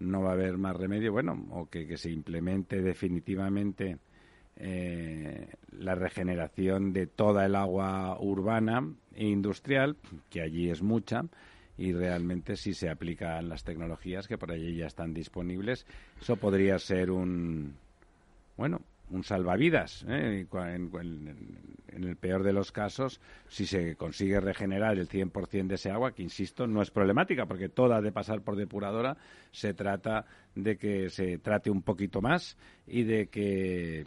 no 0.00 0.22
va 0.22 0.30
a 0.30 0.32
haber 0.32 0.58
más 0.58 0.76
remedio, 0.76 1.12
bueno, 1.12 1.46
o 1.50 1.68
que, 1.68 1.96
se 1.96 2.10
implemente 2.10 2.82
definitivamente 2.82 3.98
eh, 4.56 5.48
la 5.70 5.94
regeneración 5.94 6.92
de 6.92 7.06
toda 7.06 7.46
el 7.46 7.54
agua 7.54 8.18
urbana 8.20 8.84
e 9.14 9.26
industrial, 9.26 9.96
que 10.28 10.42
allí 10.42 10.70
es 10.70 10.82
mucha, 10.82 11.24
y 11.82 11.92
realmente 11.92 12.54
si 12.54 12.74
se 12.74 12.88
aplican 12.88 13.48
las 13.48 13.64
tecnologías 13.64 14.28
que 14.28 14.38
por 14.38 14.52
allí 14.52 14.76
ya 14.76 14.86
están 14.86 15.12
disponibles, 15.12 15.84
eso 16.20 16.36
podría 16.36 16.78
ser 16.78 17.10
un, 17.10 17.74
bueno, 18.56 18.82
un 19.10 19.24
salvavidas. 19.24 20.06
¿eh? 20.08 20.46
En, 20.52 22.04
el 22.04 22.16
peor 22.16 22.44
de 22.44 22.52
los 22.52 22.70
casos, 22.70 23.20
si 23.48 23.66
se 23.66 23.96
consigue 23.96 24.38
regenerar 24.38 24.96
el 24.96 25.08
100% 25.08 25.66
de 25.66 25.74
ese 25.74 25.90
agua, 25.90 26.14
que 26.14 26.22
insisto, 26.22 26.68
no 26.68 26.82
es 26.82 26.92
problemática, 26.92 27.46
porque 27.46 27.68
toda 27.68 28.00
de 28.00 28.12
pasar 28.12 28.42
por 28.42 28.54
depuradora, 28.54 29.16
se 29.50 29.74
trata 29.74 30.24
de 30.54 30.76
que 30.76 31.10
se 31.10 31.38
trate 31.38 31.68
un 31.68 31.82
poquito 31.82 32.20
más 32.20 32.56
y 32.86 33.02
de 33.02 33.26
que 33.26 34.06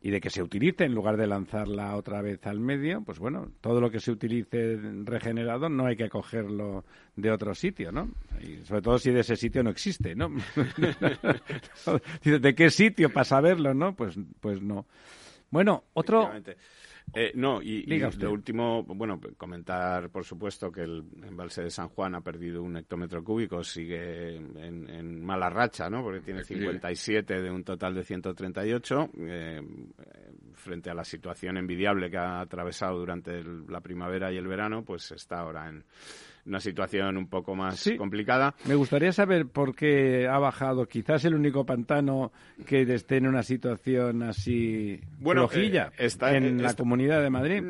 y 0.00 0.10
de 0.10 0.20
que 0.20 0.30
se 0.30 0.42
utilice 0.42 0.84
en 0.84 0.94
lugar 0.94 1.16
de 1.16 1.26
lanzarla 1.26 1.96
otra 1.96 2.22
vez 2.22 2.46
al 2.46 2.60
medio, 2.60 3.02
pues 3.02 3.18
bueno, 3.18 3.50
todo 3.60 3.80
lo 3.80 3.90
que 3.90 3.98
se 3.98 4.12
utilice 4.12 4.78
regenerado 5.04 5.68
no 5.68 5.86
hay 5.86 5.96
que 5.96 6.08
cogerlo 6.08 6.84
de 7.16 7.32
otro 7.32 7.54
sitio, 7.54 7.90
¿no? 7.90 8.08
Y 8.40 8.64
sobre 8.64 8.82
todo 8.82 8.98
si 8.98 9.10
de 9.10 9.20
ese 9.20 9.34
sitio 9.34 9.62
no 9.64 9.70
existe, 9.70 10.14
¿no? 10.14 10.30
¿De 12.24 12.54
qué 12.54 12.70
sitio 12.70 13.12
para 13.12 13.24
saberlo, 13.24 13.74
no? 13.74 13.96
Pues, 13.96 14.16
pues 14.40 14.62
no. 14.62 14.86
Bueno, 15.50 15.84
otro... 15.94 16.30
Eh, 17.14 17.32
no, 17.34 17.62
y, 17.62 17.84
lo 18.18 18.32
último, 18.32 18.82
bueno, 18.84 19.20
comentar, 19.36 20.10
por 20.10 20.24
supuesto, 20.24 20.70
que 20.70 20.82
el 20.82 21.04
embalse 21.22 21.62
de 21.62 21.70
San 21.70 21.88
Juan 21.88 22.14
ha 22.14 22.20
perdido 22.20 22.62
un 22.62 22.76
hectómetro 22.76 23.24
cúbico, 23.24 23.64
sigue 23.64 24.36
en, 24.36 25.24
mala 25.24 25.48
racha, 25.48 25.88
¿no? 25.88 26.02
Porque 26.02 26.20
tiene 26.20 26.44
57 26.44 27.40
de 27.40 27.50
un 27.50 27.64
total 27.64 27.94
de 27.94 28.04
138, 28.04 29.10
eh, 29.20 29.60
frente 30.54 30.90
a 30.90 30.94
la 30.94 31.04
situación 31.04 31.56
envidiable 31.56 32.10
que 32.10 32.18
ha 32.18 32.40
atravesado 32.40 32.98
durante 32.98 33.42
la 33.42 33.80
primavera 33.80 34.32
y 34.32 34.36
el 34.36 34.46
verano, 34.46 34.84
pues 34.84 35.10
está 35.12 35.40
ahora 35.40 35.68
en 35.68 35.84
una 36.48 36.60
situación 36.60 37.16
un 37.16 37.28
poco 37.28 37.54
más 37.54 37.88
complicada. 37.96 38.54
Me 38.64 38.74
gustaría 38.74 39.12
saber 39.12 39.46
por 39.46 39.74
qué 39.74 40.26
ha 40.26 40.38
bajado. 40.38 40.86
Quizás 40.86 41.24
el 41.24 41.34
único 41.34 41.64
pantano 41.64 42.32
que 42.66 42.82
esté 42.82 43.18
en 43.18 43.26
una 43.26 43.42
situación 43.42 44.22
así 44.22 45.00
bueno, 45.18 45.48
flojilla 45.48 45.88
eh, 45.98 46.06
está, 46.06 46.36
en 46.36 46.62
la 46.62 46.74
Comunidad 46.74 47.22
de 47.22 47.30
Madrid. 47.30 47.62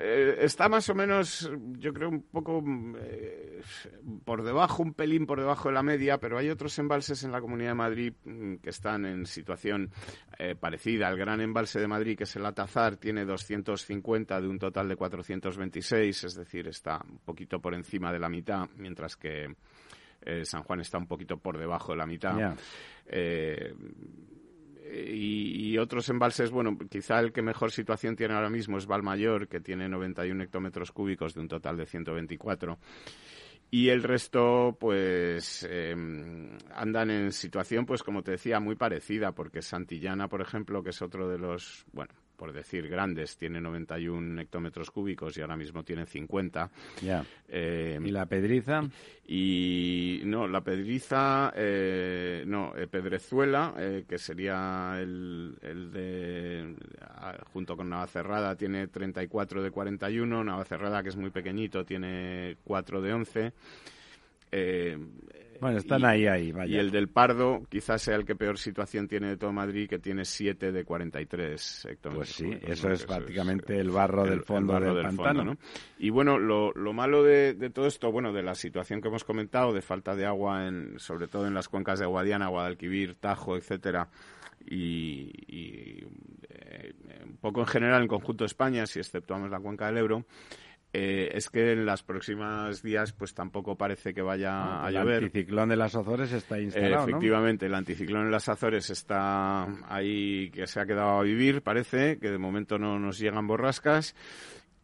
Eh, 0.00 0.38
está 0.40 0.68
más 0.68 0.88
o 0.88 0.94
menos, 0.94 1.50
yo 1.78 1.92
creo, 1.92 2.08
un 2.08 2.22
poco 2.22 2.62
eh, 2.98 3.62
por 4.24 4.42
debajo, 4.42 4.82
un 4.82 4.94
pelín 4.94 5.26
por 5.26 5.40
debajo 5.40 5.68
de 5.68 5.74
la 5.74 5.82
media, 5.82 6.18
pero 6.18 6.38
hay 6.38 6.50
otros 6.50 6.78
embalses 6.78 7.22
en 7.22 7.32
la 7.32 7.40
Comunidad 7.40 7.70
de 7.70 7.74
Madrid 7.74 8.12
mm, 8.24 8.56
que 8.56 8.70
están 8.70 9.06
en 9.06 9.26
situación 9.26 9.90
parecida. 10.60 11.08
El 11.08 11.16
gran 11.16 11.40
embalse 11.40 11.80
de 11.80 11.88
Madrid, 11.88 12.16
que 12.16 12.24
es 12.24 12.36
el 12.36 12.44
Atazar, 12.44 12.96
tiene 12.96 13.24
250 13.24 14.40
de 14.40 14.48
un 14.48 14.58
total 14.58 14.88
de 14.88 14.96
426, 14.96 16.24
es 16.24 16.34
decir, 16.34 16.68
está 16.68 17.00
un 17.08 17.18
poquito 17.18 17.60
por 17.60 17.74
encima 17.74 18.12
de 18.12 18.18
la 18.18 18.28
mitad, 18.28 18.68
mientras 18.76 19.16
que 19.16 19.54
eh, 20.22 20.44
San 20.44 20.62
Juan 20.64 20.80
está 20.80 20.98
un 20.98 21.06
poquito 21.06 21.36
por 21.38 21.56
debajo 21.56 21.92
de 21.92 21.98
la 21.98 22.06
mitad. 22.06 22.56
Eh, 23.06 23.74
y, 24.88 25.76
otros 25.78 26.08
embalses, 26.08 26.50
bueno, 26.50 26.78
quizá 26.88 27.20
el 27.20 27.32
que 27.32 27.42
mejor 27.42 27.70
situación 27.70 28.16
tiene 28.16 28.34
ahora 28.34 28.48
mismo 28.48 28.78
es 28.78 28.86
Valmayor, 28.86 29.48
que 29.48 29.60
tiene 29.60 29.88
91 29.88 30.44
hectómetros 30.44 30.92
cúbicos 30.92 31.34
de 31.34 31.40
un 31.40 31.48
total 31.48 31.76
de 31.76 31.86
124. 31.86 32.78
Y 33.70 33.88
el 33.88 34.02
resto, 34.02 34.76
pues, 34.78 35.66
em, 35.68 36.56
andan 36.74 37.10
en 37.10 37.32
situación, 37.32 37.84
pues, 37.84 38.02
como 38.02 38.22
te 38.22 38.32
decía, 38.32 38.60
muy 38.60 38.76
parecida, 38.76 39.32
porque 39.32 39.60
Santillana, 39.60 40.28
por 40.28 40.40
ejemplo, 40.40 40.82
que 40.82 40.90
es 40.90 41.02
otro 41.02 41.28
de 41.28 41.38
los, 41.38 41.84
bueno, 41.92 42.14
por 42.36 42.52
decir 42.52 42.88
grandes, 42.88 43.36
tiene 43.36 43.60
91 43.60 44.40
hectómetros 44.40 44.90
cúbicos 44.90 45.36
y 45.36 45.40
ahora 45.40 45.56
mismo 45.56 45.82
tiene 45.82 46.06
50. 46.06 46.70
Ya. 47.02 47.24
Eh, 47.48 47.98
¿Y 48.02 48.10
la 48.10 48.26
pedriza? 48.26 48.82
Y 49.26 50.20
no, 50.24 50.46
la 50.46 50.60
pedriza, 50.60 51.52
eh, 51.56 52.44
no, 52.46 52.76
eh, 52.76 52.86
Pedrezuela, 52.86 53.74
que 54.06 54.18
sería 54.18 54.96
el, 55.00 55.56
el 55.62 55.90
de, 55.90 56.76
junto 57.52 57.76
con 57.76 57.88
Navacerrada, 57.88 58.54
tiene 58.54 58.86
34 58.86 59.62
de 59.62 59.70
41, 59.70 60.44
Navacerrada, 60.44 61.02
que 61.02 61.08
es 61.08 61.16
muy 61.16 61.30
pequeñito, 61.30 61.84
tiene 61.84 62.56
4 62.64 63.00
de 63.02 63.12
11. 63.12 63.52
Eh, 64.52 64.98
bueno, 65.60 65.78
están 65.78 66.04
ahí, 66.04 66.26
ahí, 66.26 66.52
vaya. 66.52 66.76
Y 66.76 66.78
el 66.78 66.90
del 66.90 67.08
Pardo 67.08 67.62
quizás 67.68 68.02
sea 68.02 68.16
el 68.16 68.24
que 68.24 68.34
peor 68.34 68.58
situación 68.58 69.08
tiene 69.08 69.28
de 69.28 69.36
todo 69.36 69.52
Madrid, 69.52 69.88
que 69.88 69.98
tiene 69.98 70.24
7 70.24 70.72
de 70.72 70.84
43 70.84 71.86
hectómetros. 71.90 72.16
Pues 72.16 72.36
sí, 72.36 72.58
eso 72.62 72.90
es 72.90 73.04
prácticamente 73.04 73.78
el 73.78 73.90
barro 73.90 74.24
del 74.24 74.42
fondo 74.42 74.78
del, 74.78 75.02
pantano. 75.02 75.44
¿no? 75.44 75.58
Y 75.98 76.10
bueno, 76.10 76.38
lo, 76.38 76.72
lo 76.72 76.92
malo 76.92 77.22
de, 77.22 77.54
de, 77.54 77.70
todo 77.70 77.86
esto, 77.86 78.10
bueno, 78.12 78.32
de 78.32 78.42
la 78.42 78.54
situación 78.54 79.00
que 79.00 79.08
hemos 79.08 79.24
comentado, 79.24 79.72
de 79.72 79.82
falta 79.82 80.14
de 80.14 80.26
agua, 80.26 80.66
en, 80.66 80.98
sobre 80.98 81.28
todo 81.28 81.46
en 81.46 81.54
las 81.54 81.68
cuencas 81.68 81.98
de 81.98 82.06
Guadiana, 82.06 82.48
Guadalquivir, 82.48 83.14
Tajo, 83.16 83.56
etcétera, 83.56 84.08
y, 84.66 85.30
y 85.46 86.04
eh, 86.48 86.94
un 87.24 87.36
poco 87.36 87.60
en 87.60 87.66
general 87.66 88.02
en 88.02 88.08
conjunto 88.08 88.44
de 88.44 88.46
España, 88.46 88.86
si 88.86 88.98
exceptuamos 88.98 89.50
la 89.50 89.60
cuenca 89.60 89.86
del 89.86 89.98
Ebro, 89.98 90.24
Eh, 90.98 91.36
es 91.36 91.50
que 91.50 91.72
en 91.72 91.84
las 91.84 92.02
próximas 92.02 92.82
días 92.82 93.12
pues 93.12 93.34
tampoco 93.34 93.76
parece 93.76 94.14
que 94.14 94.22
vaya 94.22 94.50
ah, 94.50 94.86
a 94.86 94.90
llover. 94.90 95.18
El 95.18 95.24
anticiclón 95.24 95.68
de 95.68 95.76
las 95.76 95.94
Azores 95.94 96.32
está 96.32 96.58
instalado, 96.58 97.06
Efectivamente, 97.06 97.66
el 97.66 97.74
anticiclón 97.74 98.22
en 98.22 98.30
las 98.30 98.48
Azores 98.48 98.88
está 98.88 99.64
ahí 99.90 100.50
que 100.50 100.66
se 100.66 100.80
ha 100.80 100.86
quedado 100.86 101.18
a 101.18 101.22
vivir, 101.22 101.60
parece, 101.60 102.18
que 102.18 102.30
de 102.30 102.38
momento 102.38 102.78
no 102.78 102.98
nos 102.98 103.18
llegan 103.18 103.46
borrascas 103.46 104.14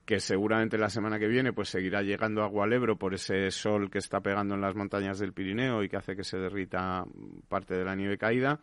que 0.04 0.20
seguramente 0.20 0.76
la 0.76 0.90
semana 0.90 1.18
que 1.18 1.28
viene 1.28 1.54
pues 1.54 1.70
seguirá 1.70 2.02
llegando 2.02 2.42
agua 2.42 2.64
al 2.64 2.74
Ebro 2.74 2.96
por 2.96 3.14
ese 3.14 3.50
sol 3.50 3.90
que 3.90 3.98
está 3.98 4.20
pegando 4.20 4.54
en 4.54 4.60
las 4.60 4.74
montañas 4.74 5.18
del 5.18 5.32
Pirineo 5.32 5.82
y 5.82 5.88
que 5.88 5.96
hace 5.96 6.14
que 6.14 6.24
se 6.24 6.36
derrita 6.36 7.04
parte 7.48 7.74
de 7.74 7.84
la 7.84 7.94
nieve 7.94 8.18
caída 8.18 8.60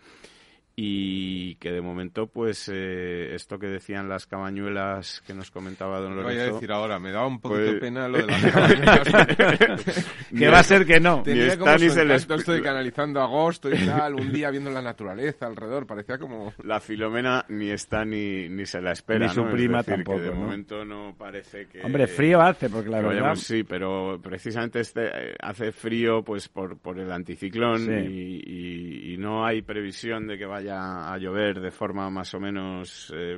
y 0.81 1.55
que 1.55 1.73
de 1.73 1.81
momento 1.81 2.27
pues 2.27 2.71
eh, 2.73 3.35
esto 3.35 3.59
que 3.59 3.67
decían 3.67 4.07
las 4.07 4.27
cabañuelas 4.27 5.21
que 5.27 5.33
nos 5.33 5.51
comentaba 5.51 5.99
don 5.99 6.15
Lorenzo 6.15 6.29
voy 6.29 6.39
a 6.39 6.53
decir 6.53 6.71
ahora 6.71 6.99
me 6.99 7.11
da 7.11 7.27
un 7.27 7.41
poquito 7.41 7.63
de 7.63 7.67
pues, 7.71 7.81
pena 7.81 8.07
lo 8.07 8.19
de 8.19 8.27
las 8.27 8.45
cabañuelas. 8.45 10.15
Que 10.29 10.47
va 10.47 10.59
a 10.59 10.63
ser 10.63 10.85
que 10.85 10.99
no. 10.99 11.23
Tenía 11.23 11.57
como 11.57 11.75
ni 11.75 11.89
se 11.89 12.05
les... 12.05 12.29
estoy 12.29 12.61
canalizando 12.61 13.19
agosto 13.19 13.69
y 13.69 13.77
tal 13.85 14.15
un 14.15 14.31
día 14.31 14.51
viendo 14.51 14.69
la 14.69 14.81
naturaleza 14.81 15.47
alrededor 15.47 15.85
parecía 15.85 16.17
como 16.17 16.53
la 16.63 16.79
Filomena 16.79 17.43
ni 17.49 17.71
está 17.71 18.05
ni, 18.05 18.47
ni 18.47 18.65
se 18.65 18.79
la 18.79 18.93
espera 18.93 19.27
ni 19.27 19.33
su 19.33 19.43
prima 19.45 19.83
tampoco 19.83 20.19
de 20.19 20.31
momento 20.31 20.85
no 20.85 21.13
parece 21.17 21.67
que 21.67 21.81
hombre 21.81 22.07
frío 22.07 22.41
hace 22.41 22.69
porque 22.69 22.89
la 22.89 23.01
verdad 23.01 23.35
sí 23.35 23.63
pero 23.63 24.19
precisamente 24.21 24.79
este 24.79 25.07
eh, 25.07 25.35
hace 25.41 25.73
frío 25.73 26.23
pues 26.23 26.47
por, 26.47 26.77
por 26.77 26.99
el 26.99 27.11
anticiclón 27.11 27.81
y, 27.91 29.13
y 29.13 29.17
no 29.17 29.45
hay 29.45 29.61
previsión 29.61 30.27
de 30.27 30.37
que 30.37 30.45
vaya 30.45 30.68
a 30.69 31.17
llover 31.17 31.59
de 31.59 31.71
forma 31.71 32.09
más 32.09 32.33
o 32.33 32.39
menos 32.39 33.13
eh, 33.15 33.37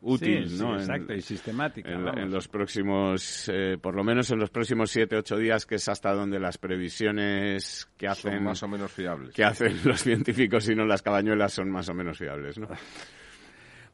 útil, 0.00 0.58
¿no? 0.58 0.74
exacto, 0.74 1.14
y 1.14 1.20
sistemática. 1.20 1.90
En, 1.90 2.30
los 2.30 2.48
próximos, 2.48 3.48
eh, 3.52 3.78
por 3.80 3.94
lo 3.94 4.04
menos 4.04 4.30
en 4.30 4.38
los 4.38 4.50
próximos 4.50 4.90
siete, 4.90 5.16
ocho 5.16 5.36
días, 5.36 5.66
que 5.66 5.76
es 5.76 5.88
hasta 5.88 6.12
donde 6.12 6.38
las 6.38 6.58
previsiones 6.58 7.88
que 7.96 8.08
hacen... 8.08 8.42
más 8.42 8.62
o 8.62 8.68
menos 8.68 8.92
fiables. 8.92 9.34
Que 9.34 9.44
hacen 9.44 9.76
los 9.84 10.00
científicos 10.00 10.68
y 10.68 10.74
no 10.74 10.84
las 10.84 11.02
cabañuelas 11.02 11.52
son 11.52 11.70
más 11.70 11.88
o 11.88 11.94
menos 11.94 12.18
fiables, 12.18 12.58
¿no? 12.58 12.68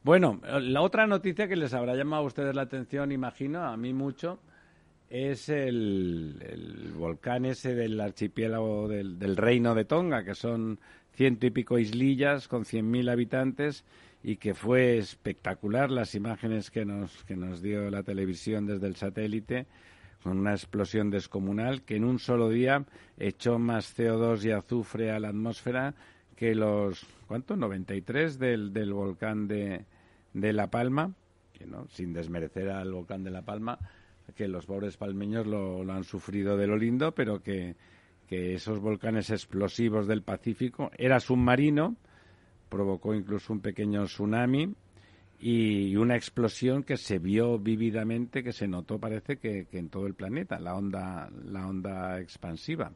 Bueno, 0.03 0.39
la 0.61 0.83
otra 0.83 1.07
noticia 1.07 1.49
que 1.49 1.57
les 1.57 1.73
habrá 1.73 1.95
llamado 1.95 2.25
a 2.25 2.27
ustedes 2.27 2.55
la 2.55 2.61
atención, 2.61 3.11
imagino, 3.11 3.65
a 3.65 3.75
mí 3.79 3.95
mucho, 3.95 4.39
es 5.09 5.49
el, 5.49 6.93
volcán 6.95 7.47
ese 7.47 7.75
del 7.75 7.99
archipiélago 7.99 8.87
del, 8.87 9.19
del, 9.19 9.35
Reino 9.35 9.75
de 9.75 9.87
Tonga, 9.87 10.23
que 10.23 10.35
son 10.35 10.79
ciento 11.15 11.47
y 11.47 11.51
pico 11.51 11.79
islillas 11.79 12.49
con 12.49 12.65
cien 12.65 12.91
mil 12.91 13.09
habitantes 13.09 13.85
y 14.23 14.37
que 14.37 14.55
fue 14.55 14.99
espectacular 14.99 15.91
las 15.91 16.15
imágenes 16.15 16.71
que 16.71 16.85
nos, 16.85 17.25
que 17.25 17.37
nos 17.37 17.63
dio 17.63 17.91
la 17.91 18.03
televisión 18.03 18.67
desde 18.67 18.87
el 18.87 18.97
satélite 18.97 19.67
con 20.23 20.39
una 20.39 20.53
explosión 20.53 21.11
descomunal 21.11 21.83
que 21.83 21.97
en 21.97 22.05
un 22.05 22.19
solo 22.19 22.49
día 22.49 22.85
echó 23.19 23.59
más 23.59 23.97
CO2 23.97 24.45
y 24.45 24.51
azufre 24.53 25.11
a 25.11 25.21
la 25.21 25.29
atmósfera 25.29 25.95
que 26.35 26.55
los, 26.55 27.07
¿cuánto? 27.29 27.57
93 27.57 28.39
del, 28.39 28.73
del 28.73 28.93
volcán 28.93 29.47
de, 29.47 29.85
de 30.33 30.53
La 30.53 30.69
Palma, 30.69 31.13
que 31.53 31.67
no, 31.67 31.87
sin 31.89 32.13
desmerecer 32.13 32.71
al 32.71 32.93
volcán 32.93 33.23
de 33.23 33.31
La 33.31 33.43
Palma, 33.43 33.79
que 34.35 34.49
los 34.49 34.67
pobres 34.67 34.97
palmeños 34.97 35.47
lo, 35.47 35.85
lo 35.85 35.93
han 35.93 36.05
sufrido 36.05 36.57
de 36.57 36.67
lo 36.67 36.77
lindo, 36.77 37.15
pero 37.15 37.43
que, 37.43 37.77
esos 38.55 38.81
volcanes 38.81 39.31
explosivos 39.31 40.07
del 40.07 40.23
Pacífico 40.23 40.91
era 40.97 41.21
submarino, 41.21 41.97
provocó 42.69 43.15
incluso 43.15 43.53
un 43.53 43.61
pequeño 43.61 44.05
tsunami 44.05 44.75
y 45.41 45.97
una 45.97 46.17
explosión 46.17 46.83
que 46.83 46.97
se 46.97 47.19
vio 47.19 47.59
vívidamente, 47.59 48.43
que 48.43 48.53
se 48.53 48.67
notó 48.67 48.99
parece 48.99 49.37
que, 49.37 49.67
en 49.73 49.89
todo 49.89 50.07
el 50.07 50.15
planeta, 50.15 50.59
la 50.59 50.75
onda, 50.75 51.31
la 51.45 51.67
onda 51.67 52.21
expansiva. 52.21 52.93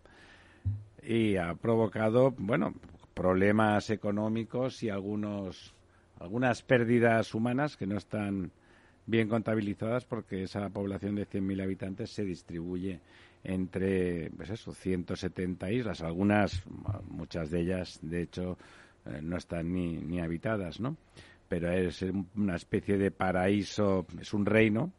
Y 1.02 1.36
ha 1.36 1.54
provocado, 1.54 2.34
bueno, 2.38 2.74
problemas 3.14 3.90
económicos 3.90 4.82
y 4.82 4.90
algunos, 4.90 5.74
algunas 6.18 6.62
pérdidas 6.62 7.34
humanas 7.34 7.76
que 7.76 7.86
no 7.86 7.96
están 7.96 8.50
bien 9.06 9.28
contabilizadas 9.28 10.04
porque 10.04 10.42
esa 10.42 10.68
población 10.70 11.14
de 11.16 11.26
100.000 11.26 11.62
habitantes 11.62 12.10
se 12.10 12.24
distribuye 12.24 13.00
entre 13.44 14.30
pues 14.36 14.50
eso, 14.50 14.72
170 14.72 15.70
islas, 15.70 16.02
algunas, 16.02 16.62
muchas 17.08 17.50
de 17.50 17.60
ellas, 17.60 17.98
de 18.02 18.22
hecho, 18.22 18.58
eh, 19.06 19.20
no 19.22 19.36
están 19.36 19.72
ni, 19.72 19.96
ni 19.96 20.20
habitadas, 20.20 20.80
¿no? 20.80 20.96
Pero 21.48 21.72
es 21.72 22.04
una 22.36 22.56
especie 22.56 22.98
de 22.98 23.10
paraíso, 23.10 24.06
es 24.20 24.34
un 24.34 24.44
reino, 24.44 24.92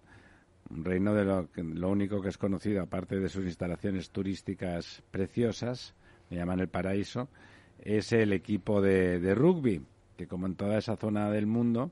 un 0.70 0.84
reino 0.84 1.14
de 1.14 1.26
lo, 1.26 1.50
lo 1.56 1.90
único 1.90 2.22
que 2.22 2.30
es 2.30 2.38
conocido, 2.38 2.82
aparte 2.82 3.20
de 3.20 3.30
sus 3.30 3.46
instalaciones 3.46 4.10
turísticas 4.10 5.04
preciosas, 5.12 5.94
me 6.30 6.38
llaman 6.38 6.60
el 6.60 6.68
paraíso, 6.68 7.30
es 7.80 8.12
el 8.14 8.34
equipo 8.34 8.82
de, 8.82 9.20
de 9.20 9.36
rugby, 9.36 9.82
que 10.18 10.28
como 10.28 10.48
en 10.48 10.56
toda 10.56 10.78
esa 10.78 10.96
zona 10.96 11.30
del 11.30 11.46
mundo, 11.46 11.92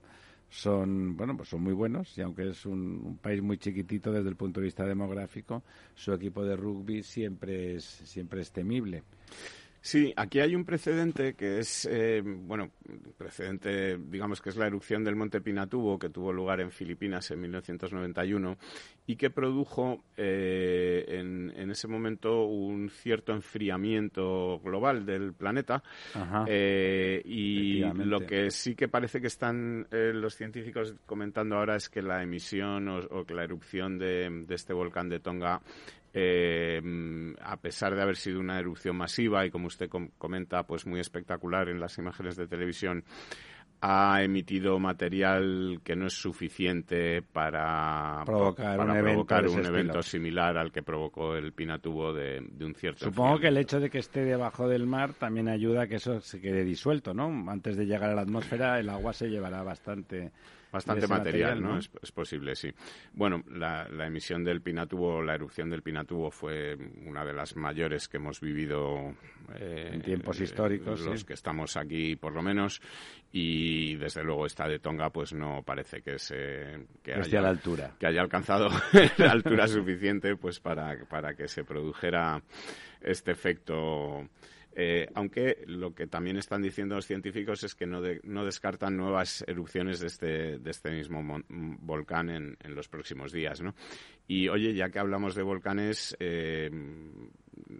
son 0.49 1.17
bueno 1.17 1.35
pues 1.35 1.49
son 1.49 1.61
muy 1.61 1.73
buenos 1.73 2.17
y 2.17 2.21
aunque 2.21 2.49
es 2.49 2.65
un, 2.65 3.19
país 3.21 3.41
muy 3.41 3.57
chiquitito 3.57 4.11
desde 4.11 4.29
el 4.29 4.35
punto 4.35 4.59
de 4.59 4.65
vista 4.65 4.85
demográfico 4.85 5.63
su 5.95 6.13
equipo 6.13 6.43
de 6.43 6.55
rugby 6.55 7.03
siempre 7.03 7.75
es 7.75 7.83
siempre 7.83 8.41
es 8.41 8.51
temible 8.51 9.03
Sí, 9.88 10.11
aquí 10.17 10.41
hay 10.41 10.53
un 10.53 10.65
precedente 10.65 11.35
que 11.35 11.59
es, 11.59 11.88
eh, 11.89 12.21
bueno, 12.21 12.71
precedente, 13.17 13.97
digamos 13.97 14.41
que 14.41 14.49
es 14.49 14.57
la 14.57 14.67
erupción 14.67 15.01
del 15.05 15.15
Monte 15.15 15.39
Pinatubo 15.39 15.97
que 15.97 16.09
tuvo 16.09 16.33
lugar 16.33 16.59
en 16.59 16.71
Filipinas 16.71 17.31
en 17.31 17.39
1991 17.39 18.57
y 19.05 19.15
que 19.15 19.29
produjo 19.29 20.03
eh, 20.17 21.05
en, 21.07 21.71
ese 21.71 21.88
momento 21.88 22.47
un 22.47 22.89
cierto 22.89 23.31
enfriamiento 23.31 24.59
global 24.59 25.05
del 25.05 25.31
planeta. 25.31 25.81
Eh, 26.47 27.21
y 27.23 27.79
lo 27.79 28.25
que 28.25 28.51
sí 28.51 28.75
que 28.75 28.89
parece 28.89 29.21
que 29.21 29.27
están 29.27 29.88
los 29.89 30.35
científicos 30.35 30.95
comentando 31.05 31.55
ahora 31.55 31.77
es 31.77 31.88
que 31.88 32.01
la 32.01 32.21
emisión 32.21 32.89
o, 32.89 33.23
que 33.23 33.33
la 33.33 33.45
erupción 33.45 33.97
de, 33.97 34.43
de 34.45 34.53
este 34.53 34.73
volcán 34.73 35.07
de 35.07 35.21
Tonga 35.21 35.61
eh, 36.20 36.82
a 37.41 37.57
pesar 37.57 37.95
de 37.95 38.01
haber 38.01 38.15
sido 38.15 38.39
una 38.39 38.59
erupción 38.59 38.95
masiva 38.95 39.45
y 39.45 39.51
como 39.51 39.68
usted 39.68 39.88
comenta, 40.18 40.63
pues 40.63 40.88
muy 40.88 40.99
espectacular 40.99 41.70
en 41.70 41.80
las 41.80 41.97
imágenes 41.99 42.36
de 42.36 42.47
televisión, 42.47 43.03
ha 43.82 44.24
emitido 44.24 44.80
material 44.80 45.82
que 45.84 45.95
no 45.95 46.07
es 46.07 46.13
suficiente 46.13 47.22
para 47.22 48.24
provocar, 48.26 48.80
un, 48.80 49.65
evento, 49.65 50.01
similar 50.01 50.57
al 50.57 50.72
que 50.72 50.82
provocó 50.82 51.36
el 51.36 51.53
Pinatubo 51.53 52.11
de, 52.11 52.43
de 52.49 52.65
un 52.65 52.74
cierto. 52.74 53.05
Supongo 53.05 53.39
que 53.39 53.49
el 53.49 53.57
hecho 53.57 53.80
de 53.80 53.91
que 53.91 53.99
esté 53.99 54.26
debajo 54.26 54.68
del 54.68 54.88
mar 54.88 55.13
también 55.13 55.47
ayuda 55.47 55.84
a 55.84 55.88
que 55.88 55.97
eso 55.97 56.20
se 56.22 56.41
quede 56.41 56.63
disuelto, 56.63 57.13
¿no? 57.13 57.28
Antes 57.51 57.78
de 57.78 57.86
llegar 57.86 58.09
a 58.09 58.15
la 58.15 58.22
atmósfera, 58.22 58.80
el 58.80 58.89
agua 58.89 59.13
se 59.13 59.30
llevará 59.30 59.61
bastante 59.61 60.32
Bastante 60.72 61.07
material, 61.07 61.61
¿no? 61.61 61.78
Es, 61.78 62.11
posible, 62.11 62.55
sí. 62.55 62.70
Bueno, 63.13 63.43
la, 63.49 63.88
emisión 64.05 64.43
del 64.43 64.61
Pinatubo, 64.61 65.22
la 65.22 65.36
erupción 65.36 65.70
del 65.70 65.82
Pinatubo 65.82 66.30
fue 66.30 66.76
una 67.05 67.24
de 67.24 67.34
las 67.34 67.55
mayores 67.55 68.07
que 68.07 68.18
hemos 68.18 68.41
vivido 68.41 69.15
eh, 69.55 69.91
en 69.93 70.01
tiempos 70.01 70.41
históricos. 70.41 71.01
Los 71.01 71.24
que 71.24 71.34
estamos 71.34 71.78
aquí, 71.78 72.15
por 72.15 72.34
lo 72.34 72.41
menos, 72.41 72.82
y 73.32 73.95
desde 73.95 74.24
luego 74.24 74.45
esta 74.45 74.68
de 74.68 74.80
Tonga, 74.80 75.09
pues 75.09 75.34
no 75.34 75.63
parece 75.63 76.01
que 76.01 76.20
se 76.20 76.88
que 77.01 77.13
haya, 77.13 77.41
la 77.41 77.49
altura. 77.49 77.95
que 77.99 78.07
haya 78.07 78.22
alcanzado 78.22 78.70
la 79.18 79.32
altura 79.32 79.68
suficiente, 79.68 80.36
pues 80.36 80.59
para 80.59 80.97
para 81.05 81.34
que 81.34 81.47
se 81.47 81.63
produjera 81.63 82.41
este 83.01 83.32
efecto 83.32 84.28
eh, 84.80 85.07
aunque 85.15 85.63
lo 85.65 85.95
que 85.95 86.05
también 86.05 86.38
están 86.38 86.61
diciendo 86.61 86.93
los 86.93 87.07
científicos 87.07 87.63
es 87.63 87.73
que 87.73 87.88
no, 87.88 87.99
no 88.21 88.45
descartan 88.45 88.95
nuevas 88.95 89.43
erupciones 89.47 89.99
de 89.99 90.05
este, 90.05 90.59
de 90.59 90.69
este 90.69 90.91
mismo 90.91 91.41
volcán 91.49 92.30
en, 92.30 92.57
en, 92.63 92.75
los 92.75 92.88
próximos 92.88 93.32
días. 93.32 93.59
¿no? 93.59 93.73
Y 94.28 94.49
oye, 94.49 94.75
ya 94.75 94.89
que 94.89 94.99
hablamos 94.99 95.34
de 95.34 95.41
volcanes, 95.41 96.15
eh, 96.19 96.69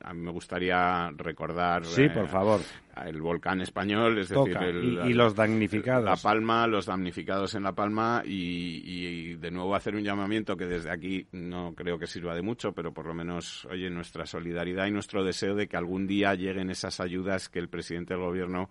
a 0.04 0.14
mí 0.14 0.22
me 0.22 0.32
gustaría 0.32 1.10
recordar. 1.16 1.86
Sí, 1.86 2.10
por 2.10 2.28
favor. 2.28 2.62
El 3.06 3.22
volcán 3.22 3.62
español, 3.62 4.18
es 4.18 4.30
decir, 4.30 4.58
y, 5.06 5.14
los 5.14 5.36
damnificados. 5.36 6.04
La 6.04 6.16
Palma, 6.16 6.66
los 6.66 6.88
damnificados 6.88 7.54
en 7.54 7.64
La 7.64 7.74
Palma 7.74 8.24
y, 8.26 9.36
de 9.36 9.52
nuevo 9.52 9.76
hacer 9.76 9.96
un 9.96 10.04
llamamiento 10.04 10.58
que 10.58 10.66
desde 10.66 10.92
aquí 10.92 11.28
no 11.32 11.74
creo 11.76 12.00
que 12.00 12.08
sirva 12.08 12.34
de 12.34 12.42
mucho, 12.42 12.72
pero 12.72 12.94
por 12.94 13.06
lo 13.06 13.14
menos, 13.14 13.66
oye, 13.66 13.90
nuestra 13.90 14.26
solidaridad 14.26 14.88
y 14.88 14.92
nuestro 14.92 15.24
deseo 15.24 15.54
de 15.54 15.68
que 15.68 15.78
algún 15.78 16.08
día 16.08 16.34
lleguen 16.34 16.72
esas 16.72 17.00
ayudas 17.00 17.50
que 17.50 17.60
el 17.60 17.70
presidente 17.70 18.16
del 18.16 18.24
gobierno 18.24 18.70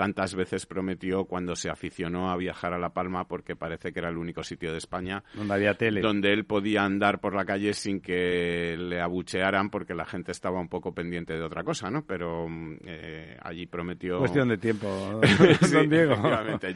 tantas 0.00 0.34
veces 0.34 0.64
prometió 0.64 1.26
cuando 1.26 1.54
se 1.54 1.68
aficionó 1.68 2.30
a 2.30 2.36
viajar 2.38 2.72
a 2.72 2.78
La 2.78 2.88
Palma 2.88 3.28
porque 3.28 3.54
parece 3.54 3.92
que 3.92 3.98
era 3.98 4.08
el 4.08 4.16
único 4.16 4.42
sitio 4.42 4.72
de 4.72 4.78
España 4.78 5.22
donde 5.34 5.52
había 5.52 5.74
tele 5.74 6.00
donde 6.00 6.32
él 6.32 6.46
podía 6.46 6.84
andar 6.84 7.20
por 7.20 7.34
la 7.34 7.44
calle 7.44 7.74
sin 7.74 8.00
que 8.00 8.78
le 8.78 8.98
abuchearan 8.98 9.68
porque 9.68 9.92
la 9.92 10.06
gente 10.06 10.32
estaba 10.32 10.58
un 10.58 10.68
poco 10.68 10.94
pendiente 10.94 11.34
de 11.34 11.42
otra 11.42 11.64
cosa, 11.64 11.90
¿no? 11.90 12.02
Pero 12.06 12.46
eh, 12.86 13.36
allí 13.42 13.66
prometió 13.66 14.20
cuestión 14.20 14.48
de 14.48 14.56
tiempo, 14.56 14.88
don 15.70 15.90
Diego. 15.90 16.16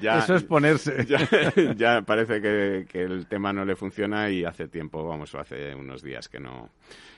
Ya, 0.02 0.18
Eso 0.18 0.34
es 0.34 0.42
ponerse. 0.44 1.06
Ya, 1.76 2.02
parece 2.02 2.42
que, 2.42 2.84
que 2.86 3.04
el 3.04 3.26
tema 3.26 3.54
no 3.54 3.64
le 3.64 3.74
funciona 3.74 4.28
y 4.28 4.44
hace 4.44 4.68
tiempo, 4.68 5.02
vamos, 5.02 5.34
hace 5.34 5.74
unos 5.74 6.02
días 6.02 6.28
que 6.28 6.38
no 6.38 6.68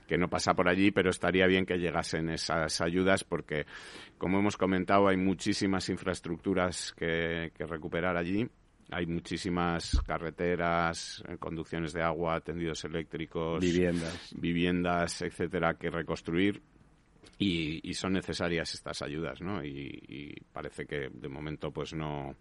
que 0.06 0.16
no 0.16 0.28
pasa 0.28 0.54
por 0.54 0.68
allí, 0.68 0.90
pero 0.90 1.10
estaría 1.10 1.46
bien 1.46 1.66
que 1.66 1.78
llegasen 1.78 2.30
esas 2.30 2.80
ayudas 2.80 3.24
porque, 3.24 3.66
como 4.18 4.38
hemos 4.38 4.56
comentado, 4.56 5.08
hay 5.08 5.16
muchísimas 5.16 5.88
infraestructuras 5.88 6.92
que, 6.96 7.52
recuperar 7.58 8.16
allí. 8.16 8.48
Hay 8.90 9.06
muchísimas 9.06 10.00
carreteras, 10.06 11.22
eh, 11.28 11.36
conducciones 11.38 11.92
de 11.92 12.02
agua, 12.02 12.40
tendidos 12.40 12.84
eléctricos, 12.84 13.60
viviendas, 13.60 14.34
viviendas, 14.36 15.22
etcétera, 15.22 15.74
que 15.74 15.90
reconstruir 15.90 16.62
y, 17.38 17.94
son 17.94 18.14
necesarias 18.14 18.72
estas 18.74 19.02
ayudas, 19.02 19.40
¿no? 19.40 19.62
Y, 19.62 20.34
parece 20.52 20.86
que 20.86 21.10
de 21.12 21.28
momento 21.28 21.70
pues 21.70 21.92
no 21.92 22.34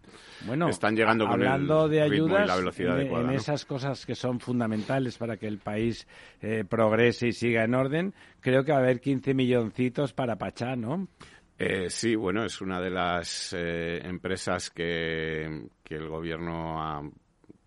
bueno, 0.46 0.68
están 0.68 0.96
llegando 0.96 1.26
con 1.26 1.42
el 1.42 1.66
de 1.90 2.00
ayudas, 2.00 2.44
y 2.44 2.48
la 2.48 2.56
velocidad 2.56 3.00
en, 3.00 3.14
En 3.14 3.30
esas 3.30 3.66
cosas 3.66 4.06
que 4.06 4.14
son 4.14 4.40
fundamentales 4.40 5.18
para 5.18 5.36
que 5.36 5.46
el 5.46 5.58
país 5.58 6.06
eh, 6.40 6.64
progrese 6.66 7.28
y 7.28 7.32
siga 7.32 7.64
en 7.64 7.74
orden, 7.74 8.14
creo 8.40 8.64
que 8.64 8.72
va 8.72 8.78
a 8.78 8.80
haber 8.80 9.00
15 9.00 9.34
milloncitos 9.34 10.14
para 10.14 10.36
Pachá, 10.36 10.76
¿no? 10.76 11.08
Eh, 11.58 11.88
sí, 11.88 12.14
bueno, 12.14 12.44
es 12.44 12.60
una 12.60 12.80
de 12.80 12.90
las 12.90 13.54
eh, 13.56 14.00
empresas 14.04 14.70
que, 14.70 15.68
que 15.82 15.94
el 15.94 16.08
gobierno 16.08 16.82
ha 16.82 17.02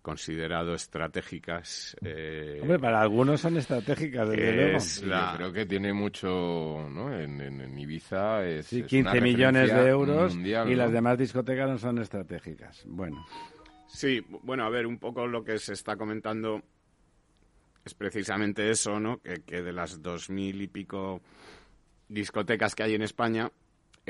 considerado 0.00 0.74
estratégicas. 0.74 1.96
Eh, 2.02 2.58
Hombre, 2.62 2.78
para 2.78 3.00
algunos 3.00 3.40
son 3.40 3.56
estratégicas, 3.56 4.28
desde 4.28 4.52
luego. 4.52 4.78
Yo 4.78 5.36
creo 5.36 5.52
que 5.52 5.66
tiene 5.66 5.92
mucho, 5.92 6.88
¿no? 6.90 7.12
En, 7.18 7.78
Ibiza 7.78 8.46
es, 8.46 8.66
sí, 8.66 8.82
15 8.82 9.20
millones 9.20 9.72
de 9.72 9.88
euros 9.88 10.36
y 10.36 10.74
las 10.74 10.92
demás 10.92 11.18
discotecas 11.18 11.68
no 11.68 11.78
son 11.78 11.98
estratégicas. 11.98 12.84
Bueno. 12.86 13.24
Sí, 13.88 14.24
bueno, 14.42 14.64
a 14.64 14.70
ver, 14.70 14.86
un 14.86 14.98
poco 14.98 15.26
lo 15.26 15.42
que 15.42 15.58
se 15.58 15.72
está 15.72 15.96
comentando 15.96 16.62
es 17.84 17.94
precisamente 17.94 18.70
eso, 18.70 19.00
¿no? 19.00 19.20
Que, 19.20 19.42
que 19.42 19.62
de 19.62 19.72
las 19.72 20.00
dos 20.00 20.30
mil 20.30 20.62
y 20.62 20.68
pico 20.68 21.20
discotecas 22.08 22.74
que 22.74 22.84
hay 22.84 22.94
en 22.94 23.02
España, 23.02 23.50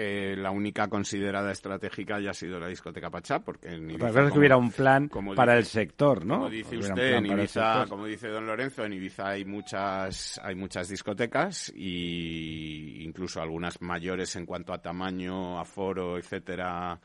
eh, 0.02 0.34
la 0.34 0.50
única 0.50 0.88
considerada 0.88 1.52
estratégica 1.52 2.18
ya 2.20 2.30
ha 2.30 2.34
sido 2.34 2.58
la 2.58 2.68
discoteca 2.68 3.10
Pachá, 3.10 3.40
porque 3.40 3.68
en 3.68 3.90
Ibiza, 3.90 4.30
que 4.30 4.38
hubiera 4.38 4.56
un 4.56 4.70
plan 4.70 5.10
para 5.36 5.58
el 5.58 5.66
sector, 5.66 6.24
¿no? 6.24 6.36
Como 6.36 6.48
dice 6.48 6.78
usted, 6.78 7.16
en 7.16 7.26
Ibiza, 7.26 7.84
como 7.86 8.06
dice 8.06 8.28
don 8.28 8.46
Lorenzo, 8.46 8.82
en 8.84 8.94
Ibiza 8.94 9.28
hay 9.28 9.44
muchas, 9.44 10.40
hay 10.42 10.54
muchas 10.54 10.88
discotecas 10.88 11.70
y 11.76 13.02
incluso 13.04 13.42
algunas 13.42 13.82
mayores 13.82 14.34
en 14.36 14.46
cuanto 14.46 14.72
a 14.72 14.80
tamaño, 14.80 15.60
aforo, 15.60 16.16
etcétera, 16.16 16.98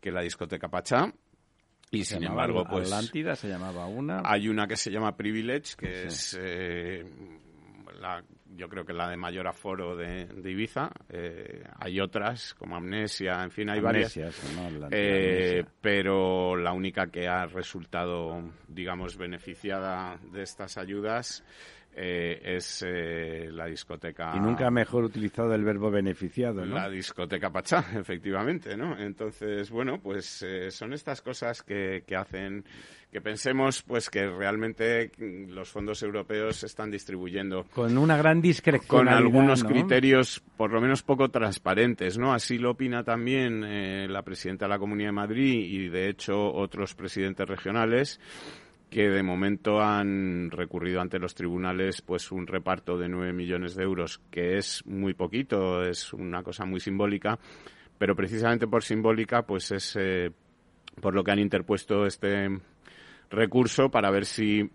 que 0.00 0.10
la 0.10 0.22
discoteca 0.22 0.68
Pachá. 0.68 1.12
Y 1.92 2.04
sin 2.04 2.24
embargo, 2.24 2.64
pues. 2.68 2.90
Atlántida 2.90 3.36
se 3.36 3.48
llamaba 3.48 3.86
una. 3.86 4.22
Hay 4.24 4.48
una 4.48 4.66
que 4.66 4.76
se 4.76 4.90
llama 4.90 5.16
Privilege, 5.16 5.76
que 5.76 6.06
es 6.06 6.36
eh, 6.40 7.04
la 8.00 8.24
yo 8.56 8.68
creo 8.68 8.84
que 8.84 8.92
la 8.92 9.08
de 9.08 9.16
mayor 9.16 9.46
aforo 9.46 9.96
de, 9.96 10.28
Ibiza. 10.44 10.90
Eh, 11.08 11.62
hay 11.78 12.00
otras, 12.00 12.54
como 12.54 12.76
Amnesia, 12.76 13.42
en 13.42 13.50
fin, 13.50 13.70
hay 13.70 13.80
varias. 13.80 14.18
Eh, 14.90 15.64
pero 15.80 16.56
la 16.56 16.72
única 16.72 17.08
que 17.08 17.28
ha 17.28 17.46
resultado, 17.46 18.42
digamos, 18.68 19.16
beneficiada 19.16 20.18
de 20.32 20.42
estas 20.42 20.78
ayudas 20.78 21.44
eh, 21.94 22.40
es 22.56 22.84
la 23.52 23.66
discoteca. 23.66 24.32
Y 24.34 24.40
nunca 24.40 24.70
mejor 24.70 25.04
utilizado 25.04 25.54
el 25.54 25.64
verbo 25.64 25.90
beneficiado, 25.90 26.64
¿no? 26.64 26.74
La 26.74 26.88
discoteca 26.88 27.50
Pachá, 27.50 27.84
efectivamente, 27.98 28.76
¿no? 28.76 28.98
Entonces, 28.98 29.70
bueno, 29.70 30.00
pues 30.00 30.44
son 30.70 30.92
estas 30.92 31.22
cosas 31.22 31.62
que, 31.62 32.04
que 32.06 32.16
hacen 32.16 32.64
que 33.10 33.20
pensemos 33.20 33.82
pues 33.82 34.08
que 34.08 34.26
realmente 34.26 35.10
los 35.18 35.68
fondos 35.68 36.02
europeos 36.02 36.56
se 36.56 36.66
están 36.66 36.90
distribuyendo 36.90 37.64
con 37.74 37.98
una 37.98 38.16
gran 38.16 38.40
discreción 38.40 38.86
con 38.86 39.08
algunos 39.08 39.64
criterios 39.64 40.40
por 40.56 40.72
lo 40.72 40.80
menos 40.80 41.02
poco 41.02 41.28
transparentes 41.28 42.18
no 42.18 42.32
así 42.32 42.58
lo 42.58 42.72
opina 42.72 43.02
también 43.02 43.64
eh, 43.64 44.06
la 44.08 44.22
presidenta 44.22 44.66
de 44.66 44.70
la 44.70 44.78
Comunidad 44.78 45.08
de 45.08 45.12
Madrid 45.12 45.54
y 45.54 45.88
de 45.88 46.08
hecho 46.08 46.52
otros 46.52 46.94
presidentes 46.94 47.48
regionales 47.48 48.20
que 48.90 49.08
de 49.08 49.22
momento 49.22 49.80
han 49.80 50.50
recurrido 50.50 51.00
ante 51.00 51.18
los 51.18 51.34
tribunales 51.34 52.02
pues 52.02 52.30
un 52.32 52.46
reparto 52.46 52.98
de 52.98 53.08
nueve 53.08 53.32
millones 53.32 53.74
de 53.74 53.84
euros 53.84 54.20
que 54.30 54.58
es 54.58 54.84
muy 54.84 55.14
poquito 55.14 55.82
es 55.82 56.12
una 56.12 56.42
cosa 56.42 56.64
muy 56.64 56.80
simbólica 56.80 57.38
pero 57.98 58.16
precisamente 58.16 58.66
por 58.66 58.82
simbólica 58.82 59.42
pues 59.42 59.70
es 59.70 59.96
eh, 59.98 60.30
por 61.00 61.14
lo 61.14 61.24
que 61.24 61.30
han 61.30 61.38
interpuesto 61.38 62.04
este 62.04 62.48
recurso 63.30 63.90
para 63.90 64.10
ver 64.10 64.26
si 64.26 64.68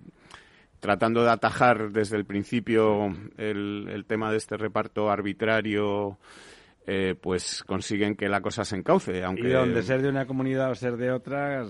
tratando 0.79 1.23
de 1.23 1.31
atajar 1.31 1.91
desde 1.91 2.15
el 2.15 2.25
principio 2.25 3.07
el, 3.37 4.05
tema 4.07 4.29
de 4.31 4.37
este 4.37 4.55
reparto 4.55 5.09
arbitrario, 5.09 6.19
eh, 6.87 7.15
pues 7.19 7.63
consiguen 7.63 8.15
que 8.15 8.29
la 8.29 8.41
cosa 8.41 8.63
se 8.63 8.75
encauce. 8.75 9.23
Aunque... 9.23 9.49
Y 9.49 9.51
donde 9.51 9.81
ser 9.81 10.01
de 10.01 10.09
una 10.09 10.27
comunidad 10.27 10.71
o 10.71 10.75
ser 10.75 10.97
de 10.97 11.11
otra, 11.11 11.65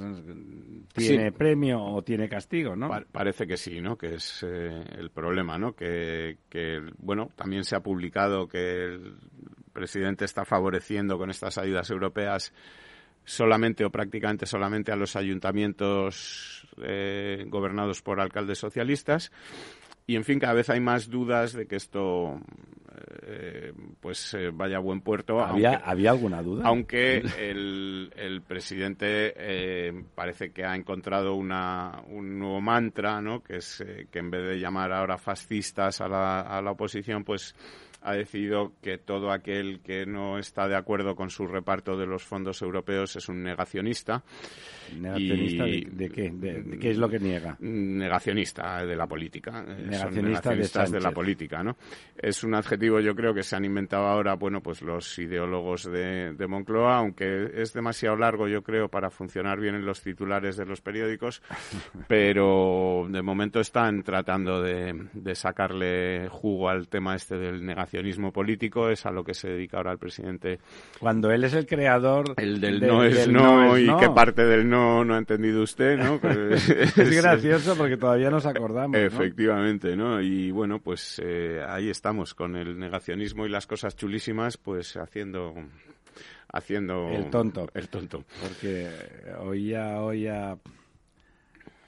tiene 0.94 1.32
premio 1.32 1.82
o 1.82 2.04
tiene 2.04 2.28
castigo, 2.28 2.76
¿no? 2.76 2.90
parece 3.12 3.48
que 3.48 3.58
sí, 3.58 3.80
¿no? 3.80 3.98
Que 3.98 4.16
es 4.16 4.44
eh, 4.46 4.84
el 4.98 5.10
problema, 5.12 5.58
¿no? 5.58 5.74
Que, 5.74 6.40
que, 6.50 6.82
bueno, 6.98 7.30
también 7.36 7.64
se 7.64 7.76
ha 7.76 7.80
publicado 7.80 8.48
que 8.48 8.86
el 8.86 9.16
presidente 9.72 10.26
está 10.26 10.44
favoreciendo 10.44 11.18
con 11.18 11.30
estas 11.30 11.58
ayudas 11.58 11.90
europeas 11.90 12.54
solamente 13.26 13.84
o 13.84 13.90
prácticamente 13.90 14.46
solamente 14.46 14.92
a 14.92 14.96
los 14.96 15.16
ayuntamientos 15.16 16.68
eh, 16.82 17.44
gobernados 17.48 18.02
por 18.02 18.20
alcaldes 18.20 18.60
socialistas. 18.60 19.32
Y 20.08 20.16
en 20.16 20.24
fin, 20.24 20.40
cada 20.40 20.54
vez 20.54 20.70
hay 20.70 20.80
más 20.80 21.10
dudas 21.10 21.54
de 21.54 21.66
que 21.66 21.78
esto 21.78 22.40
eh, 23.24 23.74
pues 24.00 24.34
eh, 24.36 24.52
vaya 24.54 24.78
a 24.78 24.80
buen 24.80 25.02
puerto. 25.02 25.40
¿Había, 25.40 25.78
¿había 25.78 26.12
alguna 26.12 26.44
duda? 26.44 26.64
Aunque 26.66 27.18
el, 27.40 28.12
el 28.16 28.42
presidente 28.42 29.94
parece 30.14 30.52
que 30.52 30.64
ha 30.64 30.76
encontrado 30.76 31.36
una, 31.36 32.04
un 32.10 32.38
nuevo 32.38 32.62
mantra, 32.62 33.20
¿no? 33.22 33.42
que 33.42 33.58
es 33.58 33.84
que 34.12 34.20
en 34.20 34.30
vez 34.30 34.48
de 34.48 34.60
llamar 34.60 34.94
ahora 34.94 35.18
fascistas 35.18 36.02
a 36.02 36.08
la, 36.08 36.42
a 36.42 36.62
la 36.62 36.72
oposición, 36.72 37.24
pues 37.24 37.56
ha 38.06 38.14
decidido 38.14 38.74
que 38.82 39.00
todo 39.00 39.32
aquel 39.32 39.82
que 39.82 40.06
no 40.06 40.38
está 40.38 40.68
de 40.68 40.76
acuerdo 40.76 41.16
con 41.16 41.32
su 41.32 41.48
reparto 41.48 41.98
de 41.98 42.06
los 42.06 42.24
fondos 42.24 42.62
europeos 42.62 43.16
es 43.16 43.28
un 43.30 43.44
negacionista. 43.44 44.24
¿Negacionista 45.00 45.64
de, 45.66 46.10
qué? 46.10 46.32
De, 46.32 46.78
qué 46.80 46.92
es 46.92 46.98
lo 46.98 47.10
que 47.10 47.20
niega? 47.20 47.58
Negacionista 47.60 48.86
de 48.86 48.96
la 48.96 49.08
política. 49.08 49.64
Eh, 49.68 49.86
negacionista 49.86 50.22
negacionistas 50.22 50.92
de, 50.92 51.00
la 51.00 51.12
política, 51.12 51.64
¿no? 51.64 51.78
Es 52.18 52.44
un 52.44 52.56
adjetivo, 52.56 53.00
yo 53.00 53.16
creo, 53.16 53.34
que 53.34 53.44
se 53.44 53.56
han 53.56 53.66
inventado 53.66 54.06
ahora, 54.08 54.36
bueno, 54.36 54.62
pues 54.62 54.82
los 54.82 55.18
ideólogos 55.20 55.86
de, 55.86 56.34
de 56.34 56.48
Moncloa, 56.48 56.98
aunque 56.98 57.52
es 57.56 57.74
demasiado 57.74 58.16
largo, 58.16 58.48
yo 58.48 58.64
creo, 58.64 58.90
para 58.90 59.10
funcionar 59.10 59.60
bien 59.60 59.76
en 59.76 59.86
los 59.86 60.02
titulares 60.02 60.58
de 60.58 60.66
los 60.66 60.82
periódicos, 60.82 61.42
pero 62.08 63.08
de 63.10 63.22
momento 63.22 63.60
están 63.60 64.04
tratando 64.04 64.62
de, 64.62 65.08
de 65.14 65.36
sacarle 65.36 66.28
jugo 66.30 66.70
al 66.70 66.88
tema 66.88 67.16
este 67.16 67.38
del 67.38 67.66
negacionismo 67.66 68.32
político 68.32 68.90
es 68.90 69.06
a 69.06 69.12
lo 69.12 69.24
que 69.24 69.34
se 69.34 69.50
dedica 69.50 69.78
ahora 69.78 69.92
el 69.92 69.98
presidente. 69.98 70.60
Cuando 71.00 71.32
él 71.32 71.44
es 71.44 71.54
el 71.54 71.66
creador. 71.66 72.34
El 72.38 72.60
del 72.60 72.82
no 72.82 73.04
es 73.04 73.28
no, 73.28 73.78
y 73.78 73.88
qué 73.98 74.10
parte 74.10 74.46
del 74.46 74.70
no 74.70 74.75
no 75.04 75.16
ha 75.16 75.18
entendido 75.18 75.64
usted, 75.64 75.98
¿no? 75.98 76.20
Es, 76.52 77.22
gracioso 77.22 77.76
porque 77.76 77.98
todavía 77.98 78.30
nos 78.30 78.46
acordamos. 78.46 78.98
Efectivamente, 78.98 79.96
¿no? 79.96 80.22
Y 80.22 80.52
bueno, 80.52 80.80
pues 80.80 81.22
eh, 81.24 81.64
ahí 81.68 81.90
estamos 81.90 82.34
con 82.34 82.56
el 82.56 82.78
negacionismo 82.78 83.46
y 83.46 83.50
las 83.50 83.68
cosas 83.68 83.96
chulísimas, 83.96 84.58
pues 84.58 84.96
haciendo 84.98 85.54
haciendo 86.54 87.10
el 87.10 87.30
tonto 87.30 87.68
el 87.74 87.90
tonto 87.90 88.24
porque 88.42 88.88
oía 89.40 90.00
oía 90.02 90.58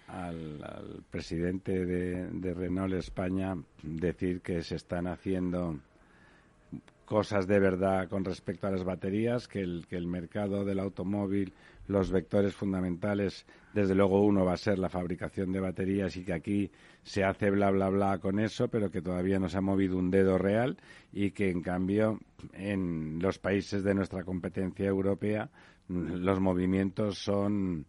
al, 0.07 1.03
presidente 1.09 1.85
de, 1.85 2.27
de 2.27 2.53
Renault 2.53 2.93
España 2.95 3.55
decir 3.83 4.41
que 4.41 4.63
se 4.63 4.75
están 4.75 5.07
haciendo 5.07 5.79
cosas 7.07 7.47
de 7.47 7.59
verdad 7.59 8.09
con 8.09 8.25
respecto 8.25 8.67
a 8.67 8.71
las 8.71 8.83
baterías, 8.83 9.47
que 9.47 9.61
el, 9.61 9.88
que 9.89 9.95
el 9.95 10.07
mercado 10.07 10.65
del 10.65 10.79
automóvil, 10.79 11.53
los 11.88 12.11
vectores 12.11 12.53
fundamentales, 12.53 13.45
desde 13.73 13.95
luego 13.95 14.21
uno 14.21 14.45
va 14.45 14.53
a 14.53 14.57
ser 14.57 14.77
la 14.79 14.89
fabricación 14.89 15.51
de 15.51 15.59
baterías 15.59 16.15
y 16.17 16.23
que 16.23 16.33
aquí 16.33 16.71
se 17.03 17.23
hace 17.23 17.49
bla 17.49 17.71
bla 17.71 17.89
bla 17.89 18.17
con 18.19 18.39
eso, 18.39 18.67
pero 18.67 18.91
que 18.91 19.01
todavía 19.01 19.39
no 19.39 19.49
se 19.49 19.57
ha 19.57 19.61
movido 19.61 19.97
un 19.97 20.11
dedo 20.11 20.38
real 20.38 20.77
y 21.11 21.31
que 21.31 21.49
en 21.49 21.61
cambio 21.61 22.19
en 22.53 23.19
los 23.21 23.39
países 23.39 23.83
de 23.83 23.93
nuestra 23.93 24.23
competencia 24.23 24.85
europea 24.85 25.49
los 25.88 26.39
movimientos 26.39 27.17
son 27.17 27.85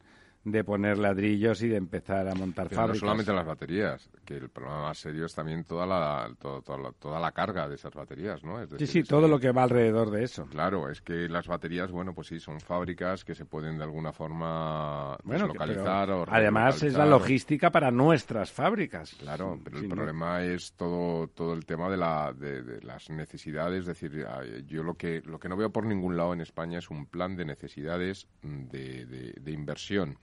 de 0.51 0.65
poner 0.65 0.99
ladrillos 0.99 1.63
y 1.63 1.69
de 1.69 1.77
empezar 1.77 2.29
a 2.29 2.35
montar 2.35 2.69
Pero 2.69 2.81
fábricas. 2.81 3.03
No 3.03 3.07
solamente 3.09 3.33
las 3.33 3.47
baterías, 3.47 4.11
que 4.25 4.37
el 4.37 4.49
problema 4.49 4.83
más 4.83 4.99
serio 4.99 5.27
es 5.27 5.35
también 5.35 5.65
toda 5.65 5.87
la, 5.87 6.31
toda, 6.41 7.21
la, 7.21 7.33
carga 7.33 7.69
de 7.69 7.75
esas 7.75 7.95
baterías, 7.95 8.43
¿no? 8.43 8.59
sí, 8.79 8.87
sí, 8.87 9.03
todo 9.03 9.29
lo 9.29 9.39
que 9.39 9.53
va 9.53 9.63
alrededor 9.63 10.11
de 10.11 10.25
eso. 10.25 10.47
Claro, 10.47 10.91
es 10.91 11.01
que 11.01 11.29
las 11.29 11.47
baterías, 11.47 11.91
bueno, 11.91 12.15
pues 12.15 12.29
sí, 12.29 12.41
son 12.41 12.61
fábricas 12.61 13.25
que 13.25 13.35
se 13.35 13.45
pueden 13.45 13.79
de 13.79 13.85
alguna 13.85 14.13
forma 14.13 15.17
localizar 15.25 16.11
o 16.11 16.25
Además 16.29 16.83
es 16.83 16.95
la 16.95 17.07
logística 17.07 17.71
para 17.71 17.91
nuestras 17.91 18.51
fábricas. 18.51 19.15
Claro, 19.15 19.59
pero 19.63 19.79
el 19.79 19.89
problema 19.89 20.43
es 20.43 20.73
todo 20.73 21.29
todo 21.29 21.55
el 21.55 21.65
tema 21.67 21.89
de, 21.91 21.97
la, 21.97 22.33
de, 22.33 22.81
las 22.83 23.11
necesidades, 23.11 23.81
es 23.81 23.87
decir, 23.87 24.27
yo 24.67 24.83
lo 24.83 24.95
que 24.95 25.23
lo 25.25 25.39
que 25.39 25.49
no 25.49 25.57
veo 25.57 25.71
por 25.71 25.87
ningún 25.87 26.17
lado 26.17 26.33
en 26.33 26.41
España 26.41 26.79
es 26.79 26.91
un 26.91 27.07
plan 27.07 27.37
de 27.37 27.45
necesidades 27.45 28.27
de 28.43 29.53
inversión 29.53 30.19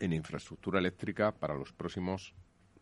en 0.00 0.12
infraestructura 0.12 0.78
eléctrica 0.78 1.32
para 1.32 1.54
los 1.54 1.72
próximos 1.72 2.34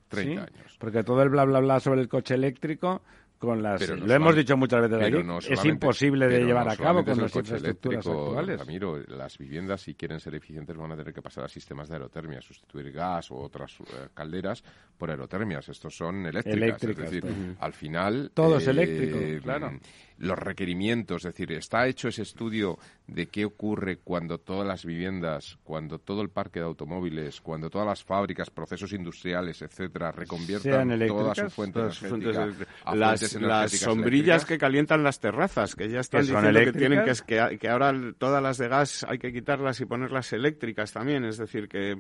30 0.09 0.43
años. 0.43 0.77
Porque 0.79 1.03
todo 1.03 1.23
el 1.23 1.29
bla 1.29 1.45
bla 1.45 1.61
bla 1.61 1.81
sobre 1.81 2.01
el 2.01 2.09
coche 2.09 2.35
eléctrico 2.35 3.03
con 3.39 3.63
las 3.63 3.89
lo 3.89 4.15
hemos 4.15 4.35
dicho 4.35 4.57
muchas 4.57 4.89
veces 4.89 5.07
aquí 5.07 5.53
es 5.53 5.65
imposible 5.65 6.27
de 6.29 6.45
llevar 6.45 6.69
a 6.69 6.77
cabo 6.77 7.05
con 7.05 7.21
las 7.21 7.35
infraestructuras 7.35 8.07
actuales. 8.07 8.59
Ramiro, 8.59 8.99
las 9.09 9.37
viviendas 9.39 9.83
si 9.83 9.95
quieren 9.95 10.21
ser 10.21 10.35
eficientes 10.35 10.77
van 10.77 10.93
a 10.93 10.97
tener 10.97 11.13
que 11.13 11.23
pasar 11.23 11.45
a 11.45 11.49
sistemas 11.49 11.89
de 11.89 11.97
aerotermia 11.97 12.41
sustituir 12.41 12.91
gas 12.93 13.31
o 13.31 13.37
otras 13.37 13.79
eh, 13.81 14.09
calderas 14.15 14.63
por 14.97 15.11
aerotermias. 15.11 15.69
Estos 15.69 15.97
son 15.97 16.27
eléctricas, 16.27 16.83
es 16.83 16.97
decir 16.97 17.25
al 17.59 17.73
final 17.73 18.31
todo 18.33 18.59
es 18.59 18.67
eléctrico 18.67 19.19
eh, 19.19 19.41
claro 19.43 19.73
los 20.19 20.39
requerimientos, 20.39 21.25
es 21.25 21.35
decir, 21.35 21.53
está 21.53 21.87
hecho 21.87 22.09
ese 22.09 22.23
estudio 22.23 22.79
de 23.07 23.27
qué 23.27 23.45
ocurre 23.45 23.99
cuando 23.99 24.39
todas 24.39 24.67
las 24.67 24.85
viviendas, 24.85 25.59
cuando 25.65 25.99
todo 25.99 26.23
el 26.23 26.31
parque 26.31 26.61
de 26.61 26.67
automóviles, 26.67 27.41
cuando 27.41 27.69
todas 27.69 27.87
las 27.87 28.05
fábricas, 28.05 28.51
procesos 28.51 28.93
industriales, 28.93 29.61
etcétera, 29.63 30.13
reconviertan 30.13 30.99
toda 31.07 31.35
su 31.35 31.51
fuente 31.51 31.81
energética 31.81 32.49
las, 32.95 33.35
las 33.35 33.73
sombrillas 33.73 34.45
que 34.45 34.57
calientan 34.57 35.03
las 35.03 35.21
terrazas, 35.21 35.75
que 35.75 35.89
ya 35.89 36.01
están 36.01 36.23
diciendo 36.23 36.61
que 36.61 36.73
tienen 36.73 37.05
que, 37.27 37.59
que 37.59 37.69
ahora 37.69 37.93
todas 38.17 38.43
las 38.43 38.59
de 38.59 38.69
gas 38.69 39.05
hay 39.09 39.19
que 39.19 39.33
quitarlas 39.33 39.81
y 39.81 39.87
ponerlas 39.87 40.33
eléctricas 40.33 40.93
también, 40.93 41.25
es 41.25 41.39
decir 41.39 41.69
que 41.69 41.99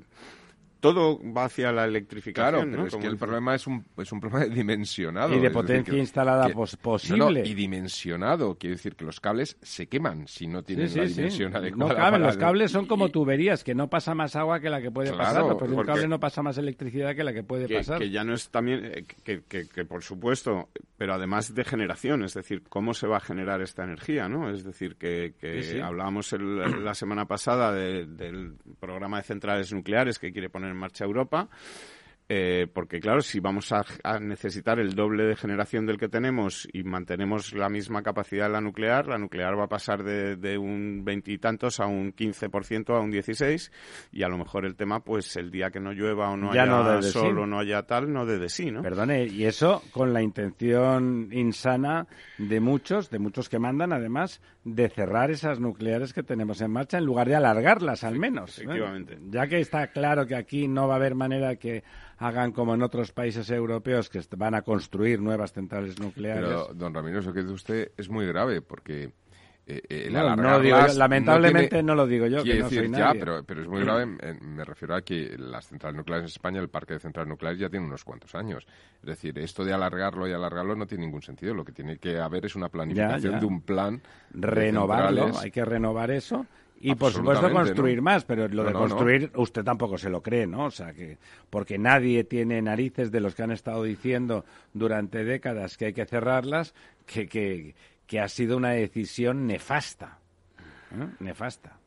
todo 0.84 1.18
va 1.32 1.46
hacia 1.46 1.72
la 1.72 1.86
electrificación. 1.86 2.68
Claro, 2.68 2.70
pero 2.70 2.86
es 2.86 2.96
que 2.96 3.06
el 3.06 3.16
problema 3.16 3.54
es 3.54 3.66
un, 3.66 3.86
es 3.96 4.12
un 4.12 4.20
problema 4.20 4.44
dimensionado. 4.54 5.34
Y 5.34 5.40
de 5.40 5.50
potencia 5.50 5.96
instalada 5.96 6.50
posible. 6.82 7.42
y 7.42 7.54
dimensionado. 7.54 8.56
Quiere 8.58 8.76
decir 8.76 8.94
que 8.94 9.06
los 9.06 9.18
cables 9.18 9.56
se 9.62 9.86
queman 9.86 10.28
si 10.28 10.46
no 10.46 10.62
tienen 10.62 10.94
la 10.94 11.04
dimensión 11.04 11.56
adecuada. 11.56 11.94
No 11.94 11.98
caben, 11.98 12.22
los 12.22 12.36
cables 12.36 12.70
son 12.70 12.84
como 12.84 13.08
tuberías, 13.08 13.64
que 13.64 13.74
no 13.74 13.88
pasa 13.88 14.14
más 14.14 14.36
agua 14.36 14.60
que 14.60 14.68
la 14.68 14.82
que 14.82 14.90
puede 14.90 15.10
pasar. 15.10 15.56
Pues 15.56 15.70
un 15.70 15.84
cable 15.84 16.06
no 16.06 16.20
pasa 16.20 16.42
más 16.42 16.58
electricidad 16.58 17.16
que 17.16 17.24
la 17.24 17.32
que 17.32 17.42
puede 17.42 17.66
pasar. 17.66 17.98
Que 17.98 18.10
ya 18.10 18.22
no 18.22 18.34
es 18.34 18.50
también, 18.50 18.84
eh, 18.84 19.06
que, 19.24 19.42
que, 19.42 19.84
por 19.86 20.02
supuesto, 20.02 20.68
pero 20.98 21.14
además 21.14 21.54
de 21.54 21.64
generación, 21.64 22.24
es 22.24 22.34
decir, 22.34 22.62
cómo 22.68 22.92
se 22.92 23.06
va 23.06 23.16
a 23.16 23.20
generar 23.20 23.62
esta 23.62 23.84
energía, 23.84 24.28
¿no? 24.28 24.50
Es 24.50 24.64
decir, 24.64 24.96
que, 24.96 25.32
hablábamos 25.82 26.30
la 26.32 26.92
semana 26.92 27.24
pasada 27.24 27.72
del 27.72 28.56
programa 28.78 29.16
de 29.16 29.22
centrales 29.22 29.72
nucleares 29.72 30.18
que 30.18 30.30
quiere 30.30 30.50
poner 30.50 30.73
en 30.74 30.80
marcha 30.80 31.04
Europa 31.04 31.48
eh, 32.28 32.66
porque 32.72 33.00
claro, 33.00 33.20
si 33.20 33.40
vamos 33.40 33.70
a, 33.72 33.84
necesitar 34.20 34.78
el 34.78 34.94
doble 34.94 35.24
de 35.24 35.36
generación 35.36 35.84
del 35.86 35.98
que 35.98 36.08
tenemos 36.08 36.66
y 36.72 36.82
mantenemos 36.82 37.52
la 37.52 37.68
misma 37.68 38.02
capacidad 38.02 38.46
de 38.46 38.52
la 38.52 38.60
nuclear, 38.60 39.06
la 39.06 39.18
nuclear 39.18 39.58
va 39.58 39.64
a 39.64 39.68
pasar 39.68 40.02
de, 40.02 40.58
un 40.58 41.04
veintitantos 41.04 41.80
a 41.80 41.86
un 41.86 42.14
15% 42.14 42.96
a 42.96 43.00
un 43.00 43.12
16% 43.12 43.70
y 44.12 44.22
a 44.22 44.28
lo 44.28 44.38
mejor 44.38 44.64
el 44.64 44.76
tema, 44.76 45.00
pues 45.00 45.36
el 45.36 45.50
día 45.50 45.70
que 45.70 45.80
no 45.80 45.92
llueva 45.92 46.30
o 46.30 46.36
no 46.36 46.52
haya 46.52 47.02
sol 47.02 47.38
o 47.38 47.46
no 47.46 47.58
haya 47.58 47.82
tal, 47.82 48.12
no 48.12 48.24
de 48.24 48.38
de 48.38 48.48
sí, 48.48 48.70
¿no? 48.70 48.82
Perdone, 48.82 49.26
y 49.26 49.44
eso 49.44 49.82
con 49.90 50.12
la 50.12 50.22
intención 50.22 51.28
insana 51.32 52.06
de 52.38 52.60
muchos, 52.60 53.10
de 53.10 53.18
muchos 53.18 53.48
que 53.48 53.58
mandan 53.58 53.92
además, 53.92 54.40
de 54.64 54.88
cerrar 54.88 55.30
esas 55.30 55.60
nucleares 55.60 56.12
que 56.12 56.22
tenemos 56.22 56.60
en 56.60 56.70
marcha 56.70 56.98
en 56.98 57.04
lugar 57.04 57.28
de 57.28 57.36
alargarlas 57.36 58.02
al 58.02 58.18
menos. 58.18 58.58
Efectivamente. 58.58 59.18
Ya 59.28 59.46
que 59.46 59.60
está 59.60 59.88
claro 59.88 60.26
que 60.26 60.36
aquí 60.36 60.68
no 60.68 60.88
va 60.88 60.94
a 60.94 60.96
haber 60.96 61.14
manera 61.14 61.56
que 61.56 61.84
hagan 62.18 62.52
como 62.52 62.74
en 62.74 62.82
otros 62.82 63.12
países 63.12 63.50
europeos 63.50 64.08
que 64.08 64.20
van 64.36 64.54
a 64.54 64.62
construir 64.62 65.20
nuevas 65.20 65.52
centrales 65.52 65.98
nucleares. 65.98 66.44
Pero, 66.44 66.74
don 66.74 66.94
Ramiro, 66.94 67.20
eso 67.20 67.32
que 67.32 67.40
dice 67.40 67.52
usted 67.52 67.92
es 67.96 68.08
muy 68.08 68.26
grave 68.26 68.60
porque... 68.60 69.12
Eh, 69.66 69.80
eh 69.88 70.10
no, 70.10 70.60
digo 70.60 70.76
lamentablemente 70.94 71.82
no, 71.82 71.94
lo 71.94 72.06
digo 72.06 72.26
yo, 72.26 72.44
que 72.44 72.58
no 72.58 72.68
soy 72.68 72.90
Ya, 72.90 73.12
pero, 73.12 73.42
pero 73.44 73.62
es 73.62 73.68
muy 73.68 73.80
grave, 73.80 74.04
me 74.04 74.62
refiero 74.62 74.94
a 74.94 75.00
que 75.00 75.36
las 75.38 75.68
centrales 75.68 75.96
nucleares 75.96 76.24
en 76.24 76.26
España, 76.26 76.60
el 76.60 76.68
parque 76.68 76.92
de 76.92 77.00
centrales 77.00 77.30
nucleares 77.30 77.58
ya 77.58 77.70
tiene 77.70 77.86
unos 77.86 78.04
cuantos 78.04 78.34
años. 78.34 78.66
Es 79.00 79.06
decir, 79.06 79.38
esto 79.38 79.64
de 79.64 79.72
alargarlo 79.72 80.28
y 80.28 80.34
alargarlo 80.34 80.76
no 80.76 80.86
tiene 80.86 81.06
ningún 81.06 81.22
sentido. 81.22 81.54
Lo 81.54 81.64
que 81.64 81.72
tiene 81.72 81.96
que 81.96 82.18
haber 82.18 82.44
es 82.44 82.54
una 82.56 82.68
planificación 82.68 83.40
de 83.40 83.46
un 83.46 83.62
plan. 83.62 84.02
Renovarlo, 84.34 85.32
hay 85.38 85.50
que 85.50 85.64
renovar 85.64 86.10
eso 86.10 86.44
y 86.80 86.94
por 86.94 87.12
supuesto 87.12 87.50
construir 87.50 88.02
más, 88.02 88.24
pero 88.24 88.46
lo 88.48 88.64
de 88.64 88.72
construir 88.72 89.30
usted 89.36 89.64
tampoco 89.64 89.96
se 89.96 90.10
lo 90.10 90.22
cree, 90.22 90.46
¿no? 90.46 90.66
O 90.66 90.70
sea, 90.70 90.92
que 90.92 91.18
porque 91.48 91.78
nadie 91.78 92.24
tiene 92.24 92.60
narices 92.60 93.10
de 93.10 93.20
los 93.20 93.34
que 93.34 93.42
han 93.42 93.52
estado 93.52 93.82
diciendo 93.84 94.44
durante 94.72 95.24
décadas 95.24 95.76
que 95.76 95.86
hay 95.86 95.92
que 95.94 96.04
cerrarlas, 96.04 96.74
que, 97.06 97.26
que, 97.26 97.74
que 98.06 98.20
ha 98.20 98.28
sido 98.28 98.56
una 98.56 98.70
decisión 98.70 99.46
nefasta. 99.46 100.18
¿eh? 100.92 101.08
Nefasta 101.20 101.78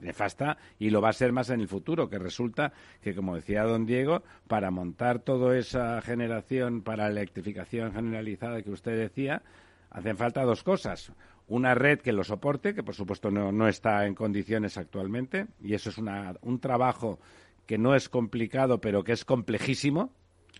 nefasta 0.00 0.58
y 0.80 0.90
lo 0.90 1.00
va 1.00 1.10
a 1.10 1.12
ser 1.12 1.32
más 1.32 1.50
en 1.50 1.60
el 1.60 1.68
futuro, 1.68 2.08
que 2.08 2.18
resulta 2.18 2.72
que, 3.00 3.14
como 3.14 3.36
decía 3.36 3.62
don 3.62 3.86
Diego, 3.86 4.24
para 4.48 4.70
montar 4.72 5.20
toda 5.20 5.56
esa 5.56 6.00
generación 6.02 6.82
para 6.82 7.04
la 7.04 7.20
electrificación 7.20 7.92
generalizada 7.92 8.62
que 8.62 8.70
usted 8.70 8.98
decía, 8.98 9.42
hacen 9.90 10.16
falta 10.16 10.42
dos 10.42 10.64
cosas 10.64 11.12
una 11.48 11.74
red 11.74 12.00
que 12.00 12.12
lo 12.12 12.24
soporte, 12.24 12.74
que 12.74 12.82
por 12.82 12.94
supuesto 12.94 13.30
no, 13.30 13.52
no 13.52 13.68
está 13.68 14.06
en 14.06 14.14
condiciones 14.14 14.76
actualmente, 14.76 15.46
y 15.62 15.74
eso 15.74 15.90
es 15.90 15.98
una, 15.98 16.34
un 16.42 16.60
trabajo 16.60 17.20
que 17.66 17.78
no 17.78 17.94
es 17.94 18.08
complicado, 18.08 18.80
pero 18.80 19.04
que 19.04 19.12
es 19.12 19.24
complejísimo. 19.24 20.12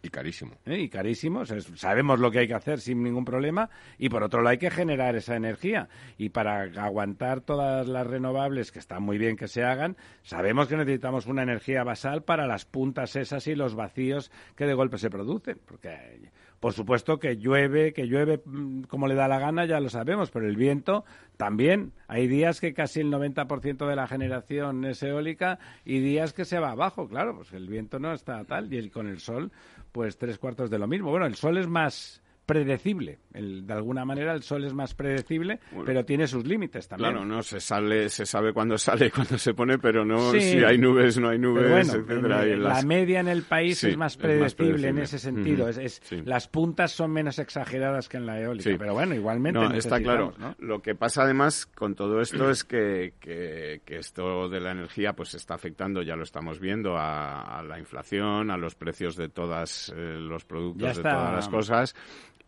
Y 0.03 0.11
carísimo. 0.11 0.53
¿Eh? 0.67 0.79
Y 0.79 0.89
carísimo. 0.89 1.45
sabemos 1.47 2.21
lo 2.21 2.31
que 2.31 2.41
hay 2.41 2.47
que 2.47 2.55
hacer 2.55 2.81
sin 2.81 3.03
ningún 3.03 3.25
problema. 3.25 3.71
Y 3.99 4.09
por 4.09 4.23
otro 4.23 4.41
lado 4.41 4.51
hay 4.51 4.59
que 4.59 4.71
generar 4.71 5.17
esa 5.17 5.37
energía. 5.37 5.89
Y 6.19 6.29
para 6.29 6.63
aguantar 6.85 7.41
todas 7.41 7.89
las 7.89 8.07
renovables, 8.07 8.71
que 8.71 8.79
están 8.79 9.03
muy 9.03 9.17
bien 9.17 9.37
que 9.37 9.49
se 9.49 9.65
hagan, 9.65 9.97
sabemos 10.23 10.69
que 10.69 10.77
necesitamos 10.77 11.27
una 11.27 11.43
energía 11.43 11.83
basal 11.83 12.23
para 12.23 12.47
las 12.47 12.67
puntas 12.67 13.17
esas 13.17 13.47
y 13.47 13.55
los 13.55 13.75
vacíos 13.75 14.31
que 14.55 14.67
de 14.67 14.75
golpe 14.75 14.99
se 14.99 15.11
producen. 15.11 15.59
Porque 15.65 16.31
por 16.61 16.73
supuesto 16.73 17.19
que 17.19 17.37
llueve, 17.37 17.93
que 17.93 18.07
llueve 18.07 18.41
mm, 18.45 18.83
como 18.83 19.07
le 19.07 19.15
da 19.15 19.29
la 19.29 19.39
gana, 19.39 19.65
ya 19.67 19.81
lo 19.81 19.89
sabemos, 19.89 20.31
pero 20.31 20.47
el 20.47 20.57
viento 20.57 21.05
también. 21.37 21.93
Hay 22.09 22.27
días 22.27 22.61
que 22.61 22.75
casi 22.75 23.01
el 23.01 23.13
90% 23.13 23.87
de 23.87 23.97
la 23.97 24.07
generación 24.07 24.85
es 24.85 25.03
eólica 25.03 25.59
y 25.85 26.01
días 26.01 26.33
que 26.33 26.45
se 26.45 26.59
va 26.59 26.71
abajo, 26.71 27.09
claro, 27.09 27.37
pues 27.37 27.53
el 27.53 27.69
viento 27.69 27.99
no 27.99 28.13
está 28.13 28.45
tal 28.45 28.73
y 28.73 28.91
con 28.91 29.07
el 29.07 29.21
sol, 29.21 29.53
pues 29.93 30.19
tres 30.19 30.39
cuartos 30.39 30.71
de 30.71 30.79
lo 30.79 30.87
mismo. 30.87 31.11
Bueno, 31.11 31.27
el 31.27 31.35
sol 31.35 31.59
es 31.59 31.67
más 31.67 32.23
predecible. 32.47 33.19
El, 33.35 33.67
de 33.67 33.75
alguna 33.75 34.05
manera 34.05 34.33
el 34.33 34.43
sol 34.43 34.65
es 34.65 34.73
más 34.73 34.95
predecible, 34.95 35.59
pero 35.85 36.05
tiene 36.05 36.27
sus 36.27 36.47
límites 36.47 36.89
también. 36.89 37.11
Claro, 37.11 37.27
no 37.27 37.43
se 37.43 37.61
sale, 37.61 38.09
se 38.09 38.25
sabe 38.25 38.53
cuándo 38.53 38.79
sale 38.79 39.07
y 39.07 39.11
cuándo 39.11 39.37
se 39.37 39.53
pone, 39.53 39.79
pero 39.79 40.05
no 40.05 40.31
si 40.31 40.65
hay 40.65 40.79
nubes, 40.79 41.19
no 41.19 41.29
hay 41.29 41.39
nubes, 41.39 41.93
etcétera. 41.93 42.47
La 42.57 42.83
media 42.83 43.21
en 43.21 43.29
el 43.29 43.43
país 43.43 43.83
es, 43.85 43.97
más 43.97 44.17
predecible 44.17 44.89
en 44.89 44.99
ese 44.99 45.19
sentido. 45.19 45.69
es, 45.69 46.01
Las 46.25 46.49
puntas 46.49 46.93
son 46.93 47.11
menos 47.11 47.39
exageradas 47.39 48.09
que 48.09 48.17
en 48.17 48.27
la 48.27 48.41
eólica, 48.41 48.71
pero 48.79 48.95
bueno, 48.95 49.15
igualmente. 49.15 49.59
No, 49.59 49.75
está 49.75 50.01
claro. 50.01 50.33
Lo 50.59 50.81
que 50.81 50.95
pasa 50.95 51.23
además 51.23 51.67
con 51.67 51.95
todo 51.95 52.21
esto 52.21 52.49
es 52.51 52.65
que, 52.65 53.15
que, 53.21 53.81
esto 53.97 54.49
de 54.49 54.61
la 54.61 54.71
energía 54.71 55.15
pues 55.15 55.35
está 55.35 55.55
afectando, 55.55 56.03
ya 56.03 56.15
lo 56.15 56.23
estamos 56.23 56.61
viendo, 56.61 56.97
a, 56.97 57.63
la 57.67 57.79
inflación, 57.79 58.51
a 58.51 58.57
los 58.57 58.75
precios 58.77 59.17
de 59.17 59.29
todos 59.29 59.93
eh, 59.97 60.19
los 60.21 60.45
productos, 60.45 60.97
de 60.97 61.03
todas 61.03 61.35
las 61.35 61.49
cosas 61.49 61.95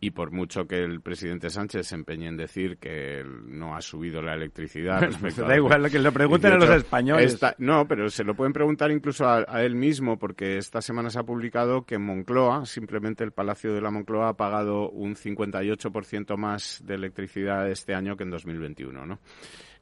y 0.01 0.11
por 0.11 0.31
mucho 0.31 0.65
que 0.65 0.83
el 0.83 1.01
presidente 1.01 1.49
Sánchez 1.49 1.87
se 1.87 1.95
empeñe 1.95 2.27
en 2.27 2.37
decir 2.37 2.77
que 2.77 3.23
no 3.25 3.75
ha 3.75 3.81
subido 3.81 4.21
la 4.21 4.33
electricidad 4.33 5.09
da 5.47 5.55
igual 5.55 5.83
lo 5.83 5.89
que 5.89 5.99
lo 5.99 6.11
pregunten 6.11 6.53
a 6.53 6.57
los 6.57 6.69
españoles 6.69 7.39
no 7.57 7.87
pero 7.87 8.09
se 8.09 8.23
lo 8.23 8.33
pueden 8.33 8.53
preguntar 8.53 8.91
incluso 8.91 9.27
a, 9.27 9.63
él 9.63 9.75
mismo 9.75 10.17
porque 10.17 10.57
esta 10.57 10.81
semana 10.81 11.09
se 11.09 11.19
ha 11.19 11.23
publicado 11.23 11.85
que 11.85 11.95
en 11.95 12.03
Moncloa 12.03 12.65
simplemente 12.65 13.23
el 13.23 13.31
Palacio 13.31 13.73
de 13.73 13.81
la 13.81 13.91
Moncloa 13.91 14.29
ha 14.29 14.37
pagado 14.37 14.89
un 14.89 15.15
58% 15.15 16.37
más 16.37 16.81
de 16.85 16.95
electricidad 16.95 17.69
este 17.69 17.93
año 17.93 18.15
que 18.15 18.23
en 18.23 18.29
2021 18.31 19.05
no 19.05 19.19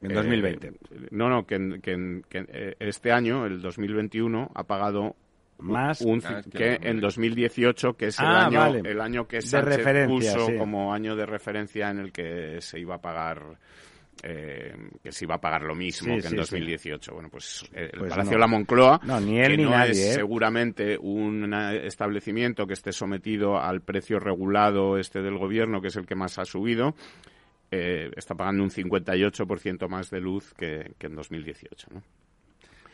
en 0.02 0.14
2020. 0.14 0.68
Eh, 0.68 0.74
no, 1.12 1.28
no, 1.28 1.48
que, 1.48 1.80
que, 1.82 2.22
que, 2.30 2.46
eh, 2.50 2.76
este 2.80 3.12
año, 3.12 3.48
el 3.48 3.62
2021, 3.62 4.52
ha 4.54 4.64
pagado 4.64 5.16
más 5.60 6.02
ah, 6.02 6.42
que 6.52 6.78
en 6.82 7.00
2018 7.00 7.94
que 7.96 8.08
es 8.08 8.20
el 8.20 8.26
ah, 8.26 8.46
año 8.46 8.66
el 8.84 9.02
año 9.02 9.28
que 9.28 9.42
se 9.42 9.60
puso 10.08 10.50
como 10.58 10.94
año 10.94 11.16
de 11.16 11.26
referencia 11.26 11.90
en 11.90 12.00
el 12.00 12.12
que 12.12 12.62
se 12.62 12.80
iba 12.80 12.96
a 12.96 13.02
pagar 13.02 13.58
eh, 14.24 14.74
que 15.04 15.12
se 15.12 15.26
iba 15.26 15.36
a 15.36 15.42
pagar 15.42 15.62
lo 15.62 15.76
mismo 15.76 16.18
que 16.18 16.28
en 16.28 16.36
2018. 16.36 17.14
Bueno, 17.14 17.30
pues 17.30 17.64
eh, 17.72 17.90
el 17.94 18.00
pues 18.00 18.10
Palacio 18.10 18.32
de 18.32 18.40
la 18.40 18.48
Moncloa, 18.48 19.00
no, 19.04 19.20
ni 19.20 19.40
él, 19.40 19.58
que 19.58 19.64
no 19.64 19.84
es 19.84 19.98
¿eh? 20.00 20.14
seguramente 20.14 20.98
un 20.98 21.54
establecimiento 21.54 22.66
que 22.66 22.74
esté 22.74 22.92
sometido 22.92 23.60
al 23.60 23.82
precio 23.82 24.20
regulado 24.20 24.98
este 24.98 25.22
del 25.22 25.38
gobierno, 25.38 25.82
que 25.82 25.90
es 25.90 25.96
el 25.98 26.08
que 26.08 26.16
más 26.16 26.40
ha 26.40 26.46
subido, 26.46 26.96
está 27.70 28.34
pagando 28.34 28.64
un 28.64 28.72
58% 28.72 29.88
más 29.88 30.10
de 30.10 30.20
luz 30.20 30.54
que, 30.56 30.94
que 30.98 31.08
en 31.08 31.16
2018. 31.16 31.88
¿no? 31.94 32.02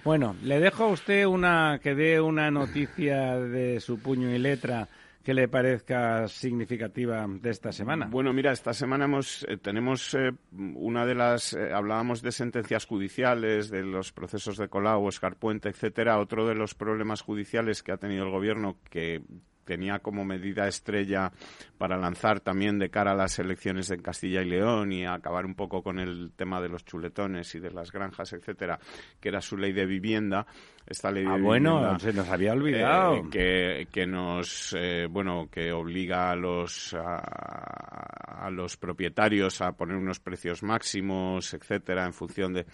Bueno, 0.03 0.35
le 0.43 0.59
dejo 0.59 0.83
a 0.83 0.87
usted 0.87 1.25
una 1.25 1.79
que 1.81 1.95
dé 1.95 2.19
una 2.19 2.51
noticia 2.51 3.39
de 3.39 3.79
su 3.79 3.99
puño 3.99 4.29
y 4.35 4.37
letra 4.37 4.89
que 5.23 5.33
le 5.33 5.47
parezca 5.47 6.27
significativa 6.27 7.25
de 7.27 7.49
esta 7.49 7.71
semana. 7.71 8.07
Bueno, 8.11 8.33
mira, 8.33 8.51
esta 8.51 8.73
semana 8.73 9.05
hemos, 9.05 9.45
eh, 9.47 9.55
tenemos 9.55 10.13
eh, 10.15 10.33
una 10.51 11.05
de 11.05 11.15
las, 11.15 11.53
eh, 11.53 11.71
hablábamos 11.73 12.21
de 12.21 12.33
sentencias 12.33 12.85
judiciales, 12.85 13.69
de 13.69 13.83
los 13.83 14.11
procesos 14.11 14.57
de 14.57 14.67
Colau, 14.67 15.05
Oscar 15.05 15.37
Puente, 15.37 15.69
etcétera. 15.69 16.19
Otro 16.19 16.45
de 16.45 16.55
los 16.55 16.75
problemas 16.75 17.21
judiciales 17.21 17.81
que 17.81 17.93
ha 17.93 17.97
tenido 17.97 18.25
el 18.25 18.31
gobierno 18.31 18.75
que 18.89 19.21
tenía 19.65 19.99
como 19.99 20.25
medida 20.25 20.67
estrella 20.67 21.31
para 21.77 21.97
lanzar 21.97 22.39
también 22.39 22.79
de 22.79 22.89
cara 22.89 23.11
a 23.11 23.15
las 23.15 23.39
elecciones 23.39 23.91
en 23.91 24.01
Castilla 24.01 24.41
y 24.41 24.49
León 24.49 24.91
y 24.91 25.05
acabar 25.05 25.45
un 25.45 25.55
poco 25.55 25.81
con 25.81 25.99
el 25.99 26.31
tema 26.35 26.61
de 26.61 26.69
los 26.69 26.85
chuletones 26.85 27.53
y 27.55 27.59
de 27.59 27.71
las 27.71 27.91
granjas, 27.91 28.33
etcétera, 28.33 28.79
que 29.19 29.29
era 29.29 29.41
su 29.41 29.57
ley 29.57 29.73
de 29.73 29.85
vivienda. 29.85 30.45
Esta 30.85 31.11
ley 31.11 31.25
ah, 31.27 31.35
de 31.35 31.41
bueno, 31.41 31.99
se 31.99 32.13
nos 32.13 32.29
había 32.29 32.53
olvidado. 32.53 33.15
Eh, 33.15 33.23
que, 33.31 33.87
que 33.91 34.05
nos, 34.05 34.75
eh, 34.77 35.07
bueno, 35.09 35.47
que 35.49 35.71
obliga 35.71 36.31
a 36.31 36.35
los, 36.35 36.93
a 36.93 38.49
los 38.51 38.77
propietarios 38.77 39.61
a 39.61 39.71
poner 39.71 39.95
unos 39.95 40.19
precios 40.19 40.63
máximos, 40.63 41.53
etcétera, 41.53 42.05
en 42.05 42.13
función 42.13 42.53
de 42.53 42.65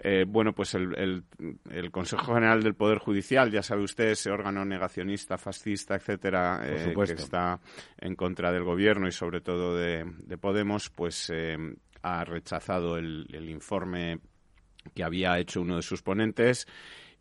eh, 0.00 0.24
bueno, 0.26 0.52
pues 0.52 0.74
el, 0.74 1.24
Consejo 1.90 2.34
General 2.34 2.62
del 2.62 2.74
Poder 2.74 2.98
Judicial, 2.98 3.50
ya 3.50 3.62
sabe 3.62 3.82
usted, 3.82 4.10
ese 4.10 4.30
órgano 4.30 4.64
negacionista, 4.64 5.38
fascista, 5.38 5.94
etcétera, 5.94 6.60
eh, 6.64 6.94
que 6.94 7.12
está 7.12 7.60
en 7.98 8.14
contra 8.14 8.52
del 8.52 8.64
gobierno 8.64 9.08
y 9.08 9.12
sobre 9.12 9.40
todo 9.40 9.76
de, 9.76 10.04
Podemos, 10.40 10.90
pues 10.90 11.30
eh, 11.32 11.56
ha 12.02 12.24
rechazado 12.24 12.98
el, 12.98 13.26
informe 13.48 14.20
que 14.94 15.02
había 15.02 15.38
hecho 15.38 15.62
uno 15.62 15.76
de 15.76 15.82
sus 15.82 16.02
ponentes. 16.02 16.66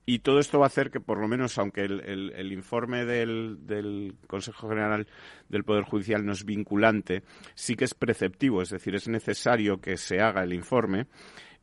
Y 0.07 0.19
todo 0.19 0.39
esto 0.39 0.59
va 0.59 0.65
a 0.65 0.67
hacer 0.67 0.91
que, 0.91 0.99
por 0.99 1.19
lo 1.19 1.28
menos, 1.28 1.57
aunque 1.57 1.82
el, 1.82 2.51
informe 2.51 3.05
del, 3.05 3.65
del, 3.65 4.15
Consejo 4.28 4.69
General 4.69 5.07
del 5.49 5.63
Poder 5.63 5.84
Judicial 5.84 6.23
no 6.23 6.34
es 6.34 6.45
vinculante, 6.45 7.23
sí 7.55 7.76
que 7.76 7.86
es 7.86 7.95
preceptivo, 7.95 8.61
es 8.61 8.69
decir, 8.69 8.93
es 8.93 9.07
necesario 9.07 9.82
que 9.82 9.97
se 9.97 10.19
haga 10.21 10.43
el 10.43 10.53
informe 10.53 11.07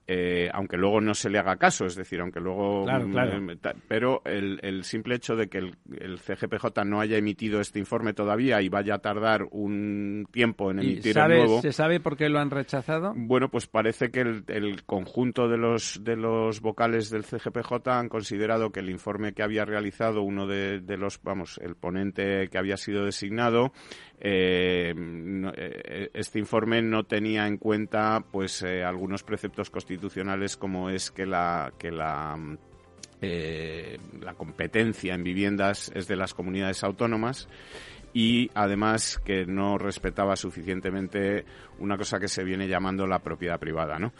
eh, 0.06 0.50
aunque 0.52 0.76
luego 0.76 1.00
no 1.00 1.14
se 1.14 1.30
le 1.30 1.38
haga 1.38 1.56
caso, 1.56 1.86
es 1.86 1.94
decir, 1.94 2.20
aunque 2.20 2.40
luego... 2.40 2.84
Mm, 2.86 3.58
pero 3.86 4.22
el, 4.24 4.82
simple 4.84 5.14
hecho 5.14 5.36
de 5.36 5.48
que 5.48 5.58
el, 5.58 6.18
CGPJ 6.18 6.84
no 6.84 7.00
haya 7.00 7.16
emitido 7.16 7.60
este 7.60 7.78
informe 7.78 8.12
todavía 8.12 8.60
y 8.62 8.68
vaya 8.68 8.96
a 8.96 8.98
tardar 8.98 9.46
un 9.50 10.26
tiempo 10.30 10.70
en 10.70 10.80
emitir 10.80 11.16
el 11.16 11.28
nuevo... 11.28 11.62
¿Se 11.62 11.72
sabe 11.72 12.00
por 12.00 12.16
qué 12.16 12.28
lo 12.28 12.40
han 12.40 12.50
rechazado? 12.50 13.12
Bueno, 13.14 13.48
pues 13.48 13.66
parece 13.66 14.10
que 14.10 14.20
el, 14.20 14.82
conjunto 14.84 15.48
de 15.48 15.56
los, 15.56 16.02
de 16.02 16.16
los 16.16 16.60
vocales 16.60 17.10
del 17.10 17.24
CGPJ 17.24 17.88
han 17.88 18.08
considerado 18.08 18.70
que 18.70 18.80
el 18.80 18.90
informe 18.90 19.32
que 19.32 19.42
había 19.42 19.64
realizado 19.64 20.22
uno 20.22 20.46
de, 20.46 20.80
de 20.80 20.96
los, 20.96 21.22
vamos, 21.22 21.58
el 21.62 21.76
ponente 21.76 22.48
que 22.48 22.58
había 22.58 22.76
sido 22.76 23.04
designado, 23.04 23.72
eh, 24.24 24.94
eh, 25.56 26.10
este 26.14 26.38
informe 26.38 26.80
no 26.80 27.02
tenía 27.02 27.48
en 27.48 27.56
cuenta 27.56 28.24
pues 28.30 28.62
eh, 28.62 28.84
algunos 28.84 29.24
preceptos 29.24 29.68
constitucionales 29.68 29.91
como 30.56 30.90
es 30.90 31.10
que 31.10 31.26
la 31.26 31.72
que 31.78 31.90
la 31.90 32.38
la 34.20 34.34
competencia 34.34 35.14
en 35.14 35.22
viviendas 35.22 35.92
es 35.94 36.08
de 36.08 36.16
las 36.16 36.34
comunidades 36.34 36.82
autónomas 36.82 37.48
y 38.14 38.50
además 38.54 39.20
que 39.24 39.46
no 39.46 39.78
respetaba 39.78 40.36
suficientemente 40.36 41.44
una 41.78 41.96
cosa 41.96 42.20
que 42.20 42.28
se 42.28 42.44
viene 42.44 42.68
llamando 42.68 43.06
la 43.06 43.18
propiedad 43.20 43.58
privada, 43.58 43.98
¿no? 43.98 44.12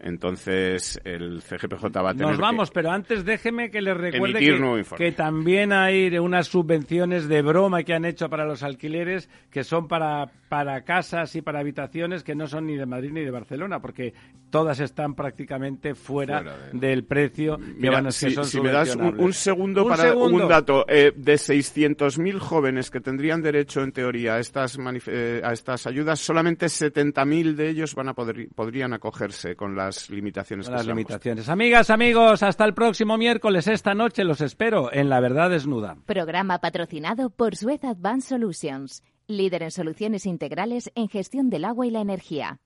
Entonces 0.00 1.00
el 1.04 1.42
CGPJ 1.42 1.84
va 2.02 2.10
a 2.10 2.14
tener 2.14 2.28
Nos 2.28 2.38
vamos, 2.38 2.70
pero 2.70 2.90
antes 2.90 3.24
déjeme 3.24 3.70
que 3.70 3.82
les 3.82 3.96
recuerde 3.96 4.38
que, 4.38 4.96
que, 4.96 5.12
también 5.12 5.72
hay 5.72 6.16
unas 6.18 6.46
subvenciones 6.46 7.28
de 7.28 7.42
broma 7.42 7.82
que 7.82 7.94
han 7.94 8.04
hecho 8.04 8.28
para 8.30 8.44
los 8.44 8.62
alquileres 8.62 9.28
que 9.50 9.64
son 9.64 9.88
para, 9.88 10.30
para 10.48 10.82
casas 10.82 11.34
y 11.36 11.42
para 11.42 11.60
habitaciones 11.60 12.22
que 12.22 12.34
no 12.34 12.46
son 12.46 12.66
ni 12.66 12.76
de 12.76 12.86
Madrid 12.86 13.10
ni 13.12 13.22
de 13.22 13.30
Barcelona, 13.30 13.80
porque 13.80 14.14
todas 14.50 14.80
están 14.80 15.14
prácticamente 15.14 15.94
fuera, 15.94 16.42
del 16.72 17.04
precio 17.04 17.58
que 17.80 17.90
van 17.90 18.06
a 18.06 18.10
ser 18.10 18.44
si, 18.44 18.60
me 18.60 18.70
das 18.70 18.96
un, 18.96 19.32
segundo 19.32 19.86
para 19.86 20.14
un 20.14 20.48
dato 20.48 20.84
eh, 20.88 21.12
de 21.14 21.34
600.000 21.34 22.38
jóvenes 22.38 22.90
que 22.90 23.00
tendrían 23.00 23.39
derecho 23.42 23.82
en 23.82 23.92
teoría 23.92 24.34
a 24.34 24.40
estas 24.40 24.78
eh, 25.06 25.40
a 25.44 25.52
estas 25.52 25.86
ayudas, 25.86 26.20
solamente 26.20 26.66
70.000 26.66 27.54
de 27.54 27.68
ellos 27.68 27.94
van 27.94 28.08
a 28.08 28.14
poder 28.14 28.48
podrían 28.54 28.92
acogerse 28.92 29.56
con 29.56 29.76
las 29.76 30.10
limitaciones 30.10 30.68
las 30.68 30.86
limitaciones. 30.86 31.48
Amigas, 31.48 31.90
amigos, 31.90 32.42
hasta 32.42 32.64
el 32.64 32.74
próximo 32.74 33.16
miércoles 33.16 33.66
esta 33.68 33.94
noche 33.94 34.24
los 34.24 34.40
espero 34.40 34.92
en 34.92 35.08
La 35.08 35.20
Verdad 35.20 35.50
Desnuda. 35.50 35.96
Programa 36.06 36.58
patrocinado 36.58 37.30
por 37.30 37.56
Suez 37.56 37.84
Advanced 37.84 38.28
Solutions, 38.28 39.02
líder 39.26 39.62
en 39.62 39.70
soluciones 39.70 40.26
integrales 40.26 40.90
en 40.94 41.08
gestión 41.08 41.50
del 41.50 41.64
agua 41.64 41.86
y 41.86 41.90
la 41.90 42.00
energía. 42.00 42.60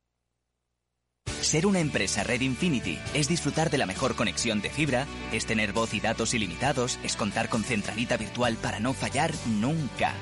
Ser 1.45 1.67
una 1.67 1.81
empresa 1.81 2.25
Red 2.25 2.41
Infinity 2.41 2.99
es 3.13 3.29
disfrutar 3.29 3.71
de 3.71 3.79
la 3.79 3.87
mejor 3.87 4.15
conexión 4.15 4.61
de 4.63 4.71
fibra, 4.71 5.07
es 5.31 5.47
tener 5.47 5.73
voz 5.73 5.93
y 5.95 6.01
datos 6.01 6.33
ilimitados, 6.35 6.99
es 7.03 7.17
contar 7.17 7.49
con 7.49 7.65
centralita 7.65 8.17
virtual 8.17 8.57
para 8.57 8.81
no 8.81 8.95
fallar 8.95 9.31
nunca. 9.61 10.15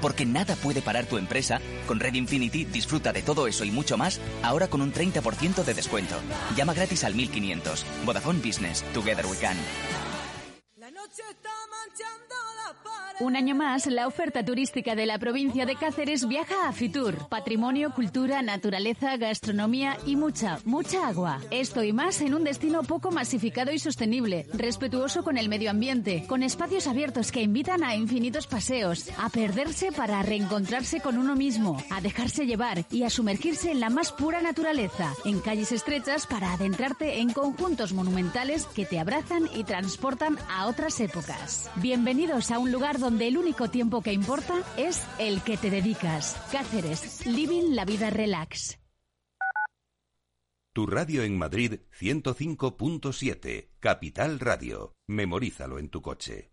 Porque 0.00 0.26
nada 0.26 0.56
puede 0.56 0.82
parar 0.82 1.06
tu 1.06 1.18
empresa, 1.18 1.60
con 1.86 2.00
Red 2.00 2.14
Infinity 2.14 2.64
disfruta 2.64 3.12
de 3.12 3.22
todo 3.22 3.46
eso 3.46 3.64
y 3.64 3.70
mucho 3.70 3.96
más, 3.96 4.20
ahora 4.42 4.68
con 4.68 4.80
un 4.80 4.92
30% 4.92 5.64
de 5.64 5.74
descuento. 5.74 6.16
Llama 6.56 6.74
gratis 6.74 7.04
al 7.04 7.14
1500. 7.14 7.84
Vodafone 8.04 8.40
Business. 8.40 8.82
Together 8.92 9.26
we 9.26 9.36
can. 9.36 9.56
La 10.76 10.90
noche 10.90 11.22
está 11.30 11.50
manchando 11.70 12.29
un 13.20 13.36
año 13.36 13.54
más, 13.54 13.86
la 13.86 14.06
oferta 14.06 14.44
turística 14.44 14.94
de 14.94 15.04
la 15.04 15.18
provincia 15.18 15.66
de 15.66 15.76
Cáceres 15.76 16.26
viaja 16.26 16.68
a 16.68 16.72
Fitur. 16.72 17.28
Patrimonio, 17.28 17.92
cultura, 17.94 18.40
naturaleza, 18.40 19.16
gastronomía 19.18 19.98
y 20.06 20.16
mucha, 20.16 20.58
mucha 20.64 21.06
agua. 21.06 21.38
Esto 21.50 21.84
y 21.84 21.92
más 21.92 22.20
en 22.22 22.34
un 22.34 22.44
destino 22.44 22.82
poco 22.82 23.10
masificado 23.10 23.72
y 23.72 23.78
sostenible, 23.78 24.46
respetuoso 24.54 25.22
con 25.22 25.36
el 25.36 25.50
medio 25.50 25.70
ambiente, 25.70 26.24
con 26.26 26.42
espacios 26.42 26.86
abiertos 26.86 27.30
que 27.30 27.42
invitan 27.42 27.84
a 27.84 27.94
infinitos 27.94 28.46
paseos, 28.46 29.10
a 29.18 29.28
perderse 29.28 29.92
para 29.92 30.22
reencontrarse 30.22 31.00
con 31.00 31.18
uno 31.18 31.36
mismo, 31.36 31.76
a 31.90 32.00
dejarse 32.00 32.46
llevar 32.46 32.86
y 32.90 33.02
a 33.02 33.10
sumergirse 33.10 33.70
en 33.70 33.80
la 33.80 33.90
más 33.90 34.12
pura 34.12 34.40
naturaleza, 34.40 35.12
en 35.26 35.40
calles 35.40 35.72
estrechas 35.72 36.26
para 36.26 36.54
adentrarte 36.54 37.20
en 37.20 37.32
conjuntos 37.32 37.92
monumentales 37.92 38.64
que 38.66 38.86
te 38.86 38.98
abrazan 38.98 39.48
y 39.54 39.64
transportan 39.64 40.38
a 40.48 40.66
otras 40.66 40.98
épocas. 41.00 41.70
Bienvenidos 41.76 42.50
a 42.50 42.58
un 42.58 42.72
lugar 42.72 42.98
donde 42.98 43.09
donde 43.10 43.26
el 43.26 43.36
único 43.38 43.68
tiempo 43.68 44.02
que 44.02 44.12
importa 44.12 44.62
es 44.76 45.04
el 45.18 45.42
que 45.42 45.56
te 45.56 45.68
dedicas. 45.68 46.36
Cáceres, 46.52 47.26
living 47.26 47.74
la 47.74 47.84
vida 47.84 48.08
relax. 48.08 48.78
Tu 50.72 50.86
radio 50.86 51.24
en 51.24 51.36
Madrid 51.36 51.80
105.7, 51.98 53.70
Capital 53.80 54.38
Radio. 54.38 54.92
Memorízalo 55.08 55.80
en 55.80 55.88
tu 55.88 56.02
coche. 56.02 56.52